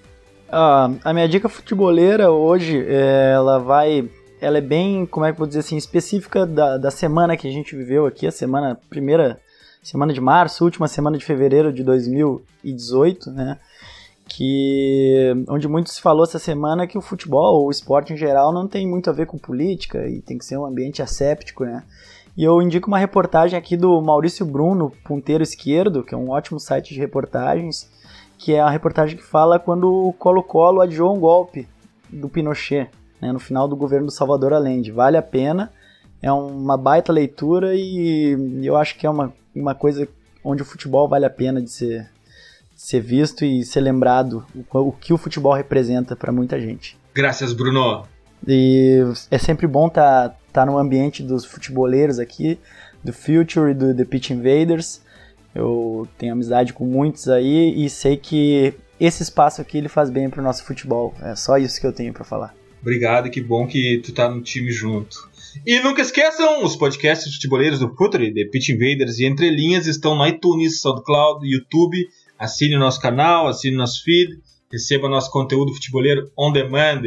Ah, 0.51 0.91
a 1.05 1.13
minha 1.13 1.29
dica 1.29 1.51
futeboleira 1.51 2.31
hoje, 2.31 2.83
é, 2.89 3.33
ela 3.35 3.59
vai. 3.59 4.09
Ela 4.41 4.57
é 4.57 4.63
bem, 4.63 5.05
como 5.05 5.27
é 5.27 5.29
que 5.29 5.35
eu 5.35 5.41
vou 5.41 5.47
dizer 5.47 5.61
assim, 5.61 5.77
específica 5.77 6.47
da, 6.47 6.79
da 6.79 6.91
semana 6.91 7.37
que 7.37 7.47
a 7.47 7.51
gente 7.51 7.77
viveu 7.77 8.07
aqui, 8.07 8.27
a 8.27 8.33
semana, 8.33 8.75
primeira 8.89 9.39
semana 9.83 10.11
de 10.11 10.21
março, 10.21 10.65
última 10.65 10.89
semana 10.89 11.19
de 11.19 11.25
fevereiro 11.27 11.71
de 11.71 11.85
2018, 11.85 13.31
né? 13.33 13.59
Que 14.27 15.45
onde 15.47 15.69
muito 15.69 15.91
se 15.91 16.01
falou 16.01 16.25
essa 16.25 16.39
semana 16.39 16.87
que 16.87 16.97
o 16.97 17.03
futebol, 17.03 17.67
o 17.67 17.71
esporte 17.71 18.15
em 18.15 18.17
geral, 18.17 18.51
não 18.51 18.67
tem 18.67 18.89
muito 18.89 19.11
a 19.11 19.13
ver 19.13 19.27
com 19.27 19.37
política 19.37 20.09
e 20.09 20.23
tem 20.23 20.39
que 20.39 20.45
ser 20.47 20.57
um 20.57 20.65
ambiente 20.65 21.03
asséptico, 21.03 21.67
né? 21.67 21.85
E 22.41 22.45
eu 22.45 22.63
indico 22.63 22.89
uma 22.89 22.97
reportagem 22.97 23.59
aqui 23.59 23.77
do 23.77 24.01
Maurício 24.01 24.47
Bruno, 24.47 24.91
Ponteiro 25.05 25.43
Esquerdo, 25.43 26.03
que 26.03 26.15
é 26.15 26.17
um 26.17 26.31
ótimo 26.31 26.59
site 26.59 26.95
de 26.95 26.99
reportagens, 26.99 27.87
que 28.39 28.55
é 28.55 28.61
a 28.61 28.71
reportagem 28.71 29.15
que 29.15 29.23
fala 29.23 29.59
quando 29.59 29.93
o 29.93 30.15
Colo-Colo 30.15 30.81
adiou 30.81 31.15
um 31.15 31.21
golpe 31.21 31.69
do 32.09 32.31
Pinochet, 32.31 32.89
né, 33.21 33.31
no 33.31 33.39
final 33.39 33.69
do 33.69 33.77
governo 33.77 34.07
do 34.07 34.11
Salvador 34.11 34.55
Allende. 34.55 34.91
Vale 34.91 35.19
a 35.19 35.23
pena, 35.23 35.71
é 36.23 36.33
uma 36.33 36.79
baita 36.79 37.13
leitura 37.13 37.75
e 37.75 38.65
eu 38.65 38.75
acho 38.75 38.97
que 38.97 39.07
é 39.07 39.11
uma, 39.11 39.35
uma 39.55 39.75
coisa 39.75 40.09
onde 40.43 40.63
o 40.63 40.65
futebol 40.65 41.07
vale 41.07 41.27
a 41.27 41.31
pena 41.31 41.61
de 41.61 41.71
ser, 41.71 42.09
de 42.75 42.81
ser 42.81 43.03
visto 43.03 43.45
e 43.45 43.67
ser 43.67 43.83
lembrado, 43.83 44.47
o, 44.73 44.79
o 44.79 44.93
que 44.93 45.13
o 45.13 45.19
futebol 45.19 45.53
representa 45.53 46.17
para 46.17 46.33
muita 46.33 46.59
gente. 46.59 46.97
Graças, 47.15 47.53
Bruno. 47.53 48.07
E 48.49 49.05
é 49.31 49.37
sempre 49.37 49.67
bom 49.67 49.89
estar 49.89 50.31
tá, 50.31 50.37
tá 50.51 50.67
no 50.67 50.79
ambiente 50.79 51.23
dos 51.23 51.45
futeboleiros 51.45 52.19
aqui, 52.19 52.59
do 53.03 53.13
Future 53.13 53.71
e 53.71 53.75
do 53.75 53.95
The 53.95 54.05
Pitch 54.05 54.31
Invaders. 54.31 55.01
Eu 55.55 56.07
tenho 56.19 56.33
amizade 56.33 56.73
com 56.73 56.85
muitos 56.85 57.29
aí 57.29 57.85
e 57.85 57.91
sei 57.91 58.17
que 58.17 58.75
esse 58.99 59.23
espaço 59.23 59.61
aqui 59.61 59.79
ele 59.79 59.89
faz 59.89 60.11
bem 60.11 60.29
pro 60.29 60.43
nosso 60.43 60.65
futebol. 60.65 61.15
É 61.23 61.35
só 61.35 61.57
isso 61.57 61.81
que 61.81 61.87
eu 61.87 61.93
tenho 61.93 62.13
para 62.13 62.25
falar. 62.25 62.55
Obrigado, 62.81 63.31
que 63.31 63.41
bom 63.41 63.67
que 63.67 64.01
tu 64.05 64.13
tá 64.13 64.29
no 64.29 64.41
time 64.41 64.71
junto. 64.71 65.17
E 65.67 65.81
nunca 65.81 66.01
esqueçam, 66.01 66.65
os 66.65 66.77
podcasts 66.77 67.35
futeboleiros 67.35 67.81
do 67.81 67.95
Future, 67.95 68.33
The 68.33 68.45
Pitch 68.45 68.69
Invaders 68.71 69.19
e 69.19 69.25
Entre 69.25 69.51
Linhas 69.51 69.87
estão 69.87 70.15
no 70.15 70.27
iTunes, 70.27 70.81
SoundCloud, 70.81 71.47
YouTube. 71.47 72.09
Assine 72.39 72.77
o 72.77 72.79
nosso 72.79 73.01
canal, 73.01 73.49
assine 73.49 73.75
o 73.75 73.79
nosso 73.79 74.03
feed, 74.03 74.39
receba 74.71 75.09
nosso 75.09 75.31
conteúdo 75.31 75.75
futeboleiro 75.75 76.31
on 76.39 76.53
demand 76.53 77.03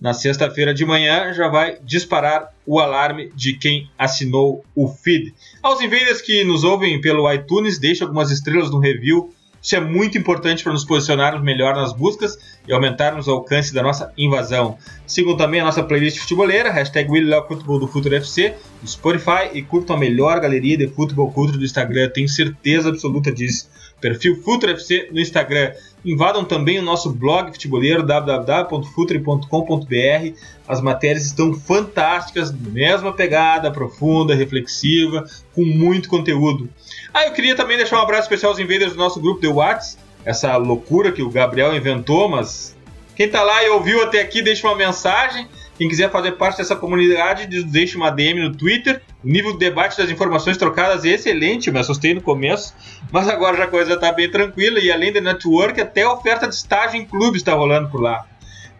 na 0.00 0.14
sexta-feira 0.14 0.72
de 0.72 0.84
manhã 0.84 1.32
já 1.32 1.48
vai 1.48 1.78
disparar 1.82 2.52
o 2.64 2.78
alarme 2.78 3.32
de 3.34 3.54
quem 3.54 3.90
assinou 3.98 4.64
o 4.74 4.88
feed. 4.88 5.34
Aos 5.62 5.80
invaders 5.80 6.20
que 6.20 6.44
nos 6.44 6.64
ouvem 6.64 7.00
pelo 7.00 7.30
iTunes, 7.32 7.78
deixe 7.78 8.02
algumas 8.02 8.30
estrelas 8.30 8.70
no 8.70 8.78
review. 8.78 9.32
Isso 9.60 9.74
é 9.74 9.80
muito 9.80 10.16
importante 10.16 10.62
para 10.62 10.72
nos 10.72 10.84
posicionarmos 10.84 11.42
melhor 11.42 11.74
nas 11.74 11.92
buscas 11.92 12.38
e 12.66 12.72
aumentarmos 12.72 13.26
o 13.26 13.32
alcance 13.32 13.74
da 13.74 13.82
nossa 13.82 14.12
invasão. 14.16 14.78
Sigam 15.04 15.36
também 15.36 15.60
a 15.60 15.64
nossa 15.64 15.82
playlist 15.82 16.18
futeboleira, 16.18 16.70
hashtag 16.70 17.08
Futebol 17.48 17.80
do 17.80 17.88
Futuro 17.88 18.14
FC, 18.14 18.54
Spotify 18.86 19.50
e 19.52 19.62
curtam 19.62 19.96
a 19.96 19.98
melhor 19.98 20.38
galeria 20.40 20.76
de 20.76 20.88
futebol 20.88 21.32
culture 21.32 21.58
do 21.58 21.64
Instagram, 21.64 22.10
tenho 22.10 22.28
certeza 22.28 22.88
absoluta 22.88 23.32
disso. 23.32 23.68
Perfil 24.00 24.40
Futuro 24.42 24.72
FC 24.72 25.08
no 25.12 25.20
Instagram. 25.20 25.72
Invadam 26.04 26.44
também 26.44 26.78
o 26.78 26.82
nosso 26.82 27.10
blog 27.10 27.52
futeboleiro 27.52 28.04
www.futre.com.br. 28.04 30.38
As 30.66 30.80
matérias 30.80 31.26
estão 31.26 31.52
fantásticas, 31.52 32.52
mesma 32.52 33.12
pegada, 33.12 33.72
profunda, 33.72 34.34
reflexiva, 34.34 35.24
com 35.52 35.64
muito 35.64 36.08
conteúdo. 36.08 36.70
Ah, 37.12 37.26
eu 37.26 37.32
queria 37.32 37.56
também 37.56 37.76
deixar 37.76 37.98
um 37.98 38.02
abraço 38.02 38.22
especial 38.22 38.52
aos 38.52 38.60
invaders 38.60 38.92
do 38.92 38.98
nosso 38.98 39.20
grupo 39.20 39.40
de 39.40 39.48
WhatsApp. 39.48 40.02
Essa 40.24 40.56
loucura 40.56 41.10
que 41.10 41.22
o 41.22 41.30
Gabriel 41.30 41.74
inventou, 41.74 42.28
mas 42.28 42.76
quem 43.16 43.28
tá 43.28 43.42
lá 43.42 43.64
e 43.64 43.70
ouviu 43.70 44.02
até 44.02 44.20
aqui, 44.20 44.42
deixa 44.42 44.66
uma 44.66 44.76
mensagem. 44.76 45.48
Quem 45.78 45.88
quiser 45.88 46.10
fazer 46.10 46.32
parte 46.32 46.58
dessa 46.58 46.74
comunidade, 46.74 47.46
deixe 47.62 47.96
uma 47.96 48.10
DM 48.10 48.42
no 48.42 48.52
Twitter. 48.52 49.00
O 49.22 49.28
nível 49.28 49.52
de 49.52 49.60
debate 49.60 49.96
das 49.96 50.10
informações 50.10 50.56
trocadas 50.56 51.04
é 51.04 51.10
excelente, 51.10 51.70
me 51.70 51.78
assustei 51.78 52.12
no 52.12 52.20
começo, 52.20 52.74
mas 53.12 53.28
agora 53.28 53.62
a 53.62 53.66
coisa 53.68 53.94
está 53.94 54.10
bem 54.10 54.28
tranquila 54.28 54.80
e 54.80 54.90
além 54.90 55.12
da 55.12 55.20
network, 55.20 55.80
até 55.80 56.02
a 56.02 56.12
oferta 56.12 56.48
de 56.48 56.54
estágio 56.56 57.00
em 57.00 57.04
clubes 57.04 57.42
está 57.42 57.54
rolando 57.54 57.88
por 57.90 58.00
lá. 58.00 58.26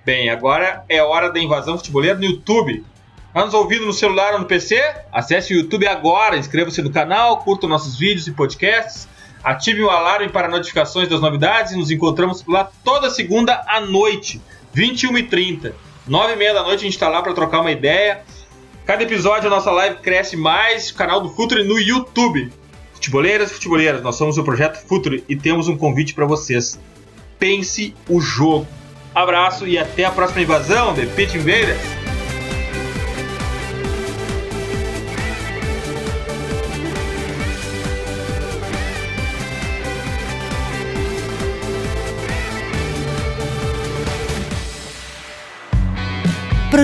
Bem, 0.05 0.29
agora 0.29 0.85
é 0.89 1.01
hora 1.01 1.31
da 1.31 1.39
invasão 1.39 1.79
futebolera 1.79 2.19
no 2.19 2.25
YouTube. 2.25 2.85
Está 3.29 3.45
nos 3.45 3.55
ouvindo 3.55 3.87
no 3.87 3.93
celular 3.93 4.33
ou 4.33 4.41
no 4.41 4.47
PC? 4.47 4.83
Acesse 5.13 5.55
o 5.55 5.57
YouTube 5.57 5.87
agora, 5.87 6.37
inscreva-se 6.37 6.83
no 6.83 6.91
canal, 6.91 7.39
curta 7.45 7.69
nossos 7.69 7.97
vídeos 7.97 8.27
e 8.27 8.33
podcasts, 8.33 9.07
ative 9.45 9.83
o 9.83 9.91
alarme 9.91 10.31
para 10.31 10.49
notificações 10.49 11.09
das 11.09 11.21
novidades 11.21 11.71
e 11.71 11.77
nos 11.77 11.93
encontramos 11.93 12.45
lá 12.45 12.69
toda 12.83 13.09
segunda 13.09 13.63
à 13.69 13.81
noite, 13.81 14.43
21h30. 14.75 15.75
Nove 16.09 16.33
e 16.33 16.37
meia 16.37 16.55
da 16.55 16.63
noite 16.63 16.81
a 16.81 16.85
gente 16.85 16.95
está 16.95 17.09
lá 17.09 17.21
para 17.21 17.35
trocar 17.35 17.61
uma 17.61 17.71
ideia. 17.71 18.23
Cada 18.87 19.03
episódio 19.03 19.47
a 19.49 19.51
nossa 19.51 19.71
live 19.71 19.99
cresce 19.99 20.39
mais. 20.39 20.91
Canal 20.91 21.21
do 21.21 21.29
Future 21.29 21.63
no 21.63 21.79
YouTube. 21.79 22.51
Futeboleiras 22.95 23.51
e 23.51 23.55
futeboleiras, 23.55 24.03
nós 24.03 24.17
somos 24.17 24.39
o 24.39 24.43
Projeto 24.43 24.79
Future 24.89 25.23
e 25.29 25.37
temos 25.37 25.69
um 25.69 25.77
convite 25.77 26.15
para 26.15 26.25
vocês. 26.25 26.81
Pense 27.39 27.95
o 28.09 28.21
jogo. 28.21 28.67
Abraço 29.15 29.67
e 29.67 29.79
até 29.79 30.05
a 30.05 30.11
próxima 30.11 30.41
invasão 30.41 30.95
de 30.95 31.07
Pit 31.07 31.37
Invaders. 31.37 32.08